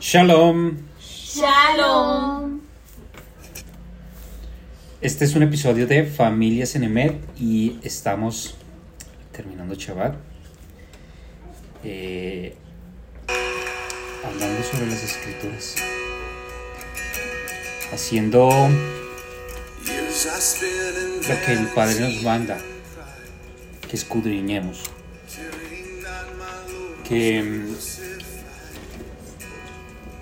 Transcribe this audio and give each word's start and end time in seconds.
Shalom. 0.00 0.76
Shalom. 1.00 2.60
Este 5.00 5.24
es 5.24 5.34
un 5.34 5.42
episodio 5.42 5.86
de 5.86 6.04
Familias 6.04 6.74
en 6.76 6.84
Emed 6.84 7.14
y 7.38 7.78
estamos 7.82 8.54
terminando 9.32 9.74
Shabbat. 9.74 10.14
eh, 11.84 12.54
hablando 14.24 14.62
sobre 14.62 14.86
las 14.86 15.02
escrituras. 15.02 15.76
Haciendo 17.92 18.48
lo 21.28 21.46
que 21.46 21.52
el 21.52 21.66
Padre 21.74 22.00
nos 22.00 22.22
manda. 22.22 22.58
Que 23.88 23.96
escudriñemos. 23.96 24.82
Que 27.08 27.64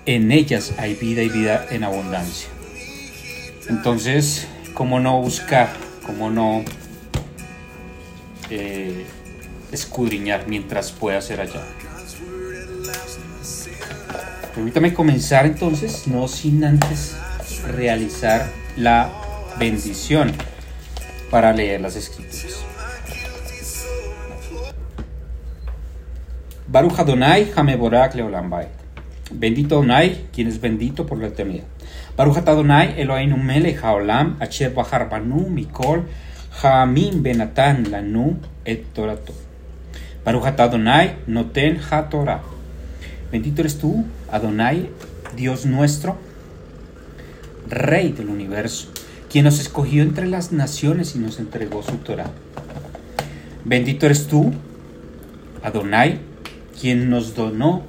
en 0.07 0.31
ellas 0.31 0.73
hay 0.77 0.95
vida 0.95 1.21
y 1.21 1.29
vida 1.29 1.67
en 1.69 1.83
abundancia. 1.83 2.47
Entonces, 3.69 4.47
¿cómo 4.73 5.01
no 5.01 5.21
buscar? 5.21 5.69
¿Cómo 6.05 6.31
no 6.31 6.63
eh, 8.49 9.05
escudriñar 9.73 10.47
mientras 10.47 10.93
pueda 10.93 11.21
ser 11.21 11.41
allá? 11.41 11.61
Permítame 14.55 14.93
comenzar 14.93 15.45
entonces, 15.45 16.07
no 16.07 16.29
sin 16.29 16.63
antes 16.63 17.17
realizar 17.75 18.49
la 18.77 19.11
bendición 19.59 20.31
para 21.29 21.51
leer 21.51 21.81
las 21.81 21.97
escrituras. 21.97 22.63
Baruch 26.65 26.97
Adonai, 26.97 27.51
Hameborak 27.53 28.15
Leolam 28.15 28.49
Bait. 28.49 28.76
Bendito 29.29 29.75
Adonai, 29.75 30.27
quien 30.31 30.47
es 30.47 30.61
bendito 30.61 31.05
por 31.05 31.17
la 31.17 31.27
eternidad. 31.27 31.65
Baruch 32.15 32.37
Adonai, 32.37 32.95
Eloheinu 32.97 33.35
haolam, 33.81 34.37
asher 34.39 34.73
banu 34.73 35.49
mikol, 35.49 36.03
ha'amim 36.61 37.21
benatan 37.21 37.91
lanu 37.91 38.37
et 38.63 38.85
torato. 38.93 39.33
Baruch 40.23 40.45
Adonai, 40.45 41.17
noten 41.27 41.77
ha-torah. 41.77 42.41
Bendito 43.31 43.61
eres 43.61 43.77
tú, 43.77 44.05
Adonai, 44.31 44.89
Dios 45.35 45.65
nuestro, 45.65 46.17
Rey 47.69 48.13
del 48.13 48.29
universo, 48.29 48.87
quien 49.29 49.43
nos 49.43 49.59
escogió 49.59 50.03
entre 50.03 50.25
las 50.27 50.53
naciones 50.53 51.15
y 51.15 51.19
nos 51.19 51.39
entregó 51.39 51.83
su 51.83 51.97
Torah. 51.97 52.31
Bendito 53.65 54.05
eres 54.05 54.27
tú, 54.27 54.53
Adonai, 55.63 56.19
quien 56.79 57.09
nos 57.09 57.35
donó 57.35 57.83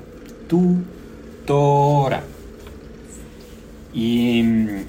tu 0.48 0.78
Y 3.94 4.42
mm, 4.42 4.84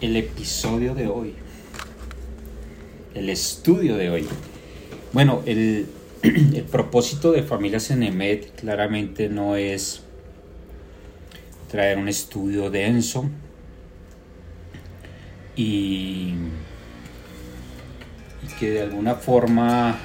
el 0.00 0.16
episodio 0.16 0.94
de 0.94 1.08
hoy, 1.08 1.34
el 3.14 3.28
estudio 3.28 3.96
de 3.96 4.08
hoy. 4.08 4.26
Bueno, 5.12 5.42
el, 5.44 5.88
propósito 6.70 7.32
de 7.32 7.42
Familias 7.42 7.90
en 7.90 8.02
Emed 8.02 8.46
claramente 8.58 9.28
no 9.28 9.56
es 9.56 10.02
traer 11.70 11.98
un 11.98 12.08
estudio 12.08 12.70
denso 12.70 13.28
y 15.54 16.32
que 18.58 18.70
de 18.70 18.82
alguna 18.82 19.16
forma 19.16 19.98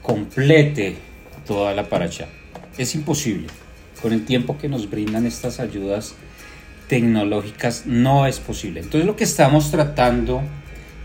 complete 0.00 0.96
toda 1.46 1.74
la 1.74 1.86
paracha. 1.86 2.30
Es 2.78 2.94
imposible. 2.94 3.48
Con 4.00 4.12
el 4.12 4.24
tiempo 4.24 4.58
que 4.58 4.68
nos 4.68 4.90
brindan 4.90 5.26
estas 5.26 5.60
ayudas 5.60 6.14
tecnológicas 6.88 7.86
no 7.86 8.26
es 8.26 8.38
posible. 8.40 8.80
Entonces 8.80 9.06
lo 9.06 9.16
que 9.16 9.24
estamos 9.24 9.70
tratando 9.70 10.42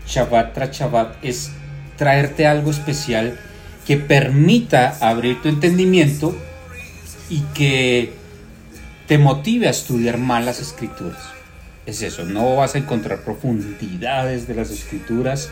Shabbat 0.06 0.54
tras 0.54 0.76
Shabbat 0.76 1.24
es 1.24 1.50
traerte 1.96 2.46
algo 2.46 2.70
especial 2.70 3.38
que 3.86 3.96
permita 3.96 4.96
abrir 5.00 5.40
tu 5.42 5.48
entendimiento 5.48 6.36
y 7.28 7.40
que 7.54 8.12
te 9.06 9.18
motive 9.18 9.66
a 9.66 9.70
estudiar 9.70 10.18
más 10.18 10.44
las 10.44 10.60
escrituras. 10.60 11.20
Es 11.86 12.02
eso, 12.02 12.24
no 12.24 12.56
vas 12.56 12.74
a 12.74 12.78
encontrar 12.78 13.24
profundidades 13.24 14.46
de 14.46 14.54
las 14.54 14.70
escrituras 14.70 15.50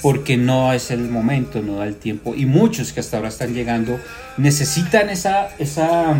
porque 0.00 0.38
no 0.38 0.72
es 0.72 0.90
el 0.90 1.08
momento, 1.10 1.60
no 1.60 1.76
da 1.76 1.86
el 1.86 1.96
tiempo. 1.96 2.34
Y 2.34 2.46
muchos 2.46 2.92
que 2.92 3.00
hasta 3.00 3.18
ahora 3.18 3.28
están 3.28 3.52
llegando 3.52 4.00
necesitan 4.38 5.10
esa, 5.10 5.48
esa 5.58 6.16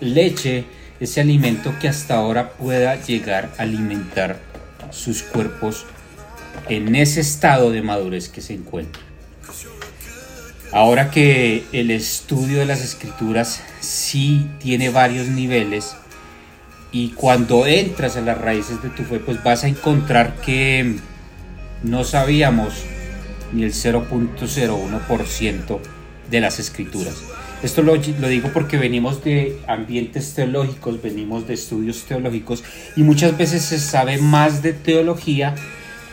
leche, 0.00 0.64
ese 1.00 1.20
alimento 1.20 1.74
que 1.80 1.88
hasta 1.88 2.16
ahora 2.16 2.50
pueda 2.50 3.00
llegar 3.02 3.50
a 3.58 3.62
alimentar 3.62 4.38
sus 4.90 5.22
cuerpos 5.22 5.86
en 6.68 6.94
ese 6.94 7.20
estado 7.20 7.70
de 7.70 7.82
madurez 7.82 8.28
que 8.28 8.40
se 8.40 8.54
encuentra. 8.54 9.02
Ahora 10.72 11.10
que 11.10 11.64
el 11.72 11.90
estudio 11.90 12.58
de 12.58 12.66
las 12.66 12.82
escrituras 12.82 13.62
sí 13.80 14.46
tiene 14.58 14.90
varios 14.90 15.28
niveles 15.28 15.96
y 16.92 17.10
cuando 17.10 17.66
entras 17.66 18.16
a 18.16 18.20
las 18.20 18.38
raíces 18.38 18.82
de 18.82 18.90
tu 18.90 19.04
fe, 19.04 19.18
pues 19.18 19.42
vas 19.42 19.64
a 19.64 19.68
encontrar 19.68 20.40
que 20.40 20.96
no 21.82 22.04
sabíamos 22.04 22.84
ni 23.52 23.62
el 23.62 23.72
0.01% 23.72 25.78
de 26.30 26.40
las 26.40 26.58
escrituras. 26.58 27.14
Esto 27.62 27.82
lo, 27.82 27.96
digo 27.96 28.50
porque 28.52 28.76
venimos 28.76 29.24
de 29.24 29.58
ambientes 29.66 30.34
teológicos, 30.34 31.02
venimos 31.02 31.48
de 31.48 31.54
estudios 31.54 32.04
teológicos 32.04 32.62
y 32.94 33.02
muchas 33.02 33.36
veces 33.36 33.62
se 33.62 33.80
sabe 33.80 34.18
más 34.18 34.62
de 34.62 34.72
teología 34.72 35.56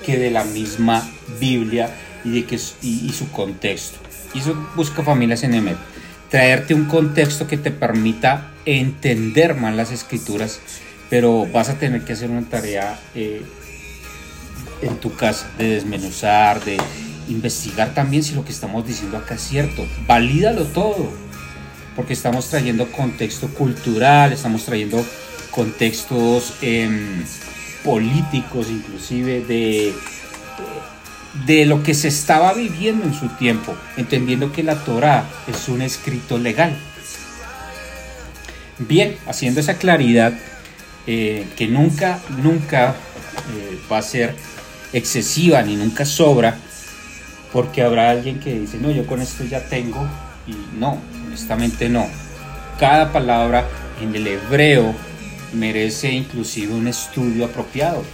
que 0.03 0.17
de 0.17 0.31
la 0.31 0.43
misma 0.43 1.07
Biblia 1.39 1.89
y, 2.23 2.31
de 2.31 2.45
que, 2.45 2.55
y 2.55 3.11
su 3.11 3.29
contexto. 3.31 3.99
Y 4.33 4.39
eso 4.39 4.55
busca 4.75 5.03
familias 5.03 5.43
en 5.43 5.53
EMET. 5.53 5.77
Traerte 6.29 6.73
un 6.73 6.85
contexto 6.85 7.47
que 7.47 7.57
te 7.57 7.71
permita 7.71 8.51
entender 8.65 9.55
más 9.55 9.75
las 9.75 9.91
escrituras, 9.91 10.59
pero 11.09 11.45
vas 11.45 11.69
a 11.69 11.77
tener 11.77 12.03
que 12.03 12.13
hacer 12.13 12.31
una 12.31 12.49
tarea 12.49 12.99
eh, 13.13 13.43
en 14.81 14.97
tu 14.97 15.15
casa 15.15 15.49
de 15.57 15.69
desmenuzar, 15.69 16.63
de 16.65 16.77
investigar 17.29 17.93
también 17.93 18.23
si 18.23 18.33
lo 18.35 18.43
que 18.43 18.51
estamos 18.51 18.85
diciendo 18.85 19.17
acá 19.17 19.35
es 19.35 19.41
cierto. 19.41 19.85
Valídalo 20.07 20.63
todo, 20.65 21.11
porque 21.95 22.13
estamos 22.13 22.49
trayendo 22.49 22.91
contexto 22.91 23.47
cultural, 23.49 24.33
estamos 24.33 24.65
trayendo 24.65 25.03
contextos 25.51 26.53
eh, 26.61 27.23
políticos, 27.83 28.67
inclusive 28.69 29.41
de, 29.41 29.93
de 31.45 31.65
lo 31.65 31.83
que 31.83 31.93
se 31.93 32.09
estaba 32.09 32.53
viviendo 32.53 33.05
en 33.05 33.13
su 33.13 33.29
tiempo, 33.29 33.75
entendiendo 33.95 34.51
que 34.51 34.63
la 34.63 34.75
Torah 34.83 35.25
es 35.47 35.69
un 35.69 35.81
escrito 35.81 36.37
legal. 36.37 36.77
Bien, 38.77 39.15
haciendo 39.25 39.61
esa 39.61 39.77
claridad, 39.77 40.33
eh, 41.07 41.47
que 41.55 41.67
nunca, 41.67 42.19
nunca 42.41 42.89
eh, 42.89 43.79
va 43.89 43.99
a 43.99 44.01
ser 44.01 44.35
excesiva 44.91 45.61
ni 45.61 45.75
nunca 45.75 46.03
sobra, 46.03 46.57
porque 47.53 47.81
habrá 47.81 48.09
alguien 48.09 48.39
que 48.41 48.59
dice, 48.59 48.77
no, 48.81 48.91
yo 48.91 49.05
con 49.05 49.21
esto 49.21 49.45
ya 49.45 49.61
tengo, 49.69 50.05
y 50.45 50.77
no, 50.77 50.99
honestamente 51.35 51.89
no. 51.89 52.07
Cada 52.79 53.11
palabra 53.11 53.67
en 54.01 54.15
el 54.15 54.25
hebreo 54.25 54.95
merece 55.51 56.11
inclusive 56.11 56.73
un 56.73 56.87
estudio 56.87 57.43
apropiado, 57.45 58.05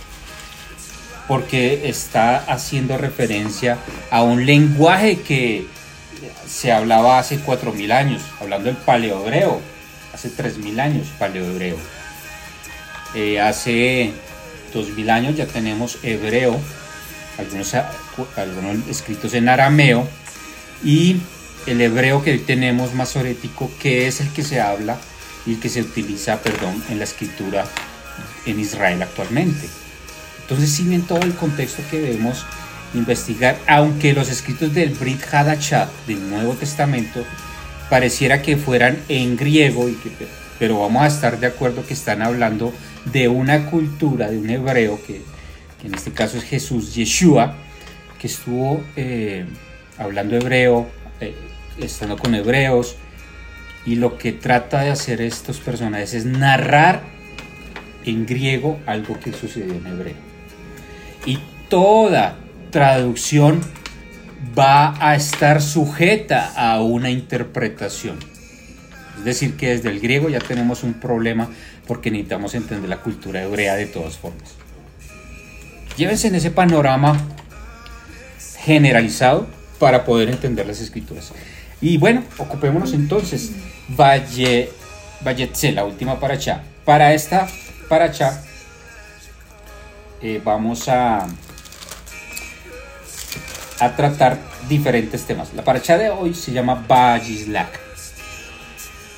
porque 1.28 1.88
está 1.88 2.38
haciendo 2.38 2.98
referencia 2.98 3.78
a 4.10 4.24
un 4.24 4.48
lenguaje 4.48 5.22
que 5.22 5.68
se 6.48 6.72
hablaba 6.72 7.20
hace 7.20 7.40
4.000 7.40 7.92
años, 7.92 8.24
hablando 8.40 8.70
del 8.70 8.78
paleohebreo, 8.78 9.62
hace 10.14 10.30
3.000 10.30 10.80
años 10.80 11.07
paleohebreo. 11.19 11.78
Eh, 13.13 13.40
hace 13.40 14.13
2.000 14.74 15.10
años 15.12 15.36
ya 15.36 15.45
tenemos 15.45 16.00
hebreo, 16.01 16.60
algunos, 17.38 17.72
algunos 18.36 18.88
escritos 18.90 19.36
en 19.36 19.48
arameo, 19.48 20.07
y 20.84 21.18
el 21.68 21.81
hebreo 21.81 22.24
que 22.24 22.31
hoy 22.31 22.40
tenemos 22.40 22.94
masorético, 22.94 23.72
que 23.80 24.08
es 24.08 24.22
el 24.22 24.30
que 24.30 24.44
se 24.44 24.60
habla 24.62 24.98
y 25.46 25.54
el 25.54 25.60
que 25.60 25.69
se 25.69 25.81
utiliza, 25.81 26.42
perdón, 26.42 26.84
en 26.90 26.98
la 26.98 27.06
escritura 27.06 27.66
en 28.46 28.60
Israel 28.60 29.02
actualmente. 29.02 29.68
Entonces, 30.42 30.72
si 30.72 30.84
bien 30.84 31.04
todo 31.04 31.22
el 31.22 31.34
contexto 31.36 31.84
que 31.90 32.00
debemos 32.00 32.46
investigar, 32.94 33.58
aunque 33.68 34.13
los 34.13 34.30
escritos 34.30 34.74
del 34.74 34.90
Brit 34.90 35.22
Hadachat 35.31 35.90
del 36.08 36.30
Nuevo 36.30 36.54
Testamento 36.54 37.24
pareciera 37.90 38.42
que 38.42 38.57
fueran 38.57 39.00
en 39.07 39.38
griego, 39.38 39.88
y 39.88 39.94
que, 39.94 40.10
pero 40.60 40.80
vamos 40.80 41.04
a 41.04 41.07
estar 41.07 41.40
de 41.40 41.48
acuerdo 41.48 41.86
que 41.86 41.94
están 41.94 42.22
hablando 42.22 42.74
de 43.06 43.28
una 43.28 43.69
cultura, 43.69 44.30
de 44.30 44.38
un 44.38 44.50
hebreo, 44.50 45.00
que, 45.06 45.22
que 45.80 45.88
en 45.88 45.96
este 45.96 46.12
caso 46.12 46.38
es 46.38 46.44
Jesús, 46.44 46.94
Yeshua, 46.94 47.56
que 48.19 48.28
estuvo 48.28 48.84
eh, 48.96 49.46
hablando 49.98 50.36
hebreo, 50.36 50.88
eh, 51.19 51.34
estando 51.79 52.18
con 52.18 52.35
hebreos, 52.35 52.95
Y 53.83 53.95
lo 53.95 54.19
que 54.19 54.31
trata 54.31 54.81
de 54.81 54.91
hacer 54.91 55.21
estos 55.21 55.59
personajes 55.59 56.13
es 56.13 56.25
narrar 56.25 57.01
en 58.06 58.27
griego 58.27 58.79
algo 58.85 59.19
que 59.19 59.33
sucedió 59.33 59.73
en 59.73 59.88
hebreo. 59.88 60.13
Y 61.25 61.39
toda 61.68 62.38
traducción 62.69 63.62
va 64.57 64.95
a 65.00 65.15
estar 65.15 65.62
sujeta 65.62 66.53
a 66.56 66.81
una 66.81 67.09
interpretación. 67.09 68.19
Es 69.18 69.23
decir, 69.23 69.56
que 69.56 69.69
desde 69.69 69.89
el 69.89 70.00
griego 70.00 70.29
ya 70.29 70.39
tenemos 70.39 70.83
un 70.83 70.94
problema 70.94 71.50
porque 71.88 72.12
necesitamos 72.12 72.56
entender 72.56 72.89
la 72.89 72.97
cultura 72.97 73.44
hebrea 73.44 73.75
de 73.75 73.85
todas 73.85 74.18
formas. 74.18 74.56
Llévense 75.97 76.27
en 76.27 76.35
ese 76.35 76.51
panorama 76.51 77.19
generalizado 78.59 79.47
para 79.79 80.06
poder 80.06 80.29
entender 80.29 80.65
las 80.65 80.79
escrituras. 80.79 81.33
Y 81.81 81.98
bueno, 81.98 82.24
ocupémonos 82.38 82.94
entonces. 82.94 83.51
Valle, 83.89 84.72
Valletse, 85.22 85.72
la 85.72 85.83
última 85.83 86.19
paracha. 86.19 86.63
Para 86.86 87.13
esta 87.13 87.48
paracha 87.89 88.42
eh, 90.22 90.42
vamos 90.44 90.88
a, 90.88 91.28
a 93.80 93.95
tratar 93.95 94.38
diferentes 94.69 95.25
temas. 95.25 95.54
La 95.54 95.63
paracha 95.63 95.98
de 95.98 96.10
hoy 96.10 96.33
se 96.33 96.51
llama 96.51 96.86
Vajislak 96.88 97.80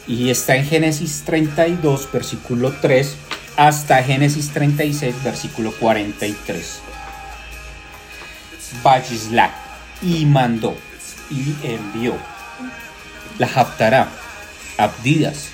y 0.07 0.29
está 0.29 0.55
en 0.55 0.65
Génesis 0.65 1.23
32, 1.25 2.09
versículo 2.11 2.73
3 2.81 3.15
hasta 3.55 4.03
Génesis 4.03 4.51
36, 4.51 5.23
versículo 5.23 5.71
43. 5.73 6.79
Vajislak 8.81 9.51
y 10.01 10.25
mandó 10.25 10.75
y 11.29 11.55
envió 11.63 12.15
la 13.37 13.47
Haftará, 13.47 14.09
Abdidas. 14.77 15.49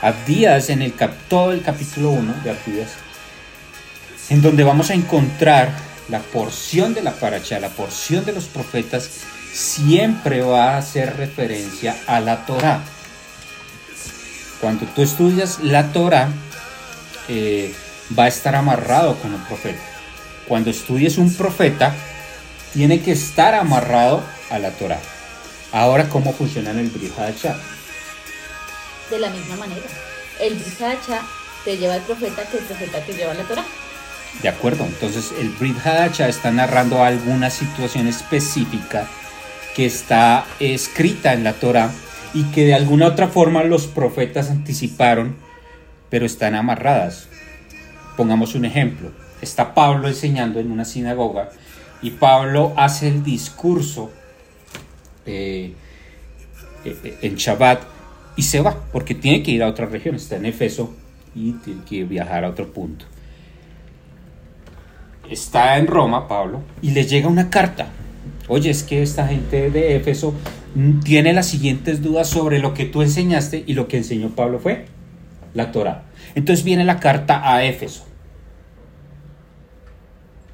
Abdidas 0.00 0.70
en 0.70 0.82
el 0.82 0.92
todo 1.28 1.52
el 1.52 1.62
capítulo 1.62 2.10
1 2.10 2.34
de 2.44 2.50
Abdidas, 2.50 2.90
en 4.30 4.42
donde 4.42 4.62
vamos 4.62 4.90
a 4.90 4.94
encontrar 4.94 5.72
la 6.08 6.20
porción 6.20 6.94
de 6.94 7.02
la 7.02 7.12
paracha, 7.12 7.58
la 7.58 7.70
porción 7.70 8.24
de 8.24 8.32
los 8.32 8.44
profetas, 8.44 9.10
siempre 9.52 10.40
va 10.42 10.74
a 10.74 10.78
hacer 10.78 11.16
referencia 11.16 11.96
a 12.06 12.20
la 12.20 12.46
Torah. 12.46 12.80
Cuando 14.60 14.86
tú 14.86 15.02
estudias 15.02 15.60
la 15.60 15.92
Torah, 15.92 16.28
eh, 17.28 17.74
va 18.16 18.24
a 18.24 18.28
estar 18.28 18.54
amarrado 18.54 19.16
con 19.16 19.34
un 19.34 19.40
profeta. 19.44 19.82
Cuando 20.46 20.70
estudies 20.70 21.18
un 21.18 21.34
profeta, 21.34 21.94
tiene 22.72 23.00
que 23.00 23.12
estar 23.12 23.54
amarrado 23.54 24.22
a 24.50 24.58
la 24.58 24.70
Torah. 24.70 25.00
Ahora, 25.72 26.08
¿cómo 26.08 26.32
funciona 26.32 26.70
el 26.70 26.88
Brit 26.88 27.12
De 29.10 29.18
la 29.18 29.28
misma 29.28 29.56
manera. 29.56 29.86
El 30.40 30.54
Brit 30.54 30.78
te 31.64 31.76
lleva 31.76 31.96
el 31.96 32.02
profeta 32.02 32.42
que 32.48 32.58
el 32.58 32.64
profeta 32.64 33.00
te 33.00 33.12
lleva 33.12 33.34
la 33.34 33.42
Torah. 33.42 33.64
De 34.42 34.48
acuerdo, 34.48 34.84
entonces 34.84 35.32
el 35.38 35.50
Brit 35.50 35.76
está 36.20 36.50
narrando 36.50 37.04
alguna 37.04 37.50
situación 37.50 38.06
específica 38.06 39.06
que 39.76 39.84
está 39.84 40.46
escrita 40.58 41.34
en 41.34 41.44
la 41.44 41.52
Torah 41.52 41.90
y 42.32 42.44
que 42.44 42.64
de 42.64 42.74
alguna 42.74 43.06
otra 43.06 43.28
forma 43.28 43.62
los 43.62 43.86
profetas 43.86 44.50
anticiparon, 44.50 45.36
pero 46.08 46.24
están 46.24 46.54
amarradas. 46.54 47.28
Pongamos 48.16 48.54
un 48.54 48.64
ejemplo. 48.64 49.10
Está 49.42 49.74
Pablo 49.74 50.08
enseñando 50.08 50.60
en 50.60 50.70
una 50.70 50.86
sinagoga 50.86 51.50
y 52.00 52.12
Pablo 52.12 52.72
hace 52.76 53.08
el 53.08 53.22
discurso 53.22 54.10
eh, 55.28 55.74
eh, 56.84 57.18
en 57.22 57.36
Shabbat 57.36 57.82
y 58.36 58.42
se 58.42 58.60
va 58.60 58.76
porque 58.92 59.14
tiene 59.14 59.42
que 59.42 59.50
ir 59.50 59.62
a 59.62 59.68
otra 59.68 59.86
región. 59.86 60.14
Está 60.14 60.36
en 60.36 60.46
Efeso 60.46 60.94
y 61.34 61.52
tiene 61.52 61.82
que 61.84 62.04
viajar 62.04 62.44
a 62.44 62.50
otro 62.50 62.72
punto. 62.72 63.04
Está 65.30 65.76
en 65.76 65.86
Roma, 65.86 66.26
Pablo, 66.26 66.62
y 66.80 66.90
le 66.92 67.04
llega 67.04 67.28
una 67.28 67.50
carta. 67.50 67.88
Oye, 68.48 68.70
es 68.70 68.82
que 68.82 69.02
esta 69.02 69.26
gente 69.26 69.70
de 69.70 69.96
Éfeso 69.96 70.34
tiene 71.04 71.32
las 71.32 71.46
siguientes 71.46 72.02
dudas 72.02 72.28
sobre 72.28 72.58
lo 72.58 72.72
que 72.72 72.86
tú 72.86 73.02
enseñaste 73.02 73.62
y 73.66 73.74
lo 73.74 73.88
que 73.88 73.98
enseñó 73.98 74.30
Pablo 74.30 74.58
fue 74.58 74.86
la 75.52 75.70
Torah. 75.70 76.04
Entonces 76.34 76.64
viene 76.64 76.84
la 76.84 77.00
carta 77.00 77.52
a 77.52 77.64
Éfeso. 77.64 78.06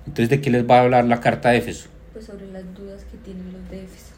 Entonces, 0.06 0.28
¿de 0.28 0.40
qué 0.40 0.50
les 0.50 0.68
va 0.68 0.78
a 0.78 0.82
hablar 0.82 1.04
la 1.04 1.20
carta 1.20 1.50
a 1.50 1.54
Éfeso? 1.54 1.88
Pues 2.12 2.26
sobre 2.26 2.50
las 2.50 2.62
dudas 2.74 3.04
que 3.10 3.16
tienen 3.18 3.52
los 3.52 3.70
de 3.70 3.84
Éfeso. 3.84 4.13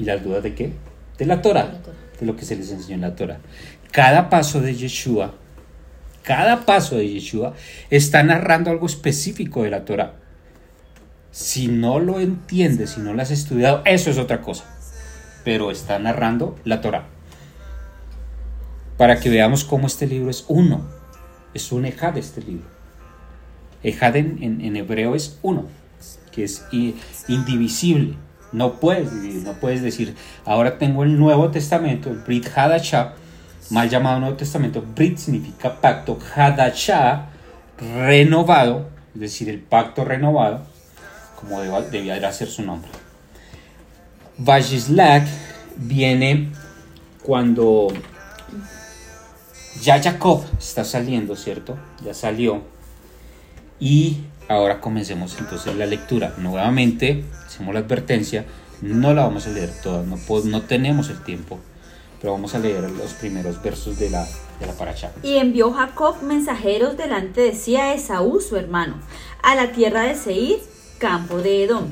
¿Y 0.00 0.04
las 0.04 0.24
dudas 0.24 0.42
de 0.42 0.54
qué? 0.56 0.72
De 1.18 1.26
la 1.26 1.42
Torah, 1.42 1.70
de 2.18 2.26
lo 2.26 2.34
que 2.34 2.44
se 2.44 2.56
les 2.56 2.72
enseñó 2.72 2.96
en 2.96 3.02
la 3.02 3.14
Torah. 3.14 3.38
Cada 3.92 4.28
paso 4.30 4.60
de 4.60 4.74
Yeshua, 4.74 5.34
cada 6.24 6.66
paso 6.66 6.96
de 6.96 7.08
Yeshua 7.08 7.54
está 7.90 8.24
narrando 8.24 8.70
algo 8.70 8.86
específico 8.86 9.62
de 9.62 9.70
la 9.70 9.84
Torah. 9.84 10.14
Si 11.30 11.68
no 11.68 12.00
lo 12.00 12.18
entiendes, 12.18 12.90
si 12.90 13.00
no 13.00 13.14
lo 13.14 13.22
has 13.22 13.30
estudiado, 13.30 13.82
eso 13.84 14.10
es 14.10 14.18
otra 14.18 14.40
cosa 14.40 14.64
pero 15.44 15.70
está 15.70 15.98
narrando 15.98 16.56
la 16.64 16.80
Torah. 16.80 17.06
Para 18.96 19.20
que 19.20 19.30
veamos 19.30 19.64
cómo 19.64 19.86
este 19.86 20.06
libro 20.06 20.30
es 20.30 20.44
uno. 20.48 20.86
Es 21.54 21.72
un 21.72 21.86
ejad 21.86 22.16
este 22.18 22.42
libro. 22.42 22.66
Ejad 23.82 24.16
en, 24.16 24.76
hebreo 24.76 25.14
es 25.14 25.38
uno, 25.42 25.66
que 26.32 26.44
es 26.44 26.66
indivisible. 27.28 28.14
No 28.52 28.74
puedes 28.74 29.12
no 29.12 29.52
puedes 29.54 29.82
decir, 29.82 30.16
ahora 30.44 30.78
tengo 30.78 31.04
el 31.04 31.18
Nuevo 31.18 31.50
Testamento, 31.50 32.10
el 32.10 32.18
Brit 32.18 32.46
Hadashah, 32.54 33.14
mal 33.70 33.88
llamado 33.88 34.20
Nuevo 34.20 34.36
Testamento. 34.36 34.82
Brit 34.94 35.18
significa 35.18 35.80
pacto, 35.80 36.18
Hadashah, 36.34 37.26
renovado, 37.78 38.88
es 39.14 39.20
decir, 39.20 39.48
el 39.48 39.60
pacto 39.60 40.04
renovado, 40.04 40.66
como 41.38 41.60
debía 41.60 42.32
ser 42.32 42.48
su 42.48 42.62
nombre. 42.62 42.90
Vajislak 44.38 45.26
viene 45.76 46.50
cuando 47.22 47.88
ya 49.82 50.02
Jacob 50.02 50.44
está 50.58 50.84
saliendo, 50.84 51.36
¿cierto? 51.36 51.78
Ya 52.04 52.14
salió. 52.14 52.62
Y 53.78 54.18
ahora 54.50 54.80
comencemos 54.80 55.36
entonces 55.38 55.76
la 55.76 55.86
lectura. 55.86 56.34
Nuevamente, 56.38 57.24
hacemos 57.46 57.72
la 57.72 57.80
advertencia, 57.80 58.44
no 58.82 59.14
la 59.14 59.22
vamos 59.22 59.46
a 59.46 59.50
leer 59.50 59.70
toda, 59.82 60.02
no, 60.02 60.62
tenemos 60.62 61.08
el 61.08 61.22
tiempo, 61.22 61.58
pero 62.20 62.32
vamos 62.32 62.54
a 62.54 62.58
leer 62.58 62.90
los 62.90 63.14
primeros 63.14 63.62
versos 63.62 63.98
de 63.98 64.10
la, 64.10 64.26
de 64.58 64.66
la 64.66 64.72
paracha. 64.72 65.12
Y 65.22 65.36
envió 65.36 65.72
Jacob 65.72 66.22
mensajeros 66.22 66.96
delante 66.96 67.40
de 67.40 67.54
sí 67.54 67.76
a 67.76 67.94
Esaú, 67.94 68.40
su 68.40 68.56
hermano, 68.56 68.96
a 69.42 69.54
la 69.54 69.72
tierra 69.72 70.02
de 70.02 70.14
Seir, 70.16 70.58
campo 70.98 71.38
de 71.38 71.64
Edom, 71.64 71.86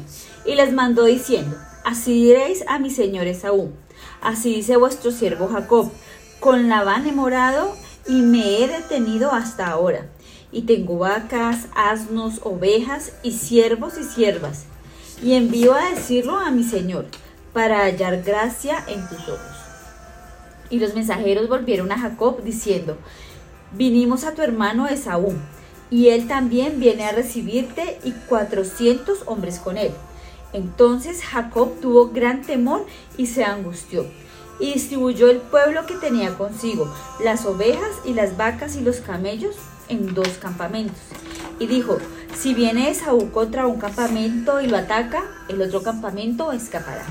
y 0.44 0.54
les 0.54 0.72
mandó 0.72 1.04
diciendo, 1.04 1.56
Así 1.84 2.12
diréis 2.12 2.64
a 2.68 2.78
mi 2.78 2.90
señor 2.90 3.26
Esaú. 3.28 3.72
Así 4.20 4.54
dice 4.54 4.76
vuestro 4.76 5.10
siervo 5.10 5.48
Jacob. 5.48 5.90
Con 6.38 6.68
Labán 6.68 7.06
he 7.06 7.12
morado 7.12 7.74
y 8.06 8.20
me 8.20 8.62
he 8.62 8.68
detenido 8.68 9.32
hasta 9.32 9.68
ahora. 9.68 10.06
Y 10.50 10.62
tengo 10.62 10.98
vacas, 10.98 11.66
asnos, 11.74 12.40
ovejas 12.42 13.12
y 13.22 13.32
siervos 13.32 13.98
y 13.98 14.04
siervas. 14.04 14.64
Y 15.22 15.34
envío 15.34 15.74
a 15.74 15.90
decirlo 15.90 16.38
a 16.38 16.50
mi 16.50 16.64
señor, 16.64 17.06
para 17.52 17.80
hallar 17.80 18.22
gracia 18.22 18.84
en 18.88 19.06
tus 19.08 19.20
ojos. 19.28 19.56
Y 20.70 20.78
los 20.78 20.94
mensajeros 20.94 21.48
volvieron 21.48 21.90
a 21.92 21.98
Jacob 21.98 22.42
diciendo, 22.42 22.96
vinimos 23.72 24.24
a 24.24 24.34
tu 24.34 24.42
hermano 24.42 24.86
Esaú, 24.86 25.34
y 25.90 26.08
él 26.08 26.28
también 26.28 26.80
viene 26.80 27.04
a 27.04 27.12
recibirte 27.12 27.98
y 28.04 28.12
cuatrocientos 28.12 29.20
hombres 29.26 29.58
con 29.58 29.78
él. 29.78 29.92
Entonces 30.52 31.22
Jacob 31.24 31.80
tuvo 31.80 32.08
gran 32.08 32.42
temor 32.42 32.86
y 33.16 33.26
se 33.26 33.44
angustió, 33.44 34.06
y 34.60 34.74
distribuyó 34.74 35.30
el 35.30 35.38
pueblo 35.38 35.86
que 35.86 35.94
tenía 35.94 36.36
consigo, 36.36 36.92
las 37.22 37.44
ovejas 37.46 37.90
y 38.04 38.14
las 38.14 38.36
vacas 38.36 38.76
y 38.76 38.80
los 38.80 38.96
camellos, 38.96 39.56
en 39.88 40.14
dos 40.14 40.28
campamentos. 40.40 41.00
Y 41.58 41.66
dijo, 41.66 41.98
si 42.36 42.54
viene 42.54 42.90
Esaú 42.90 43.30
contra 43.30 43.66
un 43.66 43.78
campamento 43.78 44.60
y 44.60 44.66
lo 44.66 44.76
ataca, 44.76 45.22
el 45.48 45.60
otro 45.62 45.82
campamento 45.82 46.52
escapará. 46.52 47.04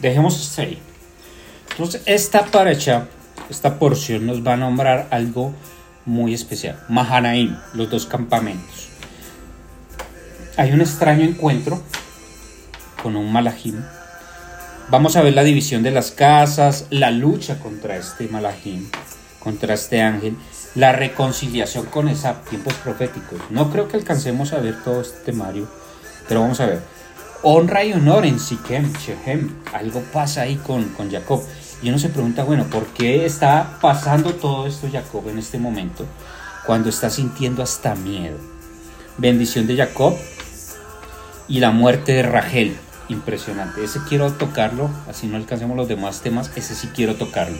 Dejemos 0.00 0.58
ahí. 0.58 0.78
Entonces, 1.72 2.02
esta 2.06 2.44
paracha, 2.46 3.08
esta 3.50 3.78
porción 3.78 4.26
nos 4.26 4.46
va 4.46 4.52
a 4.52 4.56
nombrar 4.56 5.08
algo 5.10 5.52
muy 6.04 6.34
especial. 6.34 6.84
Mahanaim, 6.88 7.56
los 7.74 7.90
dos 7.90 8.06
campamentos 8.06 8.94
hay 10.56 10.72
un 10.72 10.80
extraño 10.80 11.24
encuentro 11.24 11.82
con 13.02 13.16
un 13.16 13.32
malajim. 13.32 13.82
Vamos 14.88 15.16
a 15.16 15.22
ver 15.22 15.34
la 15.34 15.42
división 15.42 15.82
de 15.82 15.90
las 15.90 16.10
casas, 16.10 16.86
la 16.90 17.10
lucha 17.10 17.58
contra 17.58 17.96
este 17.96 18.28
malajim, 18.28 18.88
contra 19.40 19.74
este 19.74 20.00
ángel, 20.00 20.36
la 20.74 20.92
reconciliación 20.92 21.86
con 21.86 22.08
esos 22.08 22.44
tiempos 22.44 22.74
proféticos. 22.74 23.38
No 23.50 23.70
creo 23.70 23.88
que 23.88 23.96
alcancemos 23.96 24.52
a 24.52 24.58
ver 24.58 24.82
todo 24.82 25.00
este 25.00 25.18
temario, 25.20 25.68
pero 26.28 26.40
vamos 26.40 26.60
a 26.60 26.66
ver. 26.66 26.80
Honra 27.42 27.84
y 27.84 27.92
honor 27.92 28.24
en 28.24 28.40
Siquem, 28.40 28.92
Shechem. 28.94 29.54
Algo 29.72 30.00
pasa 30.12 30.42
ahí 30.42 30.56
con, 30.56 30.84
con 30.90 31.10
Jacob. 31.10 31.42
Y 31.82 31.90
uno 31.90 31.98
se 31.98 32.08
pregunta, 32.08 32.44
bueno, 32.44 32.64
¿por 32.64 32.86
qué 32.86 33.26
está 33.26 33.78
pasando 33.80 34.34
todo 34.34 34.66
esto 34.66 34.88
Jacob 34.90 35.28
en 35.28 35.38
este 35.38 35.58
momento 35.58 36.06
cuando 36.66 36.88
está 36.88 37.10
sintiendo 37.10 37.62
hasta 37.62 37.94
miedo? 37.94 38.38
Bendición 39.18 39.66
de 39.66 39.76
Jacob 39.76 40.16
y 41.46 41.60
la 41.60 41.70
muerte 41.70 42.12
de 42.12 42.22
Rachel. 42.22 42.76
Impresionante. 43.10 43.84
Ese 43.84 44.00
quiero 44.08 44.32
tocarlo, 44.32 44.88
así 45.06 45.26
no 45.26 45.36
alcancemos 45.36 45.76
los 45.76 45.88
demás 45.88 46.22
temas, 46.22 46.50
ese 46.56 46.74
sí 46.74 46.88
quiero 46.94 47.16
tocarlo. 47.16 47.58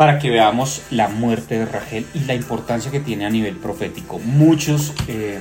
Para 0.00 0.18
que 0.18 0.30
veamos 0.30 0.80
la 0.90 1.08
muerte 1.08 1.58
de 1.58 1.66
Rachel 1.66 2.06
y 2.14 2.20
la 2.20 2.34
importancia 2.34 2.90
que 2.90 3.00
tiene 3.00 3.26
a 3.26 3.28
nivel 3.28 3.56
profético. 3.56 4.18
Muchos 4.18 4.94
eh, 5.08 5.40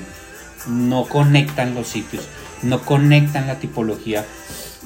no 0.67 1.05
conectan 1.05 1.75
los 1.75 1.87
sitios, 1.87 2.27
no 2.61 2.81
conectan 2.81 3.47
la 3.47 3.59
tipología 3.59 4.25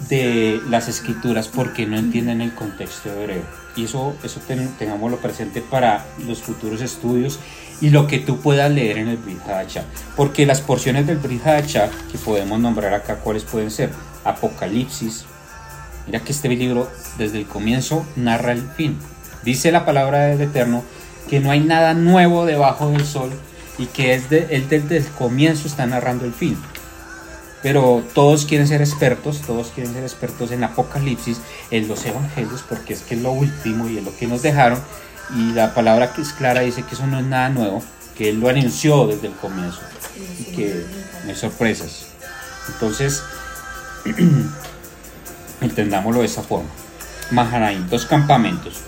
de 0.10 0.62
las 0.70 0.90
escrituras 0.90 1.48
porque 1.48 1.88
no 1.88 1.98
entienden 1.98 2.42
el 2.42 2.54
contexto 2.54 3.12
hebreo. 3.12 3.42
Y 3.76 3.86
eso, 3.86 4.16
eso 4.24 4.40
tengámoslo 4.78 5.18
presente 5.18 5.62
para 5.62 6.06
los 6.28 6.44
futuros 6.44 6.80
estudios 6.82 7.40
y 7.82 7.90
lo 7.90 8.06
que 8.06 8.20
tú 8.20 8.42
puedas 8.42 8.70
leer 8.70 9.00
en 9.00 9.08
el 9.08 9.18
Brit 9.18 9.40
Porque 10.16 10.46
las 10.46 10.62
porciones 10.62 11.08
del 11.08 11.18
Brit 11.18 11.42
que 11.44 12.18
podemos 12.24 12.60
nombrar 12.60 12.94
acá, 12.94 13.16
¿cuáles 13.16 13.44
pueden 13.44 13.72
ser? 13.72 13.90
Apocalipsis. 14.24 15.26
Mira 16.06 16.20
que 16.20 16.32
este 16.32 16.48
libro 16.48 16.92
desde 17.18 17.40
el 17.40 17.48
comienzo 17.48 18.06
narra 18.16 18.52
el 18.52 18.62
fin. 18.62 19.00
Dice 19.44 19.72
la 19.72 19.86
palabra 19.86 20.26
del 20.26 20.42
Eterno 20.42 20.84
que 21.30 21.40
no 21.40 21.52
hay 21.52 21.60
nada 21.60 21.94
nuevo 21.94 22.46
debajo 22.46 22.90
del 22.90 23.06
sol 23.06 23.32
y 23.78 23.88
que 23.88 24.14
es 24.14 24.32
él 24.32 24.68
desde 24.70 24.98
el 24.98 25.08
comienzo 25.08 25.68
está 25.68 25.86
narrando 25.86 26.26
el 26.26 26.34
fin 26.34 26.58
pero 27.64 28.04
todos 28.14 28.46
quieren 28.46 28.68
ser 28.68 28.82
expertos, 28.82 29.42
todos 29.42 29.72
quieren 29.74 29.94
ser 29.94 30.04
expertos 30.04 30.52
en 30.52 30.66
Apocalipsis, 30.66 31.40
en 31.72 31.88
los 31.88 32.06
evangelios, 32.06 32.62
porque 32.68 32.94
es 32.94 33.02
que 33.02 33.16
es 33.16 33.22
lo 33.22 33.32
último 33.32 33.88
y 33.88 33.98
es 33.98 34.04
lo 34.04 34.16
que 34.16 34.28
nos 34.28 34.42
dejaron. 34.42 34.80
Y 35.34 35.54
la 35.54 35.74
palabra 35.74 36.12
que 36.12 36.22
es 36.22 36.34
clara 36.34 36.60
dice 36.60 36.84
que 36.84 36.94
eso 36.94 37.08
no 37.08 37.20
es 37.20 37.26
nada 37.26 37.48
nuevo, 37.48 37.82
que 38.18 38.30
él 38.30 38.42
lo 38.42 38.50
anunció 38.50 39.08
desde 39.08 39.28
el 39.28 39.34
comienzo 39.34 39.80
y 40.40 40.44
que 40.54 40.86
no 41.24 41.30
hay 41.30 41.36
sorpresas. 41.38 42.08
Entonces, 42.68 43.24
entendámoslo 45.62 46.20
de 46.20 46.26
esa 46.26 46.44
forma. 46.44 46.70
Mahanaim, 47.32 47.88
dos 47.88 48.06
campamentos. 48.06 48.82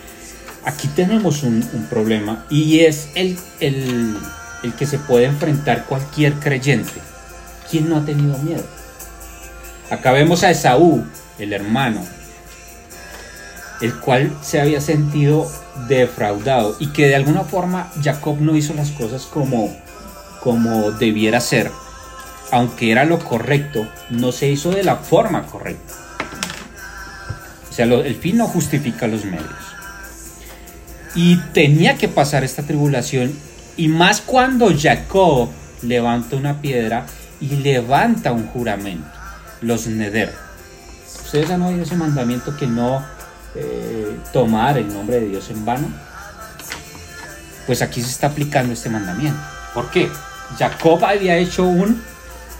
Aquí 0.65 0.87
tenemos 0.89 1.43
un, 1.43 1.61
problema 1.89 2.45
y 2.49 2.79
es 2.79 3.09
el, 3.15 3.37
el, 3.59 4.17
el 4.63 4.73
que 4.73 4.85
se 4.85 4.97
puede 4.97 5.25
enfrentar 5.25 5.85
cualquier 5.85 6.33
creyente 6.33 6.99
¿Quién 7.69 7.89
no 7.89 7.97
ha 7.97 8.05
tenido 8.05 8.37
miedo? 8.39 8.63
Acá 9.89 10.11
vemos 10.11 10.43
a 10.43 10.51
Esaú, 10.51 11.03
el 11.39 11.53
hermano, 11.53 12.05
el 13.81 13.93
cual 13.99 14.35
se 14.41 14.61
había 14.61 14.81
sentido 14.81 15.51
defraudado 15.87 16.75
y 16.79 16.87
que 16.87 17.07
de 17.07 17.15
alguna 17.15 17.41
forma 17.41 17.91
Jacob 18.03 18.37
no 18.39 18.55
hizo 18.55 18.73
las 18.73 18.91
cosas 18.91 19.23
como, 19.23 19.75
como 20.41 20.91
debiera 20.91 21.39
ser, 21.39 21.71
aunque 22.51 22.91
era 22.91 23.03
lo 23.03 23.19
correcto, 23.19 23.87
no 24.09 24.31
se 24.31 24.47
hizo 24.47 24.71
de 24.71 24.83
la 24.83 24.97
forma 24.97 25.45
correcta. 25.45 25.93
O 27.69 27.73
sea, 27.73 27.85
el 27.85 28.15
fin 28.15 28.37
no 28.37 28.47
justifica 28.47 29.07
los 29.07 29.25
medios. 29.25 29.64
Y 31.15 31.37
tenía 31.53 31.97
que 31.97 32.07
pasar 32.07 32.43
esta 32.43 32.63
tribulación, 32.63 33.33
y 33.77 33.87
más 33.87 34.21
cuando 34.21 34.69
Jacob 34.77 35.49
levanta 35.81 36.35
una 36.35 36.61
piedra 36.61 37.05
y 37.39 37.47
levanta 37.57 38.31
un 38.31 38.47
juramento, 38.47 39.07
los 39.61 39.87
neder. 39.87 40.33
¿Ustedes 41.23 41.49
han 41.49 41.61
oído 41.61 41.83
ese 41.83 41.95
mandamiento 41.95 42.55
que 42.55 42.67
no 42.67 43.03
eh, 43.55 44.17
tomar 44.31 44.77
el 44.77 44.93
nombre 44.93 45.19
de 45.19 45.27
Dios 45.29 45.49
en 45.49 45.65
vano? 45.65 45.87
Pues 47.65 47.81
aquí 47.81 48.01
se 48.01 48.09
está 48.09 48.27
aplicando 48.27 48.73
este 48.73 48.89
mandamiento. 48.89 49.39
¿Por 49.73 49.89
qué? 49.89 50.09
Jacob 50.57 51.03
había 51.03 51.37
hecho 51.37 51.65
un 51.65 52.01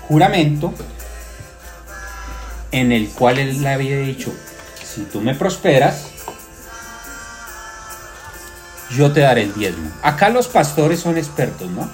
juramento 0.08 0.74
en 2.72 2.92
el 2.92 3.10
cual 3.10 3.40
él 3.40 3.62
le 3.62 3.70
había 3.70 3.98
dicho, 4.00 4.34
si 4.84 5.02
tú 5.04 5.22
me 5.22 5.36
prosperas, 5.36 6.08
yo 8.92 9.12
te 9.12 9.22
daré 9.22 9.44
el 9.44 9.54
diezmo. 9.54 9.90
Acá 10.02 10.30
los 10.30 10.48
pastores 10.48 11.00
son 11.00 11.18
expertos, 11.18 11.70
¿no? 11.72 11.90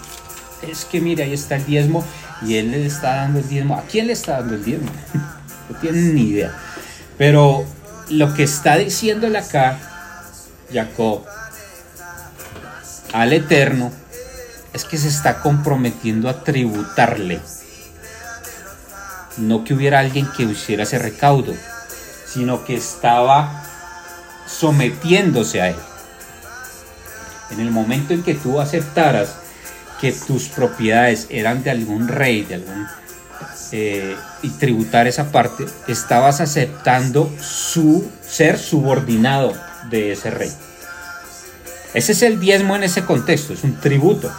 Es 0.61 0.85
que 0.85 1.01
mira, 1.01 1.23
ahí 1.23 1.33
está 1.33 1.55
el 1.55 1.65
diezmo 1.65 2.05
y 2.45 2.55
él 2.55 2.71
le 2.71 2.85
está 2.85 3.15
dando 3.15 3.39
el 3.39 3.47
diezmo. 3.47 3.75
¿A 3.75 3.83
quién 3.83 4.07
le 4.07 4.13
está 4.13 4.39
dando 4.39 4.55
el 4.55 4.63
diezmo? 4.63 4.89
no 5.69 5.75
tienen 5.79 6.15
ni 6.15 6.23
idea. 6.23 6.53
Pero 7.17 7.65
lo 8.09 8.33
que 8.33 8.43
está 8.43 8.77
diciéndole 8.77 9.37
acá 9.37 9.77
Jacob 10.71 11.23
al 13.13 13.33
Eterno 13.33 13.91
es 14.73 14.85
que 14.85 14.97
se 14.97 15.07
está 15.07 15.41
comprometiendo 15.41 16.29
a 16.29 16.43
tributarle. 16.43 17.41
No 19.37 19.63
que 19.63 19.73
hubiera 19.73 19.99
alguien 19.99 20.27
que 20.35 20.43
hiciera 20.43 20.83
ese 20.83 20.99
recaudo, 20.99 21.53
sino 22.25 22.63
que 22.63 22.75
estaba 22.75 23.63
sometiéndose 24.45 25.61
a 25.61 25.69
él. 25.69 25.75
En 27.51 27.59
el 27.59 27.71
momento 27.71 28.13
en 28.13 28.23
que 28.23 28.33
tú 28.33 28.59
aceptaras 28.59 29.35
que 29.99 30.11
tus 30.11 30.49
propiedades 30.49 31.27
eran 31.29 31.63
de 31.63 31.71
algún 31.71 32.07
rey, 32.07 32.43
de 32.43 32.55
algún 32.55 32.87
eh, 33.71 34.15
y 34.41 34.49
tributar 34.49 35.07
esa 35.07 35.31
parte, 35.31 35.65
estabas 35.87 36.41
aceptando 36.41 37.31
su 37.39 38.09
ser 38.21 38.57
subordinado 38.57 39.53
de 39.89 40.11
ese 40.11 40.31
rey. 40.31 40.51
Ese 41.93 42.13
es 42.13 42.21
el 42.21 42.39
diezmo 42.39 42.75
en 42.75 42.83
ese 42.83 43.05
contexto, 43.05 43.53
es 43.53 43.63
un 43.63 43.79
tributo. 43.79 44.31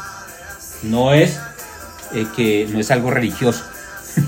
No 0.82 1.12
es 1.12 1.38
eh, 2.12 2.26
que 2.34 2.68
no 2.70 2.80
es 2.80 2.90
algo 2.90 3.10
religioso. 3.10 3.64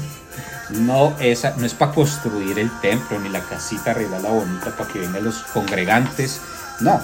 no 0.71 1.17
es, 1.19 1.45
no 1.57 1.67
es 1.67 1.75
para 1.75 1.93
construir 1.93 2.59
el 2.59 2.71
templo 2.81 3.19
ni 3.21 3.29
la 3.29 3.41
casita 3.41 3.95
la 3.95 4.31
bonita 4.31 4.77
para 4.77 4.91
que 4.91 5.01
vengan 5.01 5.25
los 5.25 5.43
congregantes. 5.53 6.41
No. 6.81 7.01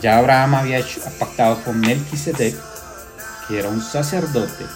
Ya 0.00 0.18
Abraham 0.18 0.54
había 0.54 0.78
hecho, 0.78 1.00
pactado 1.18 1.62
con 1.64 1.80
Melquisedec 1.80 2.54
era 3.56 3.68
un 3.68 3.82
sacerdote, 3.82 4.66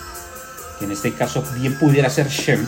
que 0.78 0.84
en 0.84 0.92
este 0.92 1.12
caso 1.12 1.42
bien 1.54 1.78
pudiera 1.78 2.10
ser 2.10 2.28
Shem, 2.28 2.66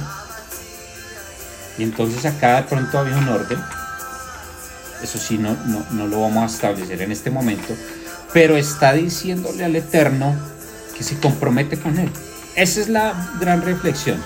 y 1.78 1.82
entonces 1.82 2.24
acá 2.24 2.56
de 2.56 2.62
pronto 2.64 2.98
había 2.98 3.16
un 3.16 3.28
orden, 3.28 3.58
eso 5.02 5.18
sí 5.18 5.38
no, 5.38 5.56
no, 5.90 6.06
lo 6.06 6.22
vamos 6.22 6.42
a 6.42 6.54
establecer 6.54 7.02
en 7.02 7.12
este 7.12 7.30
momento, 7.30 7.74
pero 8.32 8.56
está 8.56 8.92
diciéndole 8.92 9.64
al 9.64 9.76
Eterno 9.76 10.34
que 10.96 11.04
se 11.04 11.18
compromete 11.18 11.78
con 11.78 11.98
él. 11.98 12.10
Esa 12.54 12.80
es 12.80 12.88
la 12.88 13.14
gran 13.38 13.62
reflexión. 13.62 14.22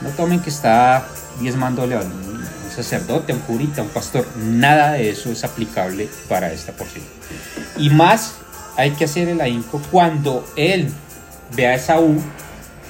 No 0.00 0.08
tomen 0.10 0.40
que 0.40 0.50
está 0.50 1.06
diezmándole 1.40 1.94
a 1.94 2.02
sacerdote, 2.82 3.32
un 3.32 3.40
curita, 3.40 3.82
un 3.82 3.88
pastor. 3.88 4.26
Nada 4.36 4.92
de 4.92 5.10
eso 5.10 5.30
es 5.30 5.44
aplicable 5.44 6.08
para 6.28 6.52
esta 6.52 6.72
porción. 6.72 7.04
Y 7.76 7.90
más 7.90 8.34
hay 8.76 8.92
que 8.92 9.04
hacer 9.04 9.28
el 9.28 9.40
ahínco 9.40 9.80
cuando 9.90 10.44
él 10.56 10.92
ve 11.56 11.66
a 11.66 11.74
Esaú 11.74 12.20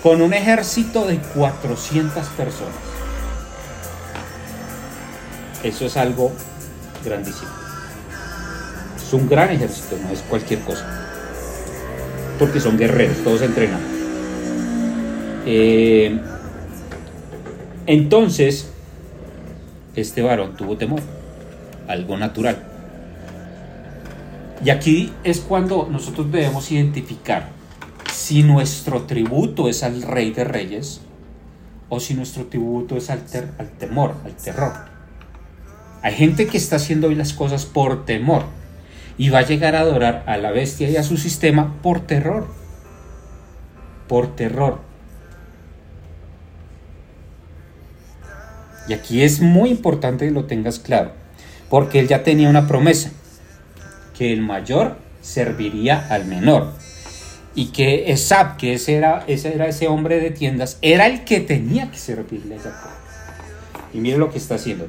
con 0.02 0.22
un 0.22 0.32
ejército 0.32 1.06
de 1.06 1.18
400 1.18 2.26
personas. 2.28 2.74
Eso 5.62 5.86
es 5.86 5.96
algo 5.96 6.32
grandísimo. 7.04 7.50
Es 8.96 9.12
un 9.12 9.28
gran 9.28 9.50
ejército, 9.50 9.96
no 10.02 10.10
es 10.10 10.20
cualquier 10.20 10.60
cosa. 10.60 10.86
Porque 12.38 12.60
son 12.60 12.78
guerreros, 12.78 13.18
todos 13.22 13.42
entrenados. 13.42 13.84
Eh, 15.44 16.18
entonces, 17.86 18.68
este 19.96 20.22
varón 20.22 20.56
tuvo 20.56 20.76
temor, 20.76 21.00
algo 21.88 22.16
natural. 22.16 22.66
Y 24.64 24.70
aquí 24.70 25.12
es 25.24 25.40
cuando 25.40 25.88
nosotros 25.90 26.30
debemos 26.30 26.70
identificar 26.70 27.48
si 28.12 28.42
nuestro 28.42 29.02
tributo 29.02 29.68
es 29.68 29.82
al 29.82 30.02
Rey 30.02 30.32
de 30.32 30.44
Reyes 30.44 31.00
o 31.88 31.98
si 31.98 32.14
nuestro 32.14 32.46
tributo 32.46 32.96
es 32.96 33.10
al, 33.10 33.24
temor, 33.78 34.14
al 34.24 34.36
terror. 34.36 34.72
Hay 36.02 36.14
gente 36.14 36.46
que 36.46 36.56
está 36.56 36.76
haciendo 36.76 37.08
hoy 37.08 37.14
las 37.14 37.32
cosas 37.32 37.66
por 37.66 38.04
temor 38.04 38.44
y 39.18 39.30
va 39.30 39.40
a 39.40 39.46
llegar 39.46 39.74
a 39.74 39.80
adorar 39.80 40.24
a 40.26 40.36
la 40.36 40.50
bestia 40.50 40.88
y 40.88 40.96
a 40.96 41.02
su 41.02 41.16
sistema 41.16 41.80
por 41.82 42.00
terror. 42.00 42.46
Por 44.08 44.36
terror. 44.36 44.89
Y 48.90 48.92
aquí 48.92 49.22
es 49.22 49.40
muy 49.40 49.70
importante 49.70 50.26
que 50.26 50.32
lo 50.32 50.46
tengas 50.46 50.80
claro, 50.80 51.12
porque 51.68 52.00
él 52.00 52.08
ya 52.08 52.24
tenía 52.24 52.50
una 52.50 52.66
promesa, 52.66 53.12
que 54.18 54.32
el 54.32 54.40
mayor 54.40 54.96
serviría 55.20 56.08
al 56.10 56.24
menor 56.24 56.72
y 57.54 57.66
que 57.66 58.10
Esab, 58.10 58.56
que 58.56 58.74
ese 58.74 58.96
era, 58.96 59.22
ese 59.28 59.54
era 59.54 59.68
ese 59.68 59.86
hombre 59.86 60.18
de 60.18 60.32
tiendas, 60.32 60.76
era 60.82 61.06
el 61.06 61.22
que 61.22 61.38
tenía 61.38 61.88
que 61.92 61.98
servirle 61.98 62.56
a 62.56 62.58
Jacob. 62.58 62.90
Y 63.94 63.98
mire 63.98 64.18
lo 64.18 64.32
que 64.32 64.38
está 64.38 64.56
haciendo. 64.56 64.88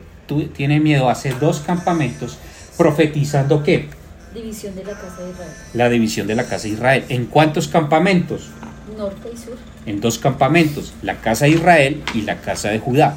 tiene 0.55 0.79
miedo, 0.79 1.07
hace 1.07 1.33
dos 1.33 1.59
campamentos 1.59 2.39
profetizando 2.79 3.61
qué? 3.61 3.87
División 4.33 4.73
de 4.73 4.83
la 4.83 4.93
casa 4.93 5.21
de 5.23 5.29
Israel. 5.29 5.51
La 5.75 5.89
división 5.89 6.25
de 6.25 6.35
la 6.35 6.45
casa 6.45 6.63
de 6.63 6.69
Israel. 6.69 7.05
¿En 7.09 7.27
cuántos 7.27 7.67
campamentos? 7.67 8.49
Norte 8.97 9.29
y 9.31 9.37
sur. 9.37 9.57
En 9.85 10.01
dos 10.01 10.17
campamentos, 10.17 10.95
la 11.03 11.21
casa 11.21 11.45
de 11.45 11.51
Israel 11.51 12.03
y 12.15 12.23
la 12.23 12.41
casa 12.41 12.69
de 12.69 12.79
Judá. 12.79 13.15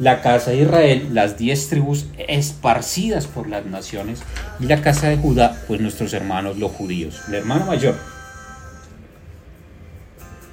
La 0.00 0.22
casa 0.22 0.50
de 0.50 0.62
Israel, 0.62 1.10
las 1.12 1.36
diez 1.36 1.68
tribus 1.68 2.06
esparcidas 2.16 3.26
por 3.26 3.46
las 3.50 3.66
naciones, 3.66 4.22
y 4.58 4.64
la 4.64 4.80
casa 4.80 5.10
de 5.10 5.18
Judá, 5.18 5.62
pues 5.68 5.78
nuestros 5.82 6.14
hermanos 6.14 6.56
los 6.56 6.72
judíos, 6.72 7.20
el 7.28 7.34
hermano 7.34 7.66
mayor. 7.66 7.94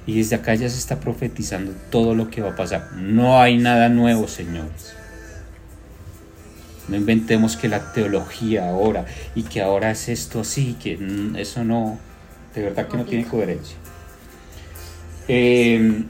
Y 0.06 0.18
desde 0.18 0.36
acá 0.36 0.54
ya 0.54 0.68
se 0.68 0.76
está 0.76 1.00
profetizando 1.00 1.72
todo 1.90 2.14
lo 2.14 2.28
que 2.30 2.42
va 2.42 2.50
a 2.50 2.56
pasar. 2.56 2.92
No 2.96 3.40
hay 3.40 3.56
nada 3.56 3.88
nuevo, 3.88 4.28
señores. 4.28 4.94
No 6.86 6.96
inventemos 6.96 7.56
que 7.56 7.68
la 7.68 7.92
teología 7.94 8.68
ahora 8.68 9.06
y 9.34 9.44
que 9.44 9.62
ahora 9.62 9.90
es 9.90 10.10
esto 10.10 10.40
así, 10.40 10.76
que 10.82 10.98
eso 11.36 11.64
no, 11.64 11.98
de 12.54 12.62
verdad 12.64 12.86
que 12.86 12.96
no 12.98 13.04
tiene 13.04 13.24
coherencia. 13.26 13.76
Em, 15.26 16.06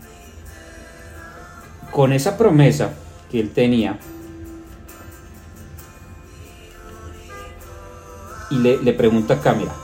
con 1.93 2.13
esa 2.13 2.37
promesa 2.37 2.91
que 3.31 3.41
él 3.41 3.51
tenía, 3.51 3.99
y 8.51 8.59
le, 8.59 8.83
le 8.83 8.93
pregunta 8.95 9.35
a 9.35 9.41
Camila, 9.41 9.75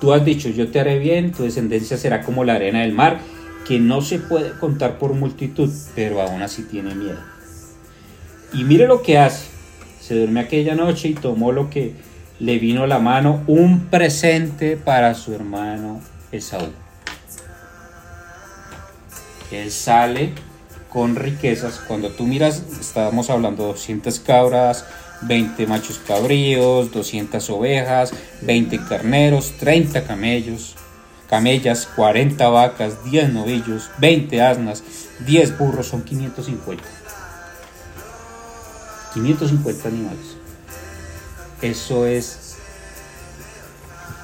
Tú 0.00 0.12
has 0.12 0.24
dicho, 0.24 0.48
yo 0.48 0.68
te 0.68 0.78
haré 0.78 0.98
bien, 0.98 1.32
tu 1.32 1.42
descendencia 1.42 1.96
será 1.96 2.22
como 2.22 2.44
la 2.44 2.54
arena 2.54 2.82
del 2.82 2.92
mar, 2.92 3.18
que 3.66 3.80
no 3.80 4.00
se 4.00 4.18
puede 4.18 4.52
contar 4.52 4.98
por 4.98 5.12
multitud, 5.12 5.70
pero 5.94 6.22
aún 6.22 6.40
así 6.42 6.62
tiene 6.62 6.94
miedo. 6.94 7.18
Y 8.52 8.64
mire 8.64 8.86
lo 8.86 9.02
que 9.02 9.18
hace. 9.18 9.46
Se 10.00 10.14
duerme 10.14 10.40
aquella 10.40 10.74
noche 10.74 11.08
y 11.08 11.14
tomó 11.14 11.52
lo 11.52 11.68
que 11.68 11.94
le 12.38 12.58
vino 12.58 12.84
a 12.84 12.86
la 12.86 13.00
mano, 13.00 13.42
un 13.48 13.86
presente 13.86 14.76
para 14.76 15.14
su 15.14 15.34
hermano 15.34 16.00
Esaú. 16.30 16.68
Él 19.50 19.70
sale 19.70 20.32
con 20.88 21.16
riquezas. 21.16 21.80
Cuando 21.86 22.10
tú 22.10 22.24
miras, 22.24 22.62
estábamos 22.80 23.30
hablando 23.30 23.64
de 23.64 23.72
200 23.72 24.20
cabras, 24.20 24.84
20 25.22 25.66
machos 25.66 26.00
cabríos, 26.06 26.92
200 26.92 27.50
ovejas, 27.50 28.12
20 28.42 28.78
carneros, 28.84 29.52
30 29.58 30.04
camellos, 30.04 30.76
camellas, 31.28 31.86
40 31.96 32.48
vacas, 32.48 33.04
10 33.04 33.32
novillos, 33.32 33.90
20 33.98 34.42
asnas, 34.42 34.82
10 35.26 35.58
burros, 35.58 35.88
son 35.88 36.02
550. 36.02 36.84
550 39.14 39.88
animales. 39.88 40.36
Eso 41.60 42.06
es 42.06 42.56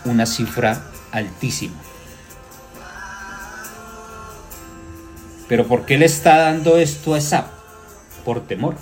una 0.05 0.27
cifra 0.27 0.85
altísima. 1.11 1.84
Pero 5.49 5.67
¿por 5.67 5.85
qué 5.85 5.99
le 5.99 6.07
está 6.07 6.39
dando 6.39 6.79
esto 6.79 7.15
a 7.15 7.19
Esap? 7.19 7.47
Por 8.25 8.47
temor. 8.47 8.77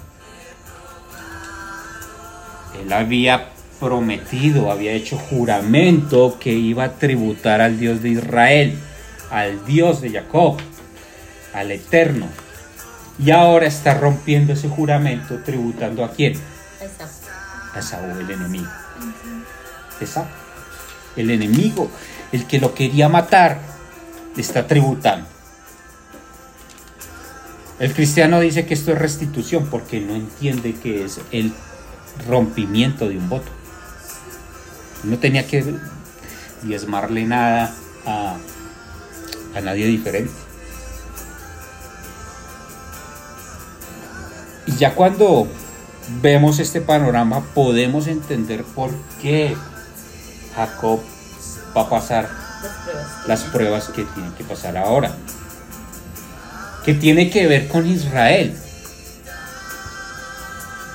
Él 2.80 2.92
había 2.92 3.48
prometido, 3.80 4.70
había 4.70 4.92
hecho 4.92 5.18
juramento 5.18 6.38
que 6.38 6.52
iba 6.52 6.84
a 6.84 6.92
tributar 6.92 7.60
al 7.60 7.78
Dios 7.78 8.02
de 8.02 8.10
Israel, 8.10 8.78
al 9.30 9.64
Dios 9.64 10.00
de 10.00 10.10
Jacob, 10.10 10.58
al 11.52 11.72
Eterno. 11.72 12.28
Y 13.18 13.30
ahora 13.30 13.66
está 13.66 13.94
rompiendo 13.94 14.52
ese 14.52 14.68
juramento, 14.68 15.42
tributando 15.44 16.04
a 16.04 16.12
quién? 16.12 16.34
A 17.74 17.82
Saúl, 17.82 18.20
el 18.20 18.30
enemigo. 18.30 18.68
Esaú, 20.00 20.26
el 21.16 21.30
enemigo, 21.30 21.90
el 22.32 22.46
que 22.46 22.58
lo 22.58 22.74
quería 22.74 23.08
matar, 23.08 23.58
está 24.36 24.66
tributando. 24.66 25.26
El 27.82 27.92
cristiano 27.94 28.38
dice 28.38 28.64
que 28.64 28.74
esto 28.74 28.92
es 28.92 28.98
restitución 29.00 29.66
porque 29.68 30.00
no 30.00 30.14
entiende 30.14 30.72
que 30.72 31.04
es 31.04 31.20
el 31.32 31.52
rompimiento 32.28 33.08
de 33.08 33.18
un 33.18 33.28
voto. 33.28 33.50
No 35.02 35.18
tenía 35.18 35.48
que 35.48 35.64
diezmarle 36.62 37.24
nada 37.24 37.74
a, 38.06 38.36
a 39.56 39.60
nadie 39.62 39.86
diferente. 39.86 40.32
Y 44.66 44.76
ya 44.76 44.94
cuando 44.94 45.48
vemos 46.22 46.60
este 46.60 46.82
panorama 46.82 47.42
podemos 47.52 48.06
entender 48.06 48.62
por 48.62 48.92
qué 49.20 49.56
Jacob 50.54 51.00
va 51.76 51.80
a 51.80 51.90
pasar 51.90 52.30
las 53.26 53.42
pruebas 53.42 53.88
que 53.88 54.04
tiene 54.04 54.32
que 54.38 54.44
pasar 54.44 54.76
ahora. 54.76 55.16
Que 56.84 56.94
tiene 56.94 57.30
que 57.30 57.46
ver 57.46 57.68
con 57.68 57.86
Israel. 57.86 58.54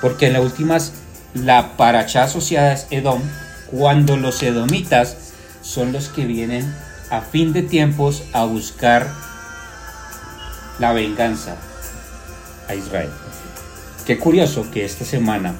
Porque 0.00 0.26
en 0.26 0.34
las 0.34 0.42
últimas 0.42 0.92
la 1.34 1.76
paracha 1.76 2.24
asociada 2.24 2.72
es 2.72 2.86
Edom, 2.90 3.22
cuando 3.70 4.16
los 4.16 4.42
edomitas 4.42 5.16
son 5.62 5.92
los 5.92 6.08
que 6.08 6.24
vienen 6.24 6.74
a 7.10 7.20
fin 7.20 7.52
de 7.52 7.62
tiempos 7.62 8.22
a 8.32 8.44
buscar 8.44 9.08
la 10.78 10.92
venganza 10.92 11.56
a 12.68 12.74
Israel. 12.74 13.10
Qué 14.06 14.18
curioso 14.18 14.70
que 14.70 14.84
esta 14.84 15.04
semana 15.04 15.54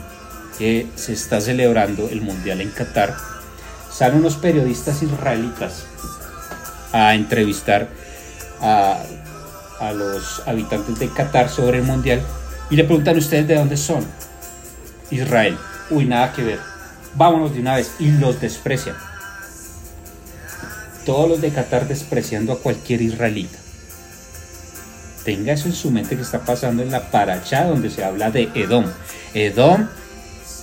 que 0.58 0.88
se 0.96 1.12
está 1.12 1.40
celebrando 1.40 2.08
el 2.08 2.20
Mundial 2.20 2.60
en 2.60 2.70
Qatar, 2.70 3.14
salen 3.90 4.18
unos 4.18 4.36
periodistas 4.36 5.02
israelitas 5.02 5.84
a 6.92 7.14
entrevistar 7.14 7.88
a, 8.60 9.02
a 9.80 9.92
los 9.92 10.42
habitantes 10.46 10.98
de 10.98 11.08
Qatar 11.08 11.48
sobre 11.48 11.78
el 11.78 11.84
Mundial 11.84 12.22
y 12.70 12.76
le 12.76 12.84
preguntan 12.84 13.16
ustedes 13.16 13.46
de 13.46 13.54
dónde 13.54 13.76
son. 13.76 14.04
Israel. 15.10 15.56
Uy, 15.90 16.04
nada 16.04 16.32
que 16.32 16.42
ver. 16.42 16.60
Vámonos 17.14 17.54
de 17.54 17.60
una 17.60 17.76
vez. 17.76 17.92
Y 17.98 18.10
los 18.10 18.40
desprecian. 18.40 18.96
Todos 21.06 21.28
los 21.28 21.40
de 21.40 21.50
Qatar 21.50 21.88
despreciando 21.88 22.52
a 22.52 22.58
cualquier 22.58 23.00
israelita. 23.00 23.58
Tenga 25.24 25.52
eso 25.52 25.68
en 25.68 25.74
su 25.74 25.90
mente 25.90 26.16
que 26.16 26.22
está 26.22 26.40
pasando 26.40 26.82
en 26.82 26.90
la 26.90 27.10
paracha 27.10 27.64
donde 27.64 27.90
se 27.90 28.04
habla 28.04 28.30
de 28.30 28.50
Edom. 28.54 28.84
Edom, 29.34 29.88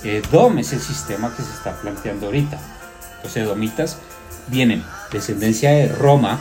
Edom 0.04 0.58
es 0.58 0.72
el 0.72 0.80
sistema 0.80 1.34
que 1.36 1.42
se 1.42 1.52
está 1.52 1.80
planteando 1.80 2.26
ahorita. 2.26 2.58
Los 3.22 3.36
edomitas 3.36 3.98
vienen 4.48 4.84
descendencia 5.12 5.70
de 5.70 5.88
Roma, 5.88 6.40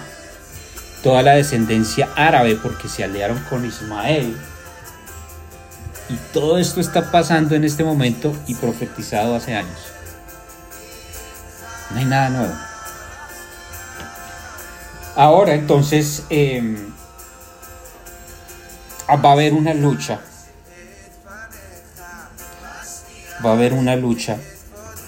toda 1.05 1.21
la 1.21 1.35
descendencia 1.35 2.09
árabe 2.15 2.55
porque 2.55 2.89
se 2.89 3.03
aliaron 3.03 3.37
con 3.47 3.63
Ismael, 3.63 4.35
y 6.09 6.15
todo 6.33 6.57
esto 6.57 6.81
está 6.81 7.11
pasando 7.11 7.53
en 7.53 7.63
este 7.63 7.83
momento 7.83 8.35
y 8.47 8.55
profetizado 8.55 9.35
hace 9.35 9.53
años. 9.53 9.77
No 11.91 11.99
hay 11.99 12.05
nada 12.05 12.29
nuevo. 12.29 12.53
Ahora 15.15 15.53
entonces 15.53 16.23
em, 16.31 16.91
va 19.07 19.29
a 19.29 19.33
haber 19.33 19.53
una 19.53 19.75
lucha. 19.75 20.21
Va 23.45 23.51
a 23.51 23.53
haber 23.53 23.73
una 23.73 23.95
lucha 23.95 24.37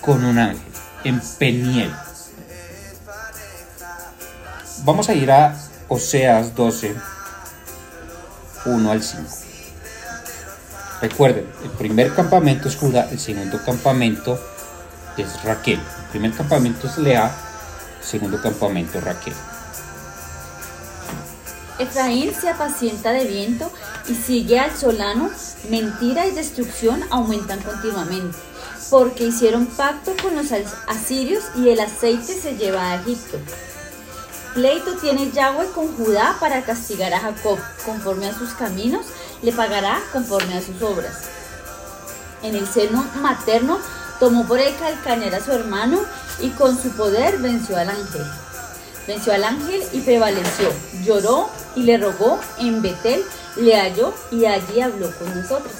con 0.01 0.23
un 0.23 0.37
ángel 0.37 0.61
en 1.03 1.19
Peniel. 1.39 1.91
Vamos 4.83 5.09
a 5.09 5.15
ir 5.15 5.31
a 5.31 5.66
Oseas 5.89 6.53
12, 6.53 6.95
1 8.65 8.91
al 8.91 9.01
5. 9.01 9.23
Recuerden, 11.01 11.47
el 11.63 11.69
primer 11.71 12.13
campamento 12.13 12.67
es 12.67 12.75
Judá, 12.75 13.07
el 13.09 13.19
segundo 13.19 13.59
campamento 13.63 14.37
es 15.15 15.43
Raquel. 15.43 15.79
El 15.79 16.09
primer 16.11 16.33
campamento 16.33 16.87
es 16.87 16.97
Lea, 16.97 17.33
el 17.99 18.05
segundo 18.05 18.41
campamento 18.41 18.99
Raquel. 18.99 19.33
Efraín 21.79 22.33
se 22.33 22.49
apacienta 22.49 23.11
de 23.11 23.25
viento 23.25 23.71
y 24.09 24.15
sigue 24.15 24.59
al 24.59 24.75
solano, 24.75 25.29
mentira 25.69 26.25
y 26.25 26.31
destrucción 26.31 27.01
aumentan 27.11 27.61
continuamente, 27.61 28.37
porque 28.89 29.25
hicieron 29.25 29.67
pacto 29.67 30.13
con 30.21 30.35
los 30.35 30.47
asirios 30.87 31.43
y 31.55 31.69
el 31.69 31.79
aceite 31.79 32.33
se 32.33 32.57
lleva 32.57 32.91
a 32.91 32.95
Egipto. 32.95 33.37
Pleito 34.57 34.95
tiene 34.95 35.29
Yahweh 35.29 35.67
con 35.67 35.95
Judá 35.95 36.35
para 36.39 36.63
castigar 36.63 37.13
a 37.13 37.19
Jacob 37.19 37.59
conforme 37.85 38.27
a 38.27 38.33
sus 38.35 38.55
caminos 38.55 39.05
le 39.43 39.51
pagará 39.51 40.01
conforme 40.11 40.57
a 40.57 40.63
sus 40.63 40.81
obras. 40.81 41.25
En 42.41 42.55
el 42.55 42.65
seno 42.65 43.05
materno 43.21 43.77
tomó 44.19 44.47
por 44.47 44.57
el 44.57 44.75
calcañar 44.77 45.35
a 45.35 45.45
su 45.45 45.51
hermano 45.51 45.99
y 46.39 46.49
con 46.49 46.75
su 46.75 46.89
poder 46.89 47.37
venció 47.37 47.77
al 47.77 47.91
ángel. 47.91 48.25
Venció 49.05 49.31
al 49.31 49.43
ángel 49.43 49.83
y 49.93 49.99
prevaleció. 49.99 50.73
Lloró 51.03 51.51
y 51.75 51.83
le 51.83 51.99
rogó 51.99 52.39
en 52.57 52.81
Betel, 52.81 53.23
le 53.57 53.79
halló 53.79 54.11
y 54.31 54.45
allí 54.45 54.81
habló 54.81 55.15
con 55.19 55.39
nosotros. 55.39 55.73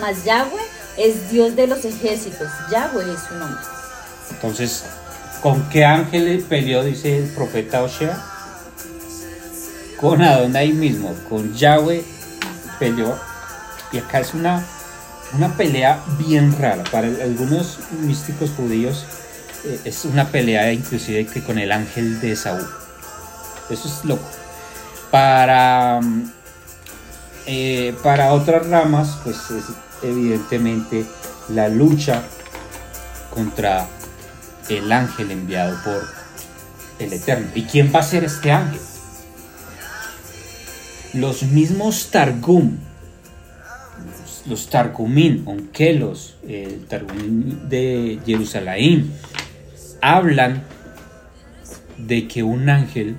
Mas 0.00 0.24
Yahweh 0.24 0.66
es 0.96 1.30
Dios 1.30 1.54
de 1.54 1.68
los 1.68 1.84
ejércitos, 1.84 2.48
Yahweh 2.72 3.12
es 3.12 3.20
su 3.28 3.34
nombre. 3.36 3.62
Entonces, 4.32 4.82
¿con 5.44 5.68
qué 5.68 5.84
ángel 5.84 6.42
peleó, 6.48 6.82
dice 6.82 7.18
el 7.18 7.28
profeta 7.28 7.82
Osea? 7.82 8.18
Con 10.00 10.22
Adonai 10.22 10.72
mismo, 10.72 11.14
con 11.28 11.52
Yahweh 11.52 12.02
peleó. 12.78 13.14
Y 13.92 13.98
acá 13.98 14.20
es 14.20 14.32
una, 14.32 14.64
una 15.34 15.54
pelea 15.54 16.02
bien 16.18 16.56
rara. 16.58 16.82
Para 16.90 17.08
algunos 17.08 17.78
místicos 18.00 18.52
judíos 18.56 19.04
eh, 19.66 19.80
es 19.84 20.06
una 20.06 20.30
pelea 20.30 20.72
inclusive 20.72 21.26
que 21.26 21.42
con 21.42 21.58
el 21.58 21.72
ángel 21.72 22.22
de 22.22 22.36
Saúl. 22.36 22.66
Eso 23.68 23.86
es 23.86 24.02
loco. 24.06 24.26
Para, 25.10 26.00
eh, 27.44 27.94
para 28.02 28.32
otras 28.32 28.66
ramas, 28.68 29.18
pues 29.22 29.36
es 29.50 29.64
evidentemente 30.02 31.04
la 31.50 31.68
lucha 31.68 32.22
contra 33.28 33.86
el 34.68 34.90
ángel 34.92 35.30
enviado 35.30 35.76
por 35.84 36.02
el 36.98 37.12
Eterno. 37.12 37.48
¿Y 37.54 37.62
quién 37.62 37.92
va 37.94 38.00
a 38.00 38.02
ser 38.02 38.24
este 38.24 38.50
ángel? 38.50 38.80
Los 41.12 41.42
mismos 41.44 42.10
Targum, 42.10 42.76
los 44.46 44.68
Targumín, 44.68 45.42
Onkelos, 45.46 46.36
el 46.46 46.86
Targum 46.86 47.68
de 47.68 48.18
Jerusalén, 48.26 49.12
hablan 50.00 50.64
de 51.98 52.26
que 52.26 52.42
un 52.42 52.68
ángel 52.68 53.16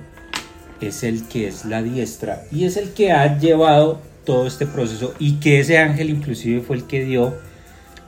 es 0.80 1.02
el 1.02 1.26
que 1.26 1.48
es 1.48 1.64
la 1.64 1.82
diestra 1.82 2.44
y 2.52 2.64
es 2.64 2.76
el 2.76 2.90
que 2.90 3.12
ha 3.12 3.38
llevado 3.38 4.00
todo 4.24 4.46
este 4.46 4.66
proceso 4.66 5.14
y 5.18 5.40
que 5.40 5.60
ese 5.60 5.78
ángel 5.78 6.10
inclusive 6.10 6.60
fue 6.60 6.76
el 6.76 6.84
que 6.84 7.04
dio 7.04 7.34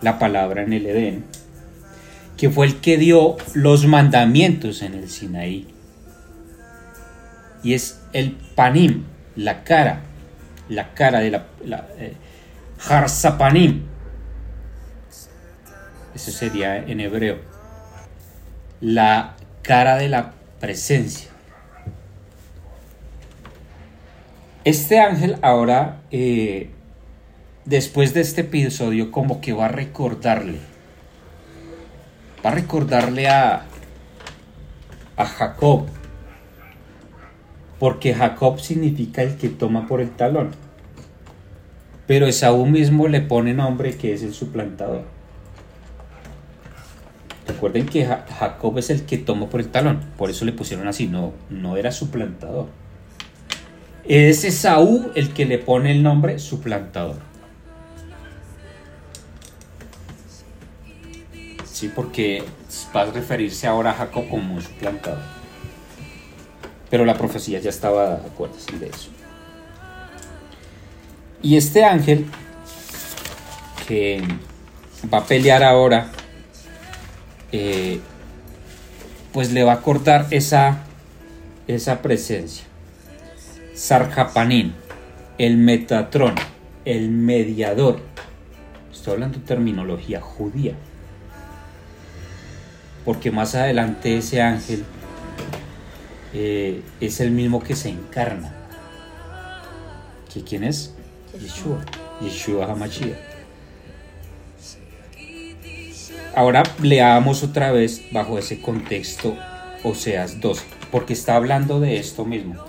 la 0.03 0.18
palabra 0.18 0.62
en 0.62 0.72
el 0.72 0.87
Edén, 0.87 1.24
que 2.38 2.48
fue 2.48 2.66
el 2.66 2.81
que 2.81 2.96
dio 2.96 3.37
los 3.53 3.87
mandamientos 3.87 4.81
en 4.83 4.94
el 4.94 5.11
Sinaí. 5.11 5.66
Y 7.64 7.74
es 7.74 8.01
el 8.12 8.33
panim, 8.55 9.05
la 9.35 9.64
cara, 9.64 10.03
la 10.68 10.94
cara 10.94 11.18
de 11.18 11.33
la, 11.33 11.46
la 11.64 11.88
eh, 11.98 12.14
harsapanim. 12.88 13.83
Eso 16.14 16.31
sería 16.31 16.77
en 16.77 17.01
hebreo. 17.01 17.38
La 18.81 19.35
cara 19.62 19.96
de 19.96 20.09
la 20.09 20.33
presencia. 20.61 21.29
Este 24.64 25.01
ángel 25.01 25.38
ahora, 25.42 26.03
eh, 26.12 26.70
después 27.64 28.14
de 28.14 28.20
este 28.20 28.42
episodio, 28.42 29.11
como 29.11 29.40
que 29.40 29.53
va 29.53 29.64
a 29.64 29.68
recordarle, 29.68 30.59
a 32.48 32.50
recordarle 32.50 33.28
a, 33.28 33.66
a 35.18 35.26
Jacob, 35.26 35.84
porque 37.78 38.14
Jacob 38.14 38.58
significa 38.58 39.22
el 39.22 39.37
que 39.37 39.50
toma 39.50 39.87
por 39.87 40.00
el 40.00 40.12
talón, 40.12 40.52
pero 42.06 42.26
Esaú 42.26 42.64
mismo 42.64 43.06
le 43.06 43.20
pone 43.20 43.52
nombre 43.52 43.98
que 43.98 44.14
es 44.14 44.22
el 44.22 44.32
suplantador. 44.32 45.04
Recuerden 47.46 47.84
que 47.84 48.06
Jacob 48.06 48.78
es 48.78 48.88
el 48.88 49.04
que 49.04 49.18
toma 49.18 49.50
por 49.50 49.61
el 49.61 49.68
talón, 49.68 50.00
por 50.16 50.30
eso 50.30 50.46
le 50.46 50.52
pusieron 50.52 50.88
así, 50.88 51.06
no, 51.06 51.34
no 51.50 51.76
era 51.76 51.92
suplantador. 51.92 52.68
Es 54.04 54.42
Esaú 54.44 55.11
el 55.14 55.34
que 55.34 55.44
le 55.44 55.58
pone 55.58 55.92
el 55.92 56.02
nombre 56.02 56.38
suplantador. 56.38 57.27
Sí, 61.78 61.92
porque 61.94 62.42
va 62.92 63.02
a 63.02 63.04
referirse 63.04 63.68
ahora 63.68 63.92
a 63.92 63.94
Jacob 63.94 64.28
como 64.28 64.54
un 64.54 64.60
suplantador. 64.60 65.22
Pero 66.90 67.04
la 67.04 67.14
profecía 67.14 67.60
ya 67.60 67.70
estaba 67.70 68.14
acuerdo 68.14 68.56
de 68.80 68.88
eso. 68.88 69.10
Y 71.40 71.56
este 71.56 71.84
ángel 71.84 72.26
que 73.86 74.20
va 75.14 75.18
a 75.18 75.24
pelear 75.24 75.62
ahora, 75.62 76.10
eh, 77.52 78.00
pues 79.32 79.52
le 79.52 79.62
va 79.62 79.74
a 79.74 79.80
cortar 79.80 80.26
esa, 80.32 80.82
esa 81.68 82.02
presencia. 82.02 82.64
Sarjapanín, 83.74 84.74
el 85.38 85.56
Metatrón, 85.58 86.34
el 86.84 87.08
mediador. 87.08 88.00
Estoy 88.92 89.12
hablando 89.12 89.38
de 89.38 89.44
terminología 89.44 90.20
judía. 90.20 90.74
Porque 93.08 93.30
más 93.30 93.54
adelante 93.54 94.18
ese 94.18 94.42
ángel 94.42 94.84
eh, 96.34 96.82
es 97.00 97.20
el 97.20 97.30
mismo 97.30 97.58
que 97.58 97.74
se 97.74 97.88
encarna. 97.88 98.52
¿Que 100.30 100.44
¿Quién 100.44 100.62
es? 100.62 100.94
Yeshua. 101.40 101.82
Yeshua 102.20 102.70
Hamashiach. 102.70 103.16
Ahora 106.36 106.62
leamos 106.82 107.42
otra 107.42 107.72
vez 107.72 108.02
bajo 108.12 108.38
ese 108.38 108.60
contexto 108.60 109.38
Oseas 109.84 110.38
12, 110.42 110.66
porque 110.90 111.14
está 111.14 111.36
hablando 111.36 111.80
de 111.80 111.96
esto 111.96 112.26
mismo. 112.26 112.62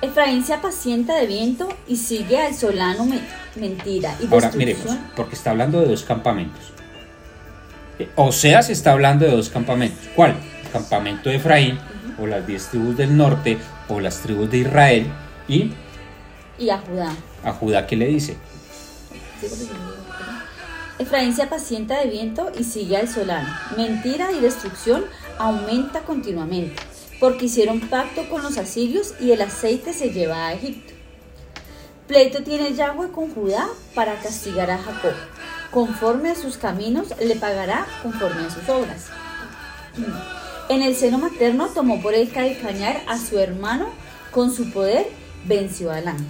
Efraín 0.00 0.44
se 0.44 0.54
apacienta 0.54 1.16
de 1.16 1.26
viento 1.26 1.68
y 1.88 1.96
sigue 1.96 2.40
al 2.40 2.54
solano 2.54 3.08
mentira 3.56 4.16
y 4.20 4.32
Ahora 4.32 4.52
miremos, 4.54 4.96
porque 5.16 5.34
está 5.34 5.50
hablando 5.50 5.80
de 5.80 5.88
dos 5.88 6.04
campamentos. 6.04 6.72
Eh, 7.98 8.08
o 8.14 8.30
sea, 8.30 8.62
se 8.62 8.72
está 8.72 8.92
hablando 8.92 9.24
de 9.24 9.32
dos 9.32 9.48
campamentos. 9.48 10.08
¿Cuál? 10.14 10.36
El 10.64 10.70
campamento 10.70 11.30
de 11.30 11.36
Efraín, 11.36 11.78
o 12.16 12.26
las 12.26 12.46
diez 12.46 12.68
tribus 12.68 12.96
del 12.96 13.16
norte, 13.16 13.58
o 13.88 13.98
las 13.98 14.20
tribus 14.20 14.48
de 14.50 14.58
Israel, 14.58 15.06
y... 15.48 15.72
Y 16.60 16.70
a 16.70 16.78
Judá. 16.78 17.12
¿A 17.42 17.52
Judá 17.52 17.86
qué 17.86 17.96
le 17.96 18.06
dice? 18.06 18.36
Efraín 21.00 21.34
se 21.34 21.42
apacienta 21.42 21.98
de 22.00 22.08
viento 22.08 22.52
y 22.56 22.62
sigue 22.62 22.96
al 22.96 23.08
solano. 23.08 23.48
Mentira 23.76 24.30
y 24.30 24.40
destrucción 24.40 25.04
aumenta 25.38 26.00
continuamente 26.00 26.82
porque 27.20 27.46
hicieron 27.46 27.80
pacto 27.80 28.28
con 28.28 28.42
los 28.42 28.58
asirios 28.58 29.14
y 29.20 29.32
el 29.32 29.42
aceite 29.42 29.92
se 29.92 30.10
lleva 30.10 30.46
a 30.46 30.52
Egipto. 30.52 30.92
Pleito 32.06 32.42
tiene 32.42 32.74
Yahweh 32.74 33.10
con 33.10 33.34
Judá 33.34 33.68
para 33.94 34.18
castigar 34.20 34.70
a 34.70 34.78
Jacob. 34.78 35.12
Conforme 35.70 36.30
a 36.30 36.34
sus 36.34 36.56
caminos 36.56 37.08
le 37.20 37.36
pagará 37.36 37.86
conforme 38.02 38.46
a 38.46 38.50
sus 38.50 38.68
obras. 38.68 39.06
En 40.70 40.82
el 40.82 40.94
seno 40.94 41.16
materno 41.16 41.68
tomó 41.68 42.02
por 42.02 42.12
el 42.12 42.30
calcañar 42.30 43.00
a 43.06 43.16
su 43.16 43.38
hermano, 43.38 43.88
con 44.30 44.54
su 44.54 44.70
poder 44.70 45.06
venció 45.46 45.90
al 45.90 46.08
ángel. 46.08 46.26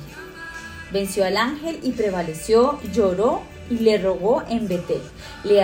Venció 0.92 1.24
al 1.24 1.37
ángel 1.37 1.81
y 1.83 1.90
prevaleció, 1.90 2.79
lloró 2.92 3.42
y 3.68 3.79
le 3.81 3.98
rogó 3.98 4.44
en 4.48 4.68
Betel. 4.68 5.03
Le 5.42 5.55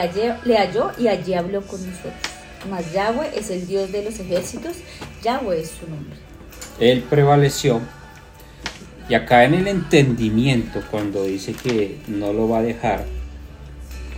le 0.45 0.59
halló 0.59 0.91
y 0.99 1.07
allí 1.07 1.35
habló 1.35 1.63
con 1.63 1.89
nosotros 1.89 2.34
mas 2.71 2.93
Yahweh 2.93 3.31
es 3.37 3.51
el 3.51 3.67
Dios 3.67 3.93
de 3.93 4.05
los 4.05 4.19
ejércitos, 4.19 4.77
Yahweh 5.23 5.61
es 5.61 5.71
su 5.71 5.89
nombre. 5.89 6.17
Él 6.81 7.03
prevaleció. 7.03 7.81
Y 9.09 9.15
acá 9.15 9.45
en 9.45 9.55
el 9.55 9.69
entendimiento, 9.69 10.83
cuando 10.91 11.25
dice 11.25 11.53
que 11.53 11.99
no 12.09 12.33
lo 12.33 12.49
va 12.49 12.59
a 12.59 12.63
dejar 12.63 13.05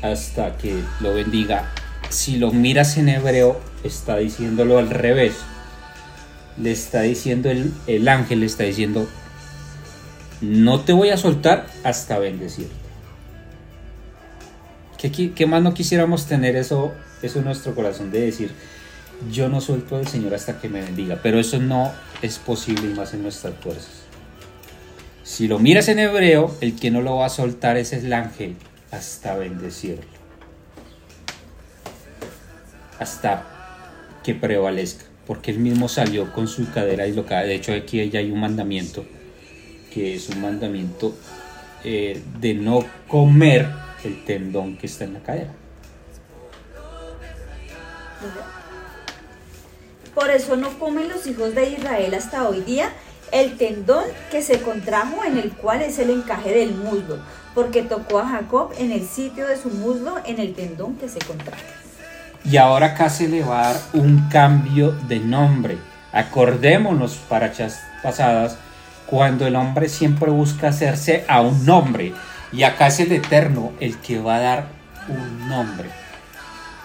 hasta 0.00 0.56
que 0.56 0.80
lo 1.00 1.14
bendiga, 1.14 1.72
si 2.08 2.36
lo 2.36 2.52
miras 2.52 2.96
en 2.96 3.08
hebreo, 3.08 3.60
está 3.82 4.18
diciéndolo 4.18 4.78
al 4.78 4.90
revés. 4.90 5.34
Le 6.56 6.70
está 6.70 7.02
diciendo 7.02 7.50
el, 7.50 7.72
el 7.86 8.08
ángel, 8.08 8.40
le 8.40 8.46
está 8.46 8.62
diciendo, 8.62 9.08
no 10.40 10.80
te 10.80 10.92
voy 10.92 11.10
a 11.10 11.16
soltar 11.16 11.66
hasta 11.82 12.18
bendecirte. 12.18 12.74
¿Qué, 14.98 15.32
¿Qué, 15.34 15.46
más 15.46 15.62
no 15.62 15.74
quisiéramos 15.74 16.26
tener 16.26 16.56
eso 16.56 16.92
eso 17.22 17.38
es 17.38 17.44
nuestro 17.44 17.74
corazón 17.74 18.10
de 18.10 18.20
decir, 18.20 18.50
yo 19.30 19.48
no 19.48 19.60
suelto 19.60 19.96
al 19.96 20.06
Señor 20.06 20.34
hasta 20.34 20.60
que 20.60 20.68
me 20.68 20.82
bendiga, 20.82 21.20
pero 21.22 21.38
eso 21.38 21.58
no 21.58 21.92
es 22.22 22.38
posible 22.38 22.90
y 22.90 22.94
más 22.94 23.14
en 23.14 23.22
nuestras 23.22 23.54
fuerzas. 23.56 24.02
Si 25.22 25.48
lo 25.48 25.58
miras 25.58 25.88
en 25.88 25.98
hebreo, 25.98 26.54
el 26.60 26.76
que 26.76 26.90
no 26.90 27.00
lo 27.00 27.16
va 27.16 27.26
a 27.26 27.30
soltar 27.30 27.76
es 27.76 27.92
el 27.92 28.12
ángel 28.12 28.56
hasta 28.90 29.36
bendecirlo. 29.36 30.04
Hasta 32.98 33.44
que 34.22 34.34
prevalezca, 34.34 35.04
porque 35.26 35.50
él 35.50 35.58
mismo 35.58 35.88
salió 35.88 36.32
con 36.32 36.46
su 36.48 36.70
cadera 36.70 37.04
dislocada. 37.04 37.42
De 37.42 37.54
hecho, 37.54 37.72
aquí 37.72 38.08
ya 38.08 38.20
hay 38.20 38.30
un 38.30 38.40
mandamiento, 38.40 39.04
que 39.92 40.14
es 40.14 40.28
un 40.28 40.40
mandamiento 40.40 41.14
eh, 41.84 42.22
de 42.40 42.54
no 42.54 42.84
comer 43.08 43.68
el 44.04 44.24
tendón 44.24 44.76
que 44.76 44.86
está 44.86 45.04
en 45.04 45.14
la 45.14 45.20
cadera. 45.20 45.52
Por 50.14 50.30
eso 50.30 50.56
no 50.56 50.78
comen 50.78 51.08
los 51.08 51.26
hijos 51.26 51.54
de 51.54 51.70
Israel 51.70 52.14
hasta 52.14 52.48
hoy 52.48 52.60
día 52.60 52.90
el 53.32 53.56
tendón 53.56 54.04
que 54.30 54.42
se 54.42 54.60
contrajo 54.60 55.24
en 55.24 55.36
el 55.36 55.50
cual 55.52 55.82
es 55.82 55.98
el 55.98 56.10
encaje 56.10 56.52
del 56.52 56.74
muslo, 56.74 57.18
porque 57.54 57.82
tocó 57.82 58.20
a 58.20 58.28
Jacob 58.28 58.72
en 58.78 58.92
el 58.92 59.06
sitio 59.06 59.46
de 59.46 59.56
su 59.56 59.68
muslo 59.68 60.16
en 60.24 60.38
el 60.38 60.54
tendón 60.54 60.96
que 60.96 61.08
se 61.08 61.18
contrajo. 61.18 61.62
Y 62.44 62.56
ahora 62.58 63.10
se 63.10 63.28
le 63.28 63.42
va 63.42 63.60
a 63.60 63.72
dar 63.72 63.82
un 63.92 64.28
cambio 64.28 64.92
de 64.92 65.18
nombre. 65.18 65.78
Acordémonos, 66.12 67.16
parachas 67.28 67.80
pasadas, 68.02 68.56
cuando 69.06 69.46
el 69.46 69.56
hombre 69.56 69.88
siempre 69.88 70.30
busca 70.30 70.68
hacerse 70.68 71.24
a 71.28 71.40
un 71.40 71.66
nombre. 71.66 72.12
Y 72.52 72.62
acá 72.62 72.86
es 72.86 73.00
el 73.00 73.12
Eterno 73.12 73.72
el 73.80 73.98
que 73.98 74.20
va 74.20 74.36
a 74.36 74.40
dar 74.40 74.66
un 75.08 75.48
nombre. 75.48 76.05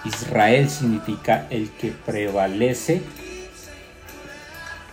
Israel 0.06 0.70
significa 0.70 1.48
el 1.50 1.70
que 1.72 1.92
prevalece 1.92 3.02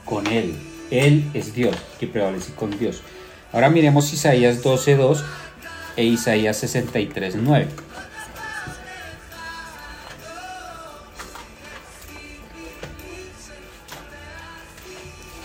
con 0.05 0.27
él. 0.27 0.55
Él 0.91 1.31
es 1.35 1.55
Dios, 1.55 1.77
que 1.99 2.07
prevalece 2.07 2.53
con 2.55 2.79
Dios. 2.79 3.03
Ahora 3.53 3.71
miremos 3.71 4.13
Isaías 4.13 4.63
12.2 4.63 5.23
e 5.97 6.05
Isaías 6.05 6.63
63.9. 6.63 7.67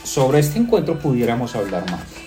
Sobre 0.03 0.39
este 0.39 0.59
encuentro 0.59 0.99
pudiéramos 0.99 1.55
hablar 1.55 1.89
más. 1.89 2.22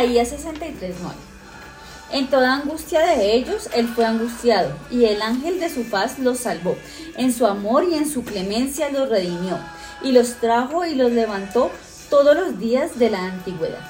Isaías 0.00 0.28
63, 0.28 0.96
9. 1.02 1.16
En 2.12 2.28
toda 2.28 2.54
angustia 2.54 3.00
de 3.00 3.34
ellos, 3.34 3.68
él 3.74 3.86
fue 3.86 4.06
angustiado, 4.06 4.72
y 4.90 5.04
el 5.04 5.20
ángel 5.20 5.60
de 5.60 5.68
su 5.68 5.84
faz 5.84 6.18
los 6.18 6.38
salvó. 6.38 6.74
En 7.18 7.34
su 7.34 7.46
amor 7.46 7.84
y 7.84 7.96
en 7.96 8.08
su 8.08 8.24
clemencia 8.24 8.88
los 8.88 9.10
redimió, 9.10 9.58
y 10.02 10.12
los 10.12 10.36
trajo 10.36 10.86
y 10.86 10.94
los 10.94 11.12
levantó 11.12 11.70
todos 12.08 12.34
los 12.34 12.58
días 12.58 12.98
de 12.98 13.10
la 13.10 13.26
antigüedad. 13.26 13.80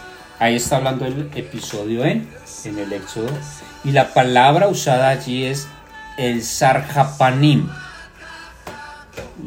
Ahí 0.40 0.56
está 0.56 0.78
hablando 0.78 1.06
el 1.06 1.30
episodio 1.36 2.04
en, 2.04 2.28
en 2.64 2.78
el 2.80 2.92
Éxodo. 2.92 3.28
Y 3.84 3.92
la 3.92 4.12
palabra 4.12 4.66
usada 4.66 5.10
allí 5.10 5.44
es 5.44 5.68
el 6.18 6.42
Sarjapanim, 6.42 7.70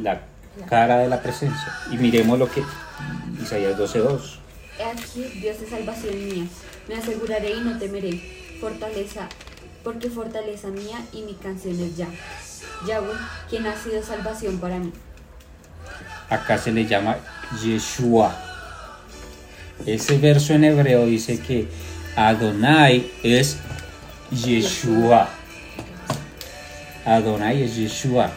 la 0.01 0.21
cara 0.69 0.99
de 0.99 1.09
la 1.09 1.21
presencia. 1.21 1.77
Y 1.91 1.97
miremos 1.97 2.39
lo 2.39 2.49
que 2.49 2.63
Isaías 3.41 3.77
12.2. 3.77 4.42
He 4.79 4.83
aquí, 4.83 5.39
Dios 5.39 5.57
es 5.61 5.69
salvación 5.69 6.15
mía. 6.25 6.45
Me 6.87 6.95
aseguraré 6.95 7.51
y 7.51 7.61
no 7.61 7.77
temeré. 7.77 8.21
Fortaleza, 8.59 9.27
porque 9.83 10.09
fortaleza 10.09 10.69
mía 10.69 10.99
y 11.11 11.21
mi 11.21 11.33
canción 11.35 11.79
es 11.79 11.97
ya. 11.97 12.07
Yahweh, 12.87 13.13
quien 13.49 13.67
ha 13.67 13.75
sido 13.75 14.01
salvación 14.01 14.59
para 14.59 14.79
mí. 14.79 14.91
Acá 16.29 16.57
se 16.57 16.71
le 16.71 16.85
llama 16.85 17.17
Yeshua. 17.61 18.35
Ese 19.85 20.17
verso 20.17 20.53
en 20.53 20.63
hebreo 20.63 21.05
dice 21.05 21.39
que 21.39 21.67
Adonai 22.15 23.11
es 23.21 23.57
Yeshua. 24.31 25.29
Adonai 27.05 27.63
es 27.63 27.75
Yeshua. 27.75 28.31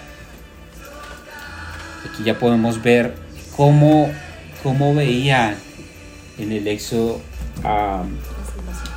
Aquí 2.05 2.25
ya 2.25 2.38
podemos 2.38 2.83
ver 2.83 3.14
cómo, 3.57 4.12
cómo 4.62 4.94
veían 4.94 5.57
en 6.38 6.53
el 6.53 6.66
éxodo 6.68 7.20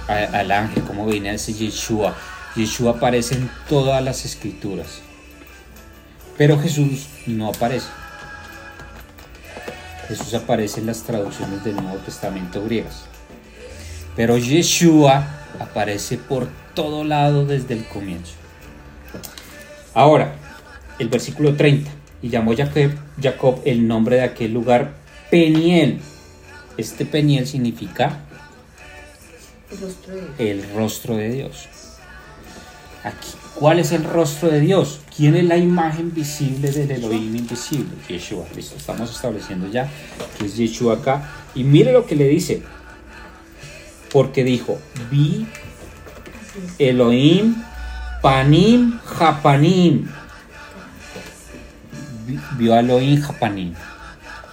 al 0.07 0.51
ángel, 0.51 0.83
cómo 0.83 1.05
venía 1.05 1.33
ese 1.33 1.53
Yeshua. 1.53 2.15
Yeshua 2.55 2.91
aparece 2.91 3.35
en 3.35 3.49
todas 3.67 4.03
las 4.03 4.25
escrituras. 4.25 5.01
Pero 6.37 6.59
Jesús 6.59 7.07
no 7.27 7.49
aparece. 7.49 7.87
Jesús 10.07 10.33
aparece 10.33 10.79
en 10.79 10.87
las 10.87 11.03
traducciones 11.03 11.63
del 11.63 11.75
Nuevo 11.75 11.97
Testamento 11.99 12.63
griegas. 12.63 13.05
Pero 14.15 14.37
Yeshua 14.37 15.27
aparece 15.59 16.17
por 16.17 16.47
todo 16.73 17.03
lado 17.03 17.45
desde 17.45 17.75
el 17.75 17.85
comienzo. 17.85 18.33
Ahora, 19.93 20.35
el 20.97 21.09
versículo 21.09 21.55
30. 21.55 21.91
Y 22.21 22.29
llamó 22.29 22.53
Jacob 22.55 23.61
el 23.65 23.87
nombre 23.87 24.17
de 24.17 24.23
aquel 24.23 24.53
lugar 24.53 24.93
Peniel. 25.29 25.99
Este 26.79 27.05
Peniel 27.05 27.45
significa 27.45 28.19
El 29.71 29.79
rostro 29.81 30.15
de 30.15 30.21
Dios. 30.21 30.35
el 30.39 30.73
rostro 30.75 31.15
de 31.17 31.29
Dios. 31.29 31.67
Aquí, 33.03 33.29
¿cuál 33.55 33.79
es 33.79 33.91
el 33.91 34.03
rostro 34.03 34.49
de 34.49 34.59
Dios? 34.59 34.99
¿Quién 35.15 35.35
es 35.35 35.43
la 35.45 35.57
imagen 35.57 36.13
visible 36.13 36.71
del 36.71 36.91
Elohim 36.91 37.35
invisible? 37.35 37.95
Yeshua. 38.07 38.45
Listo, 38.55 38.75
estamos 38.77 39.11
estableciendo 39.11 39.67
ya 39.69 39.89
que 40.37 40.45
es 40.45 40.55
Yeshua 40.57 40.95
acá. 40.95 41.29
Y 41.55 41.63
mire 41.63 41.91
lo 41.93 42.05
que 42.05 42.15
le 42.15 42.27
dice. 42.27 42.61
Porque 44.11 44.43
dijo, 44.43 44.79
vi 45.11 45.47
Elohim 46.77 47.55
Panim 48.21 48.99
Japanim. 49.05 50.07
Vi- 52.25 52.39
Vio 52.57 52.73
a 52.73 52.79
Elohim 52.79 53.21
Japanim. 53.21 53.73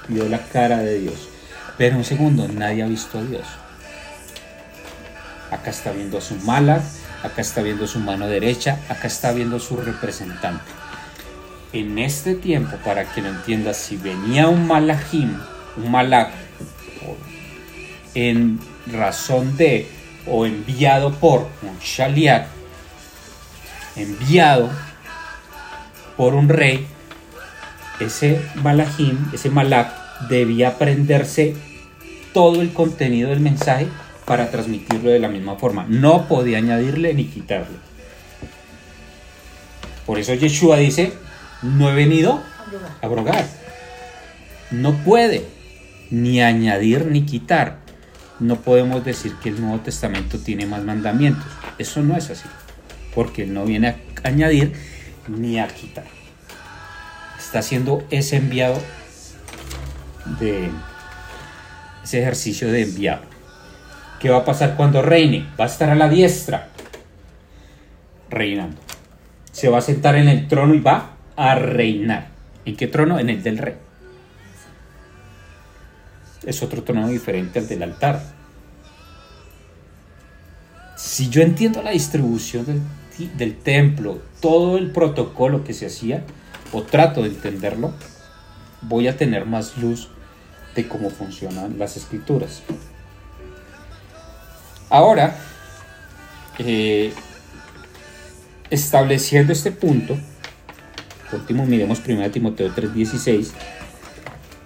Vio 0.09 0.29
la 0.29 0.41
cara 0.47 0.79
de 0.79 0.99
Dios. 1.01 1.29
Pero 1.79 1.97
un 1.97 2.05
segundo, 2.05 2.49
nadie 2.49 2.83
ha 2.83 2.87
visto 2.87 3.19
a 3.19 3.23
Dios. 3.23 3.47
Acá 5.51 5.71
está 5.71 5.93
viendo 5.93 6.19
a 6.19 6.21
su 6.21 6.35
mala, 6.37 6.83
acá 7.23 7.43
está 7.43 7.63
viendo 7.63 7.87
su 7.87 8.01
mano 8.01 8.27
derecha, 8.27 8.81
acá 8.89 9.07
está 9.07 9.33
viendo 9.33 9.61
su 9.61 9.77
representante. 9.77 10.65
En 11.73 11.99
este 11.99 12.35
tiempo, 12.35 12.77
para 12.85 13.05
que 13.05 13.21
lo 13.21 13.29
entiendas, 13.29 13.77
si 13.77 13.97
venía 13.97 14.49
un 14.49 14.67
malajim, 14.67 15.39
un 15.77 15.91
malak, 15.91 16.31
en 18.15 18.59
razón 18.87 19.57
de 19.57 19.89
o 20.27 20.47
enviado 20.47 21.13
por 21.13 21.49
un 21.63 21.79
shaliat, 21.81 22.47
enviado 23.95 24.71
por 26.17 26.35
un 26.35 26.49
rey, 26.49 26.87
ese 28.01 28.41
malajim, 28.55 29.31
ese 29.33 29.51
malak, 29.51 30.06
debía 30.29 30.69
aprenderse 30.69 31.55
todo 32.33 32.61
el 32.61 32.73
contenido 32.73 33.31
del 33.31 33.41
mensaje 33.41 33.89
para 34.25 34.51
transmitirlo 34.51 35.11
de 35.11 35.19
la 35.19 35.29
misma 35.29 35.57
forma. 35.57 35.87
No 35.89 36.29
podía 36.29 36.59
añadirle 36.59 37.15
ni 37.15 37.25
quitarle. 37.25 37.77
Por 40.05 40.19
eso 40.19 40.35
Yeshua 40.35 40.77
dice, 40.79 41.13
no 41.63 41.91
he 41.91 41.95
venido 41.95 42.43
a 43.01 43.07
abrogar. 43.07 43.47
No 44.71 44.95
puede 45.05 45.45
ni 46.11 46.43
añadir 46.43 47.07
ni 47.07 47.23
quitar. 47.23 47.79
No 48.39 48.61
podemos 48.61 49.05
decir 49.05 49.35
que 49.43 49.49
el 49.49 49.61
Nuevo 49.61 49.81
Testamento 49.81 50.39
tiene 50.39 50.67
más 50.67 50.85
mandamientos. 50.85 51.47
Eso 51.79 52.03
no 52.03 52.17
es 52.17 52.31
así. 52.31 52.47
Porque 53.15 53.45
Él 53.45 53.55
no 53.55 53.65
viene 53.65 53.89
a 53.89 53.97
añadir 54.25 54.75
ni 55.29 55.59
a 55.59 55.69
quitar. 55.69 56.05
Está 57.39 57.61
haciendo 57.61 58.05
ese 58.11 58.37
enviado 58.37 58.79
de 60.39 60.71
ese 62.05 62.21
ejercicio 62.21 62.71
de 62.71 62.83
enviado. 62.83 63.23
¿Qué 64.21 64.31
va 64.31 64.39
a 64.39 64.45
pasar 64.45 64.77
cuando 64.77 65.03
reine? 65.03 65.49
Va 65.59 65.65
a 65.65 65.69
estar 65.69 65.91
a 65.91 65.95
la 65.95 66.09
diestra, 66.09 66.69
reinando. 68.31 68.79
Se 69.53 69.69
va 69.69 69.79
a 69.79 69.83
sentar 69.83 70.17
en 70.17 70.29
el 70.29 70.49
trono 70.49 70.75
y 70.75 70.81
va 70.81 71.17
a 71.37 71.55
reinar. 71.55 72.29
¿En 72.65 72.77
qué 72.77 72.87
trono? 72.87 73.19
En 73.19 73.31
el 73.31 73.43
del 73.43 73.59
rey. 73.59 73.75
Es 76.45 76.63
otro 76.63 76.83
trono 76.83 77.09
diferente 77.09 77.59
al 77.59 77.69
del 77.69 77.83
altar. 77.83 78.23
Si 80.97 81.29
yo 81.29 81.43
entiendo 81.43 81.83
la 81.83 81.91
distribución 81.91 82.65
del, 82.67 82.83
del 83.37 83.57
templo, 83.57 84.21
todo 84.41 84.79
el 84.79 84.91
protocolo 84.93 85.65
que 85.65 85.75
se 85.75 85.87
hacía, 85.87 86.25
o 86.73 86.83
trato 86.83 87.23
de 87.23 87.29
entenderlo, 87.29 87.93
voy 88.83 89.09
a 89.09 89.17
tener 89.17 89.47
más 89.47 89.77
luz 89.77 90.11
de 90.77 90.87
cómo 90.87 91.11
funcionan 91.11 91.79
las 91.79 91.97
escrituras. 91.97 92.63
Ahora, 94.89 95.35
eh, 96.59 97.13
estableciendo 98.71 99.53
este 99.53 99.73
punto, 99.73 100.17
por 101.31 101.41
último 101.41 101.67
miremos 101.67 102.01
1 102.01 102.31
Timoteo 102.31 102.73
3:16, 102.73 103.53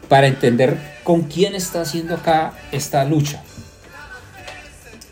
para 0.09 0.27
entender 0.27 0.77
con 1.05 1.23
quién 1.23 1.55
está 1.55 1.81
haciendo 1.83 2.17
acá 2.17 2.53
esta 2.73 3.05
lucha. 3.05 3.43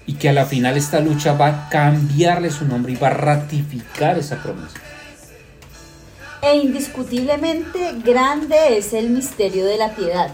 Y 0.06 0.14
que 0.14 0.28
a 0.28 0.32
la 0.32 0.46
final 0.46 0.76
esta 0.76 1.00
lucha 1.00 1.34
va 1.34 1.48
a 1.48 1.68
cambiarle 1.68 2.50
su 2.50 2.66
nombre 2.66 2.92
y 2.92 2.96
va 2.96 3.08
a 3.08 3.14
ratificar 3.14 4.18
esa 4.18 4.42
promesa. 4.42 4.78
E 6.40 6.56
indiscutiblemente 6.56 7.94
grande 8.04 8.78
es 8.78 8.92
el 8.94 9.10
misterio 9.10 9.66
de 9.66 9.76
la 9.76 9.94
piedad. 9.94 10.30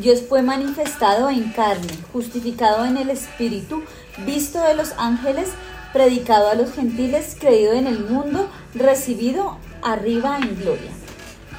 Dios 0.00 0.22
fue 0.26 0.40
manifestado 0.40 1.28
en 1.28 1.50
carne, 1.50 1.92
justificado 2.10 2.86
en 2.86 2.96
el 2.96 3.10
Espíritu, 3.10 3.82
visto 4.24 4.58
de 4.62 4.74
los 4.74 4.92
ángeles, 4.96 5.50
predicado 5.92 6.48
a 6.48 6.54
los 6.54 6.72
gentiles, 6.72 7.36
creído 7.38 7.74
en 7.74 7.86
el 7.86 8.06
mundo, 8.06 8.48
recibido 8.74 9.58
arriba 9.82 10.38
en 10.38 10.56
gloria. 10.56 10.90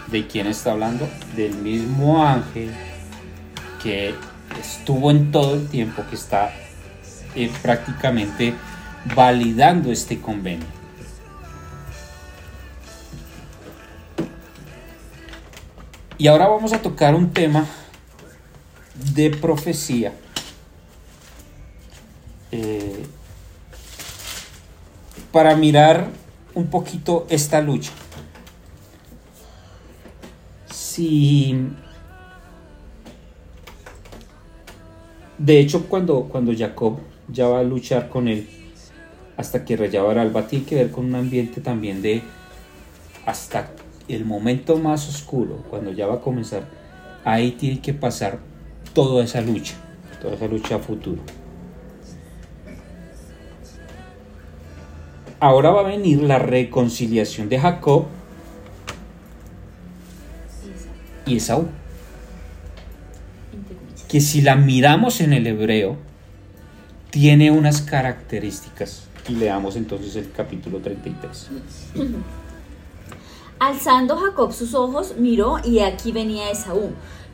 ¿De 0.07 0.25
quién 0.25 0.47
está 0.47 0.71
hablando? 0.71 1.07
Del 1.35 1.53
mismo 1.53 2.25
ángel 2.25 2.71
que 3.83 4.15
estuvo 4.59 5.11
en 5.11 5.31
todo 5.31 5.53
el 5.53 5.67
tiempo, 5.67 6.03
que 6.09 6.15
está 6.15 6.51
eh, 7.35 7.51
prácticamente 7.61 8.55
validando 9.15 9.91
este 9.91 10.19
convenio. 10.19 10.65
Y 16.17 16.25
ahora 16.25 16.47
vamos 16.47 16.73
a 16.73 16.81
tocar 16.81 17.13
un 17.13 17.31
tema 17.31 17.67
de 19.13 19.29
profecía. 19.31 20.13
Eh, 22.51 23.05
para 25.31 25.55
mirar 25.55 26.09
un 26.53 26.67
poquito 26.67 27.25
esta 27.29 27.61
lucha. 27.61 27.91
Si 30.69 31.55
de 35.37 35.59
hecho 35.59 35.87
cuando, 35.87 36.23
cuando 36.23 36.53
Jacob 36.55 36.99
ya 37.27 37.47
va 37.47 37.59
a 37.59 37.63
luchar 37.63 38.09
con 38.09 38.27
él 38.27 38.47
hasta 39.37 39.65
que 39.65 39.75
rayaba 39.75 40.11
el 40.11 40.19
alba 40.19 40.47
tiene 40.47 40.65
que 40.65 40.75
ver 40.75 40.91
con 40.91 41.05
un 41.05 41.15
ambiente 41.15 41.61
también 41.61 42.01
de 42.01 42.21
hasta 43.25 43.71
el 44.07 44.25
momento 44.25 44.77
más 44.77 45.09
oscuro 45.09 45.63
cuando 45.69 45.91
ya 45.93 46.05
va 46.05 46.15
a 46.15 46.21
comenzar 46.21 46.63
ahí 47.23 47.51
tiene 47.53 47.81
que 47.81 47.93
pasar 47.93 48.50
toda 48.93 49.23
esa 49.23 49.41
lucha 49.41 49.75
toda 50.21 50.35
esa 50.35 50.47
lucha 50.47 50.75
a 50.75 50.79
futuro 50.79 51.21
ahora 55.41 55.71
va 55.71 55.81
a 55.81 55.83
venir 55.83 56.21
la 56.21 56.39
reconciliación 56.39 57.49
de 57.49 57.59
Jacob 57.59 58.05
y 61.25 61.37
Esaú. 61.37 61.67
Que 64.07 64.21
si 64.21 64.41
la 64.41 64.55
miramos 64.55 65.21
en 65.21 65.33
el 65.33 65.47
hebreo, 65.47 65.97
tiene 67.09 67.51
unas 67.51 67.81
características. 67.81 69.07
Y 69.27 69.33
leamos 69.33 69.75
entonces 69.75 70.15
el 70.15 70.31
capítulo 70.31 70.79
33. 70.79 71.49
Alzando 73.59 74.17
Jacob 74.17 74.51
sus 74.51 74.73
ojos, 74.73 75.15
miró 75.17 75.57
y 75.63 75.79
aquí 75.79 76.11
venía 76.11 76.51
Esaú, 76.51 76.91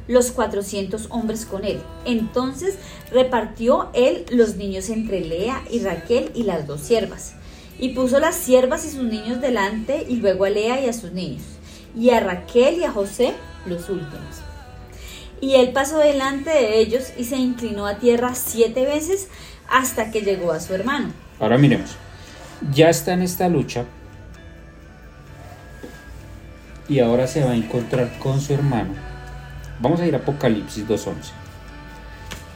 los 0.07 0.31
cuatrocientos 0.31 1.07
hombres 1.09 1.45
con 1.45 1.65
él. 1.65 1.81
Entonces 2.05 2.75
repartió 3.11 3.89
él 3.93 4.25
los 4.31 4.55
niños 4.55 4.89
entre 4.89 5.21
Lea 5.21 5.63
y 5.69 5.79
Raquel 5.79 6.31
y 6.33 6.43
las 6.43 6.67
dos 6.67 6.81
siervas 6.81 7.35
y 7.79 7.89
puso 7.89 8.19
las 8.19 8.35
siervas 8.35 8.85
y 8.85 8.89
sus 8.89 9.03
niños 9.03 9.41
delante, 9.41 10.05
y 10.07 10.17
luego 10.17 10.45
a 10.45 10.49
Lea 10.49 10.81
y 10.81 10.89
a 10.89 10.93
sus 10.93 11.11
niños, 11.11 11.43
y 11.95 12.09
a 12.09 12.19
Raquel 12.19 12.79
y 12.79 12.83
a 12.83 12.91
José 12.91 13.33
los 13.65 13.89
últimos. 13.89 14.41
Y 15.39 15.55
él 15.55 15.71
pasó 15.71 15.99
delante 15.99 16.49
de 16.49 16.79
ellos 16.79 17.11
y 17.17 17.25
se 17.25 17.37
inclinó 17.37 17.85
a 17.85 17.99
tierra 17.99 18.33
siete 18.33 18.85
veces 18.85 19.27
hasta 19.69 20.09
que 20.09 20.21
llegó 20.21 20.51
a 20.51 20.59
su 20.59 20.73
hermano. 20.73 21.11
Ahora 21.39 21.59
miremos, 21.59 21.91
ya 22.73 22.89
está 22.89 23.13
en 23.13 23.21
esta 23.21 23.47
lucha 23.47 23.85
y 26.89 26.99
ahora 26.99 27.27
se 27.27 27.43
va 27.43 27.51
a 27.51 27.55
encontrar 27.55 28.17
con 28.17 28.41
su 28.41 28.53
hermano. 28.53 29.06
Vamos 29.79 29.99
a 29.99 30.05
ir 30.05 30.15
a 30.15 30.17
Apocalipsis 30.17 30.87
2.11. 30.87 31.15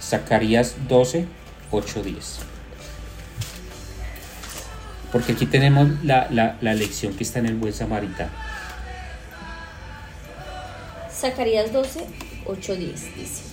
Zacarías 0.01 0.75
12, 0.87 1.25
8, 1.71 2.03
10 2.03 2.51
porque 5.11 5.33
aquí 5.33 5.45
tenemos 5.45 5.89
la, 6.03 6.57
lección 6.61 7.13
que 7.13 7.23
está 7.23 7.39
en 7.39 7.47
el 7.47 7.55
buen 7.55 7.73
samaritano. 7.73 8.31
Zacarías 11.11 11.71
12, 11.73 12.05
8, 12.45 12.75
10 12.75 13.15
dice. 13.15 13.43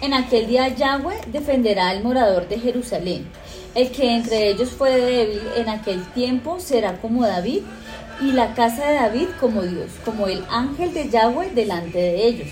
En 0.00 0.14
aquel 0.14 0.46
día 0.46 0.68
Yahweh 0.68 1.20
defenderá 1.26 1.90
al 1.90 2.02
morador 2.02 2.48
de 2.48 2.58
Jerusalén. 2.58 3.26
El 3.74 3.90
que 3.90 4.16
entre 4.16 4.48
ellos 4.48 4.70
fue 4.70 4.96
débil 4.96 5.42
en 5.56 5.68
aquel 5.68 6.04
tiempo 6.12 6.58
será 6.58 6.96
como 7.00 7.26
David, 7.26 7.62
y 8.20 8.32
la 8.32 8.54
casa 8.54 8.88
de 8.88 8.94
David 8.94 9.28
como 9.40 9.62
Dios, 9.62 9.90
como 10.04 10.26
el 10.26 10.42
ángel 10.50 10.92
de 10.94 11.08
Yahweh 11.08 11.50
delante 11.54 11.98
de 11.98 12.26
ellos. 12.26 12.48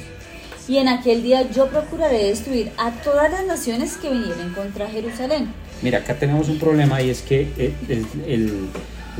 Y 0.68 0.78
en 0.78 0.88
aquel 0.88 1.22
día 1.22 1.48
yo 1.50 1.68
procuraré 1.68 2.24
destruir 2.24 2.72
a 2.76 2.90
todas 2.90 3.30
las 3.30 3.46
naciones 3.46 3.96
que 3.96 4.10
vinieron 4.10 4.52
contra 4.54 4.88
Jerusalén 4.88 5.48
Mira, 5.82 5.98
acá 5.98 6.14
tenemos 6.14 6.48
un 6.48 6.58
problema 6.58 7.02
y 7.02 7.10
es 7.10 7.20
que 7.20 7.48
eh, 7.58 7.72
el, 7.88 8.68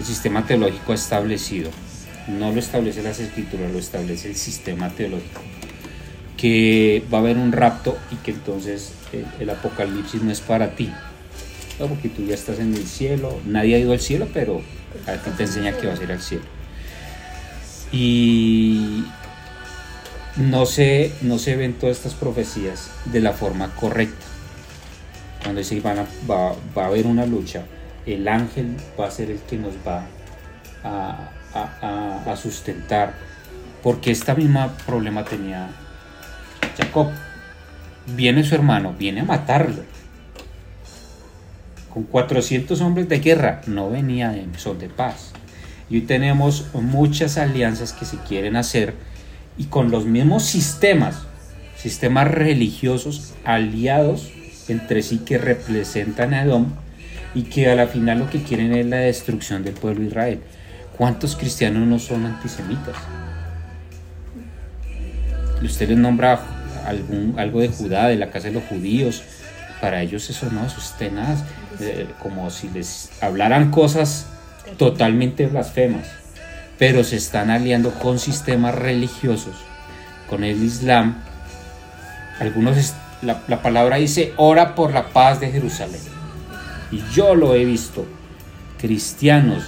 sistema 0.03 0.47
teológico 0.47 0.95
establecido, 0.95 1.71
no 2.29 2.53
lo 2.53 2.59
establece 2.59 3.03
las 3.03 3.19
escrituras, 3.19 3.71
lo 3.73 3.79
establece 3.79 4.29
el 4.29 4.37
sistema 4.37 4.89
teológico, 4.91 5.41
que 6.37 7.05
va 7.13 7.19
a 7.19 7.21
haber 7.21 7.37
un 7.37 7.53
rapto 7.53 7.97
y 8.11 8.17
que 8.17 8.31
entonces 8.31 8.93
el, 9.13 9.21
eh, 9.21 9.27
el 9.41 9.51
apocalipsis 9.51 10.23
no 10.23 10.31
es 10.31 10.41
para 10.41 10.75
ti, 10.77 10.91
no, 11.79 11.87
porque 11.89 12.09
tú 12.09 12.25
ya 12.25 12.35
estás 12.35 12.59
en 12.59 12.75
el 12.75 12.87
cielo, 12.87 13.39
nadie 13.45 13.77
ha 13.77 13.79
ido 13.79 13.93
al 13.93 14.01
cielo, 14.01 14.29
pero 14.33 14.63
a 15.07 15.17
ti 15.17 15.31
te 15.31 15.45
enseña 15.45 15.73
que 15.73 15.87
vas 15.87 16.01
a 16.01 16.05
ir 16.05 16.13
al 16.13 16.21
cielo. 16.21 16.45
Y 17.93 19.05
no 20.37 20.67
se, 20.67 21.13
no 21.23 21.39
se 21.39 21.57
ven 21.57 21.75
todas 21.75 21.97
estas 21.97 22.15
profecías 22.15 22.91
de 23.07 23.21
la 23.21 23.33
forma 23.33 23.75
correcta 23.75 24.27
cuando 25.47 25.61
dice 25.61 25.81
van 25.81 26.05
va, 26.29 26.83
a 26.83 26.87
haber 26.87 27.07
una 27.07 27.25
lucha, 27.25 27.63
el 28.05 28.27
ángel 28.27 28.77
va 28.99 29.07
a 29.07 29.11
ser 29.13 29.31
el 29.31 29.39
que 29.39 29.57
nos 29.57 29.75
va 29.87 30.05
a, 30.83 32.37
sustentar, 32.37 33.15
porque 33.81 34.11
esta 34.11 34.35
misma 34.35 34.77
problema 34.87 35.25
tenía 35.25 35.69
Jacob. 36.77 37.11
Viene 38.09 38.43
su 38.43 38.57
hermano, 38.57 38.93
viene 38.99 39.21
a 39.21 39.25
matarlo. 39.25 39.85
Con 41.97 42.05
400 42.05 42.83
hombres 42.83 43.09
de 43.09 43.21
guerra, 43.21 43.63
no 43.67 43.89
venía 43.89 44.37
en 44.37 44.53
son 44.59 44.79
de 44.79 44.91
paz. 44.91 45.33
Y 45.89 45.95
hoy 45.95 46.03
tenemos 46.03 46.67
muchas 46.75 47.39
alianzas 47.39 47.95
que 47.95 48.05
se 48.05 48.19
quieren 48.19 48.57
hacer 48.57 48.93
y 49.57 49.65
con 49.65 49.91
los 49.91 50.05
mismos 50.05 50.43
sistemas, 50.43 51.23
sistemas 51.75 52.31
religiosos 52.31 53.33
aliados 53.47 54.31
entre 54.69 55.03
sí 55.03 55.21
que 55.25 55.39
representan 55.39 56.35
a 56.35 56.43
Edom 56.43 56.67
y 57.35 57.45
que 57.45 57.71
a 57.71 57.75
la 57.75 57.87
final 57.87 58.19
lo 58.19 58.29
que 58.29 58.43
quieren 58.43 58.75
es 58.75 58.85
la 58.85 58.99
destrucción 58.99 59.65
del 59.65 59.73
pueblo 59.73 60.03
de 60.03 60.09
Israel. 60.09 60.41
¿Cuántos 60.99 61.35
cristianos 61.35 61.89
no 61.89 61.99
son 61.99 62.27
antisemitas? 62.27 62.97
Usted 65.63 65.89
les 65.89 65.97
nombra 65.97 66.43
algo 67.39 67.61
de 67.61 67.69
Judá, 67.69 68.09
de 68.09 68.17
la 68.17 68.29
casa 68.29 68.49
de 68.49 68.53
los 68.53 68.65
judíos. 68.65 69.23
Para 69.81 70.03
ellos 70.03 70.29
eso 70.29 70.51
no, 70.53 70.67
eso 70.67 70.79
es 70.79 70.93
tenaz. 70.99 71.43
Eh, 71.81 72.09
como 72.23 72.51
si 72.51 72.69
les 72.69 73.11
hablaran 73.21 73.71
cosas 73.71 74.27
totalmente 74.79 75.47
blasfemas. 75.47 76.07
Pero 76.79 77.05
se 77.05 77.17
están 77.17 77.51
aliando 77.51 77.93
con 77.93 78.19
sistemas 78.19 78.75
religiosos, 78.75 79.57
con 80.29 80.45
el 80.45 80.63
Islam. 80.63 81.23
Algunos 82.39 82.77
la, 83.23 83.63
palabra 83.63 83.97
dice, 83.97 84.35
ora 84.37 84.75
por 84.75 84.93
la 84.93 85.09
paz 85.09 85.41
de 85.41 85.51
Jerusalén. 85.51 86.01
Y 86.91 87.03
yo 87.13 87.35
lo 87.35 87.55
he 87.55 87.65
visto, 87.65 88.07
cristianos 88.79 89.65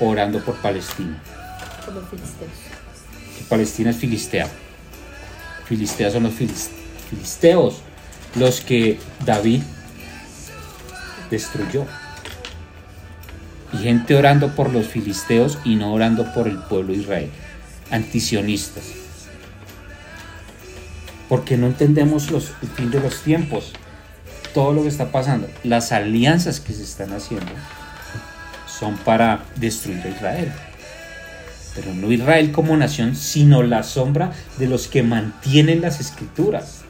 orando 0.00 0.40
por 0.44 0.56
Palestina. 0.56 1.20
Palestina 3.48 3.90
es 3.90 3.96
filistea. 3.96 4.48
Filistea 5.66 6.10
son 6.10 6.22
los 6.24 6.34
filisteos, 6.34 7.82
los 8.36 8.60
que 8.60 8.98
David 9.24 9.62
destruyó. 11.30 11.84
Y 13.72 13.78
gente 13.78 14.14
orando 14.14 14.54
por 14.54 14.72
los 14.72 14.86
filisteos 14.86 15.58
y 15.64 15.76
no 15.76 15.92
orando 15.92 16.32
por 16.32 16.48
el 16.48 16.58
pueblo 16.58 16.92
de 16.92 17.00
Israel. 17.00 17.30
Antisionistas 17.90 18.98
porque 21.28 21.56
no 21.56 21.66
entendemos 21.66 22.30
los, 22.30 22.52
el 22.62 22.68
fin 22.68 22.90
de 22.90 23.00
los 23.00 23.22
tiempos, 23.22 23.72
todo 24.54 24.72
lo 24.72 24.82
que 24.82 24.88
está 24.88 25.12
pasando. 25.12 25.48
Las 25.62 25.92
alianzas 25.92 26.60
que 26.60 26.72
se 26.72 26.82
están 26.82 27.12
haciendo 27.12 27.52
son 28.66 28.96
para 28.98 29.44
destruir 29.56 30.00
a 30.04 30.08
Israel. 30.08 30.52
Pero 31.74 31.94
no 31.94 32.10
Israel 32.10 32.50
como 32.50 32.76
nación, 32.76 33.14
sino 33.14 33.62
la 33.62 33.82
sombra 33.82 34.32
de 34.58 34.66
los 34.66 34.88
que 34.88 35.02
mantienen 35.02 35.82
las 35.82 36.00
escrituras. 36.00 36.82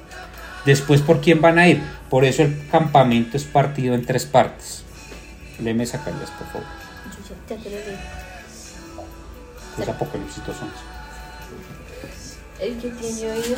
Después, 0.69 1.01
¿por 1.01 1.23
quién 1.23 1.41
van 1.41 1.59
a 1.59 1.67
ir? 1.67 1.81
Por 2.11 2.27
eso 2.27 2.43
el 2.43 2.69
campamento 2.71 3.39
es 3.39 3.45
partido 3.45 3.95
en 3.95 4.05
tres 4.05 4.27
partes. 4.27 4.83
Léeme 5.59 5.87
Zacarías, 5.87 6.31
por 6.33 6.47
favor. 6.49 6.67
Es 9.81 9.89
Apocalipsis 9.89 10.43
11. 10.47 10.61
El 12.61 12.77
que 12.83 12.91
tiene 12.91 13.33
oído 13.33 13.57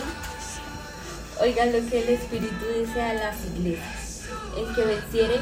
Oigan 1.40 1.72
lo 1.72 1.90
que 1.90 2.00
el 2.00 2.11
Espíritu 2.11 2.64
dice 2.78 3.02
a 3.02 3.14
las 3.14 3.36
iglesias. 3.56 4.28
El 4.56 4.72
que 4.72 4.84
venciere 4.84 5.40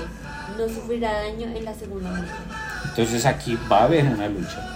no 0.57 0.69
sufrirá 0.71 1.13
daño 1.21 1.55
en 1.55 1.67
la 1.67 1.75
segunda 1.75 2.09
muerte. 2.09 2.33
Entonces 2.87 3.27
aquí 3.27 3.59
va 3.71 3.81
a 3.81 3.85
haber 3.85 4.07
una 4.07 4.27
lucha. 4.27 4.67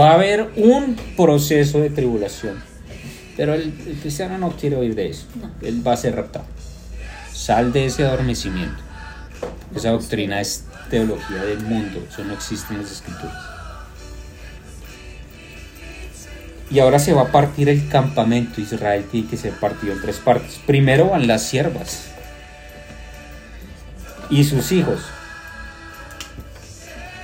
Va 0.00 0.12
a 0.12 0.14
haber 0.14 0.50
un 0.56 0.96
proceso 1.14 1.78
de 1.80 1.90
tribulación. 1.90 2.71
Pero 3.36 3.54
el, 3.54 3.72
el 3.86 3.96
cristiano 4.00 4.38
no 4.38 4.50
quiere 4.50 4.76
oír 4.76 4.94
de 4.94 5.10
eso. 5.10 5.26
No. 5.40 5.50
Él 5.66 5.86
va 5.86 5.94
a 5.94 5.96
ser 5.96 6.16
raptado. 6.16 6.44
Sal 7.32 7.72
de 7.72 7.86
ese 7.86 8.04
adormecimiento. 8.04 8.82
Esa 9.74 9.90
doctrina 9.90 10.40
es 10.40 10.64
teología 10.90 11.42
del 11.42 11.60
mundo. 11.60 12.04
Eso 12.08 12.24
no 12.24 12.34
existe 12.34 12.74
en 12.74 12.82
las 12.82 12.92
escrituras. 12.92 13.36
Y 16.70 16.78
ahora 16.78 16.98
se 16.98 17.12
va 17.12 17.22
a 17.22 17.32
partir 17.32 17.68
el 17.68 17.88
campamento. 17.88 18.60
Israel 18.60 19.06
tiene 19.10 19.28
que 19.28 19.36
ser 19.36 19.52
partido 19.52 19.92
en 19.94 20.00
tres 20.00 20.18
partes. 20.18 20.60
Primero 20.66 21.10
van 21.10 21.26
las 21.26 21.42
siervas 21.42 22.08
y 24.30 24.44
sus 24.44 24.72
hijos. 24.72 25.00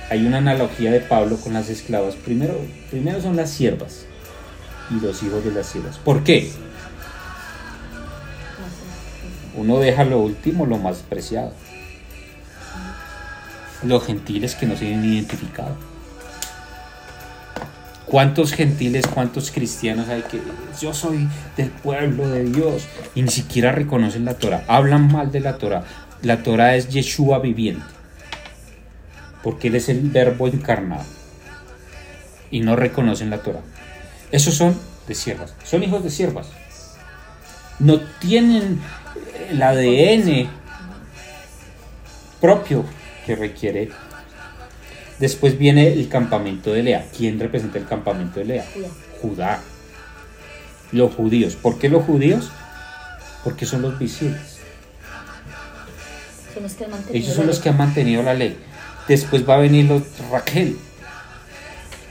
Hay 0.09 0.25
una 0.25 0.37
analogía 0.37 0.91
de 0.91 1.01
Pablo 1.01 1.37
con 1.37 1.53
las 1.53 1.69
esclavas. 1.69 2.15
Primero, 2.15 2.59
primero 2.89 3.21
son 3.21 3.35
las 3.35 3.51
siervas 3.51 4.05
y 4.89 4.99
los 4.99 5.21
hijos 5.23 5.43
de 5.43 5.51
las 5.51 5.67
siervas. 5.67 5.97
¿Por 5.97 6.23
qué? 6.23 6.51
Uno 9.55 9.79
deja 9.79 10.03
lo 10.03 10.19
último, 10.19 10.65
lo 10.65 10.77
más 10.77 10.97
preciado. 10.97 11.53
Los 13.83 14.05
gentiles 14.05 14.55
que 14.55 14.65
no 14.65 14.75
se 14.75 14.93
han 14.93 15.03
identificado. 15.03 15.75
¿Cuántos 18.05 18.53
gentiles, 18.53 19.05
cuántos 19.05 19.51
cristianos 19.51 20.09
hay 20.09 20.23
que 20.23 20.41
yo 20.81 20.95
soy 20.95 21.27
del 21.55 21.69
pueblo 21.69 22.27
de 22.27 22.43
Dios 22.45 22.87
y 23.13 23.21
ni 23.21 23.29
siquiera 23.29 23.71
reconocen 23.71 24.25
la 24.25 24.33
Torah? 24.33 24.63
Hablan 24.67 25.11
mal 25.11 25.31
de 25.31 25.41
la 25.41 25.57
Torah. 25.57 25.83
La 26.23 26.41
Torah 26.41 26.75
es 26.75 26.89
Yeshua 26.89 27.39
viviente. 27.39 27.85
Porque 29.43 29.67
Él 29.67 29.75
es 29.75 29.89
el 29.89 30.01
verbo 30.09 30.47
encarnado. 30.47 31.03
Y 32.49 32.61
no 32.61 32.75
reconocen 32.75 33.29
la 33.29 33.43
Torah. 33.43 33.61
Esos 34.31 34.55
son 34.55 34.77
de 35.07 35.15
siervas. 35.15 35.53
Son 35.63 35.83
hijos 35.83 36.03
de 36.03 36.09
siervas. 36.09 36.47
No 37.79 37.99
tienen 38.19 38.81
el 39.49 39.61
ADN 39.61 40.49
propio 42.39 42.85
que 43.25 43.35
requiere. 43.35 43.89
Después 45.19 45.57
viene 45.57 45.91
el 45.93 46.07
campamento 46.07 46.71
de 46.71 46.83
Lea. 46.83 47.07
¿Quién 47.15 47.39
representa 47.39 47.77
el 47.77 47.85
campamento 47.85 48.39
de 48.39 48.45
Lea? 48.45 48.65
Judá. 48.73 48.89
Judá. 49.21 49.61
Los 50.91 51.13
judíos. 51.13 51.55
¿Por 51.55 51.77
qué 51.77 51.89
los 51.89 52.03
judíos? 52.05 52.49
Porque 53.43 53.65
son 53.65 53.81
los 53.81 53.97
visibles. 53.99 54.59
Son 56.53 56.63
los 56.63 56.73
que 56.73 56.85
han 56.85 56.91
mantenido 56.91 57.23
Ellos 57.23 57.35
son 57.35 57.47
los 57.47 57.59
que 57.59 57.69
han 57.69 57.77
mantenido 57.77 58.23
la 58.23 58.33
ley. 58.33 58.57
Después 59.07 59.47
va 59.47 59.55
a 59.55 59.59
venir 59.59 59.85
los 59.85 60.03
Raquel. 60.31 60.77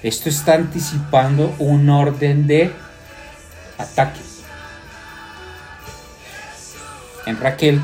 Esto 0.03 0.29
está 0.29 0.55
anticipando 0.55 1.55
un 1.59 1.89
orden 1.91 2.47
de 2.47 2.73
ataque. 3.79 4.21
En 7.27 7.39
Raquel, 7.41 7.81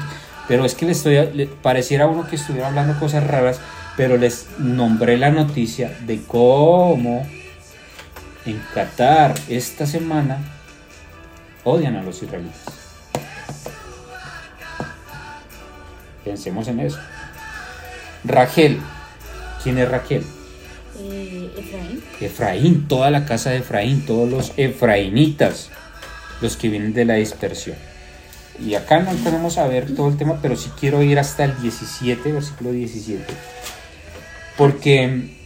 pero 0.48 0.64
es 0.64 0.74
que 0.74 0.86
le 0.86 0.92
estoy, 0.92 1.16
le 1.32 1.46
pareciera 1.46 2.06
uno 2.06 2.26
que 2.26 2.36
estuviera 2.36 2.68
hablando 2.68 2.98
cosas 2.98 3.26
raras, 3.26 3.60
pero 3.96 4.16
les 4.16 4.46
nombré 4.58 5.18
la 5.18 5.30
noticia 5.30 5.96
de 6.06 6.22
cómo 6.22 7.26
en 8.46 8.62
Qatar 8.72 9.34
esta 9.48 9.86
semana 9.86 10.38
odian 11.64 11.96
a 11.96 12.02
los 12.02 12.22
israelíes. 12.22 12.54
Pensemos 16.24 16.68
en 16.68 16.80
eso. 16.80 16.98
Raquel. 18.24 18.80
¿Quién 19.62 19.78
es 19.78 19.88
Raquel? 19.88 20.24
Eh, 20.98 21.50
Efraín. 22.20 22.86
Toda 22.88 23.10
la 23.10 23.26
casa 23.26 23.50
de 23.50 23.58
Efraín, 23.58 24.06
todos 24.06 24.28
los 24.28 24.52
efraínitas, 24.56 25.70
los 26.40 26.56
que 26.56 26.68
vienen 26.68 26.92
de 26.92 27.04
la 27.04 27.14
dispersión. 27.14 27.76
Y 28.64 28.74
acá 28.74 29.00
no 29.00 29.12
tenemos 29.12 29.58
a 29.58 29.66
ver 29.66 29.94
todo 29.94 30.08
el 30.08 30.16
tema, 30.16 30.38
pero 30.40 30.56
sí 30.56 30.70
quiero 30.78 31.02
ir 31.02 31.18
hasta 31.18 31.44
el 31.44 31.60
17, 31.60 32.32
versículo 32.32 32.70
17. 32.70 33.24
Porque 34.56 35.36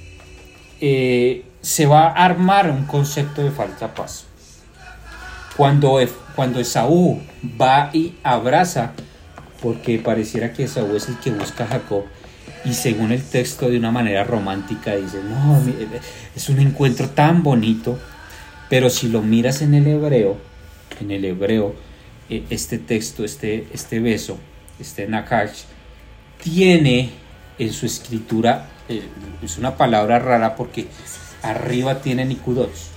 eh, 0.80 1.44
se 1.62 1.86
va 1.86 2.08
a 2.08 2.24
armar 2.24 2.70
un 2.70 2.84
concepto 2.84 3.42
de 3.42 3.50
falsa 3.50 3.94
paz. 3.94 4.26
Cuando, 5.56 5.98
cuando 6.36 6.60
Esaú 6.60 7.20
va 7.60 7.90
y 7.92 8.14
abraza, 8.22 8.92
porque 9.62 9.98
pareciera 9.98 10.52
que 10.52 10.64
Esaú 10.64 10.94
es 10.94 11.08
el 11.08 11.18
que 11.18 11.30
busca 11.30 11.64
a 11.64 11.68
Jacob, 11.68 12.04
y 12.68 12.74
según 12.74 13.12
el 13.12 13.22
texto 13.22 13.70
de 13.70 13.78
una 13.78 13.90
manera 13.90 14.24
romántica 14.24 14.94
dice, 14.94 15.22
no, 15.24 15.60
es 16.36 16.48
un 16.50 16.58
encuentro 16.58 17.08
tan 17.08 17.42
bonito, 17.42 17.98
pero 18.68 18.90
si 18.90 19.08
lo 19.08 19.22
miras 19.22 19.62
en 19.62 19.72
el 19.74 19.86
hebreo, 19.86 20.36
en 21.00 21.10
el 21.10 21.24
hebreo, 21.24 21.74
eh, 22.28 22.44
este 22.50 22.78
texto, 22.78 23.24
este, 23.24 23.66
este 23.72 24.00
beso, 24.00 24.38
este 24.78 25.06
nakash, 25.06 25.62
tiene 26.42 27.10
en 27.58 27.72
su 27.72 27.86
escritura, 27.86 28.68
eh, 28.88 29.02
es 29.42 29.56
una 29.56 29.76
palabra 29.76 30.18
rara 30.18 30.54
porque 30.54 30.88
arriba 31.42 32.02
tiene 32.02 32.26
nikudots, 32.26 32.90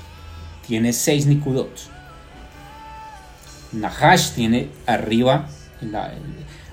tiene 0.68 0.92
seis 0.92 1.26
nikudots. 1.26 1.90
Nahash 3.72 4.32
tiene 4.32 4.68
arriba, 4.86 5.48
la, 5.80 6.12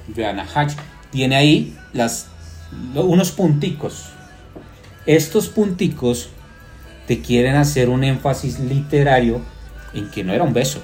vea, 0.08 0.32
Nahash 0.32 0.74
tiene 1.12 1.36
ahí 1.36 1.76
las, 1.92 2.26
unos 2.94 3.32
punticos. 3.32 4.10
Estos 5.06 5.48
punticos 5.48 6.28
te 7.06 7.20
quieren 7.22 7.56
hacer 7.56 7.88
un 7.88 8.04
énfasis 8.04 8.58
literario 8.58 9.40
en 9.94 10.10
que 10.10 10.22
no 10.22 10.32
era 10.32 10.44
un 10.44 10.52
beso. 10.52 10.80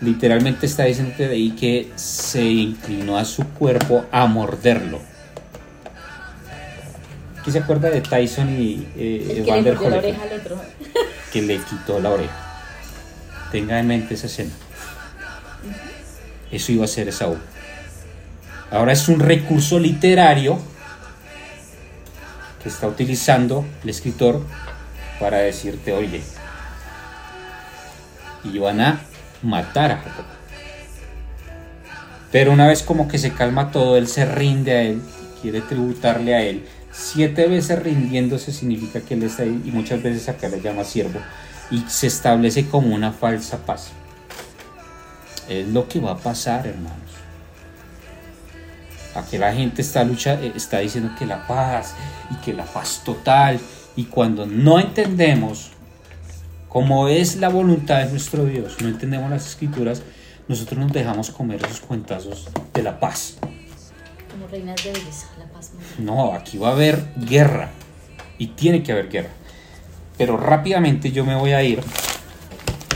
Literalmente 0.00 0.66
está 0.66 0.84
diciendo 0.84 1.14
de 1.16 1.26
ahí 1.26 1.50
que 1.50 1.90
se 1.96 2.44
inclinó 2.44 3.18
a 3.18 3.24
su 3.24 3.44
cuerpo 3.44 4.04
a 4.10 4.26
morderlo. 4.26 5.00
¿Quién 7.42 7.52
se 7.52 7.58
acuerda 7.60 7.90
de 7.90 8.00
Tyson 8.00 8.48
y 8.60 8.86
eh, 8.96 9.46
al 9.50 9.66
otro. 9.66 9.90
que 11.32 11.42
le 11.42 11.58
quitó 11.58 12.00
la 12.00 12.10
oreja. 12.10 12.34
Tenga 13.50 13.78
en 13.78 13.86
mente 13.86 14.14
esa 14.14 14.26
escena. 14.26 14.50
Eso 16.50 16.72
iba 16.72 16.84
a 16.84 16.88
ser 16.88 17.08
Esaú. 17.08 17.36
Ahora 18.70 18.92
es 18.92 19.08
un 19.08 19.20
recurso 19.20 19.78
literario 19.78 20.58
que 22.62 22.68
está 22.68 22.86
utilizando 22.86 23.64
el 23.82 23.90
escritor 23.90 24.44
para 25.18 25.38
decirte, 25.38 25.92
oye, 25.92 26.22
y 28.44 28.58
van 28.58 28.80
a 28.80 29.00
matar 29.42 29.92
a 29.92 29.96
Jacob. 29.96 30.24
Pero 32.30 32.52
una 32.52 32.66
vez 32.66 32.82
como 32.82 33.08
que 33.08 33.18
se 33.18 33.32
calma 33.32 33.70
todo, 33.70 33.96
él 33.96 34.06
se 34.06 34.26
rinde 34.26 34.72
a 34.72 34.82
él, 34.82 35.02
quiere 35.40 35.62
tributarle 35.62 36.34
a 36.34 36.42
él. 36.42 36.66
Siete 36.92 37.46
veces 37.46 37.82
rindiéndose 37.82 38.52
significa 38.52 39.00
que 39.00 39.14
él 39.14 39.22
está 39.22 39.44
ahí 39.44 39.62
y 39.64 39.70
muchas 39.70 40.02
veces 40.02 40.28
acá 40.28 40.48
le 40.48 40.60
llama 40.60 40.84
siervo 40.84 41.20
y 41.70 41.84
se 41.88 42.06
establece 42.06 42.66
como 42.66 42.94
una 42.94 43.12
falsa 43.12 43.58
paz. 43.64 43.92
Es 45.48 45.66
lo 45.68 45.88
que 45.88 46.00
va 46.00 46.12
a 46.12 46.18
pasar, 46.18 46.66
hermanos. 46.66 47.07
Aquí 49.18 49.38
la 49.38 49.52
gente 49.52 49.82
está 49.82 50.04
lucha, 50.04 50.34
eh, 50.34 50.52
está 50.54 50.78
diciendo 50.78 51.10
que 51.18 51.26
la 51.26 51.46
paz 51.46 51.94
y 52.30 52.36
que 52.36 52.52
la 52.52 52.64
paz 52.64 53.02
total 53.04 53.58
y 53.96 54.04
cuando 54.04 54.46
no 54.46 54.78
entendemos 54.78 55.70
cómo 56.68 57.08
es 57.08 57.36
la 57.36 57.48
voluntad 57.48 58.04
de 58.04 58.10
nuestro 58.10 58.44
Dios, 58.44 58.76
no 58.80 58.88
entendemos 58.88 59.30
las 59.30 59.46
escrituras, 59.46 60.02
nosotros 60.46 60.78
nos 60.78 60.92
dejamos 60.92 61.30
comer 61.30 61.64
esos 61.64 61.80
cuentazos 61.80 62.48
de 62.72 62.82
la 62.82 63.00
paz. 63.00 63.38
Como 64.30 64.46
reinas 64.46 64.82
de 64.84 64.92
belleza, 64.92 65.26
la 65.38 65.46
paz. 65.46 65.72
No, 65.98 66.32
aquí 66.32 66.58
va 66.58 66.68
a 66.68 66.72
haber 66.72 67.04
guerra 67.16 67.70
y 68.38 68.48
tiene 68.48 68.82
que 68.82 68.92
haber 68.92 69.08
guerra. 69.08 69.30
Pero 70.16 70.36
rápidamente 70.36 71.10
yo 71.10 71.24
me 71.24 71.34
voy 71.34 71.52
a 71.52 71.62
ir 71.62 71.80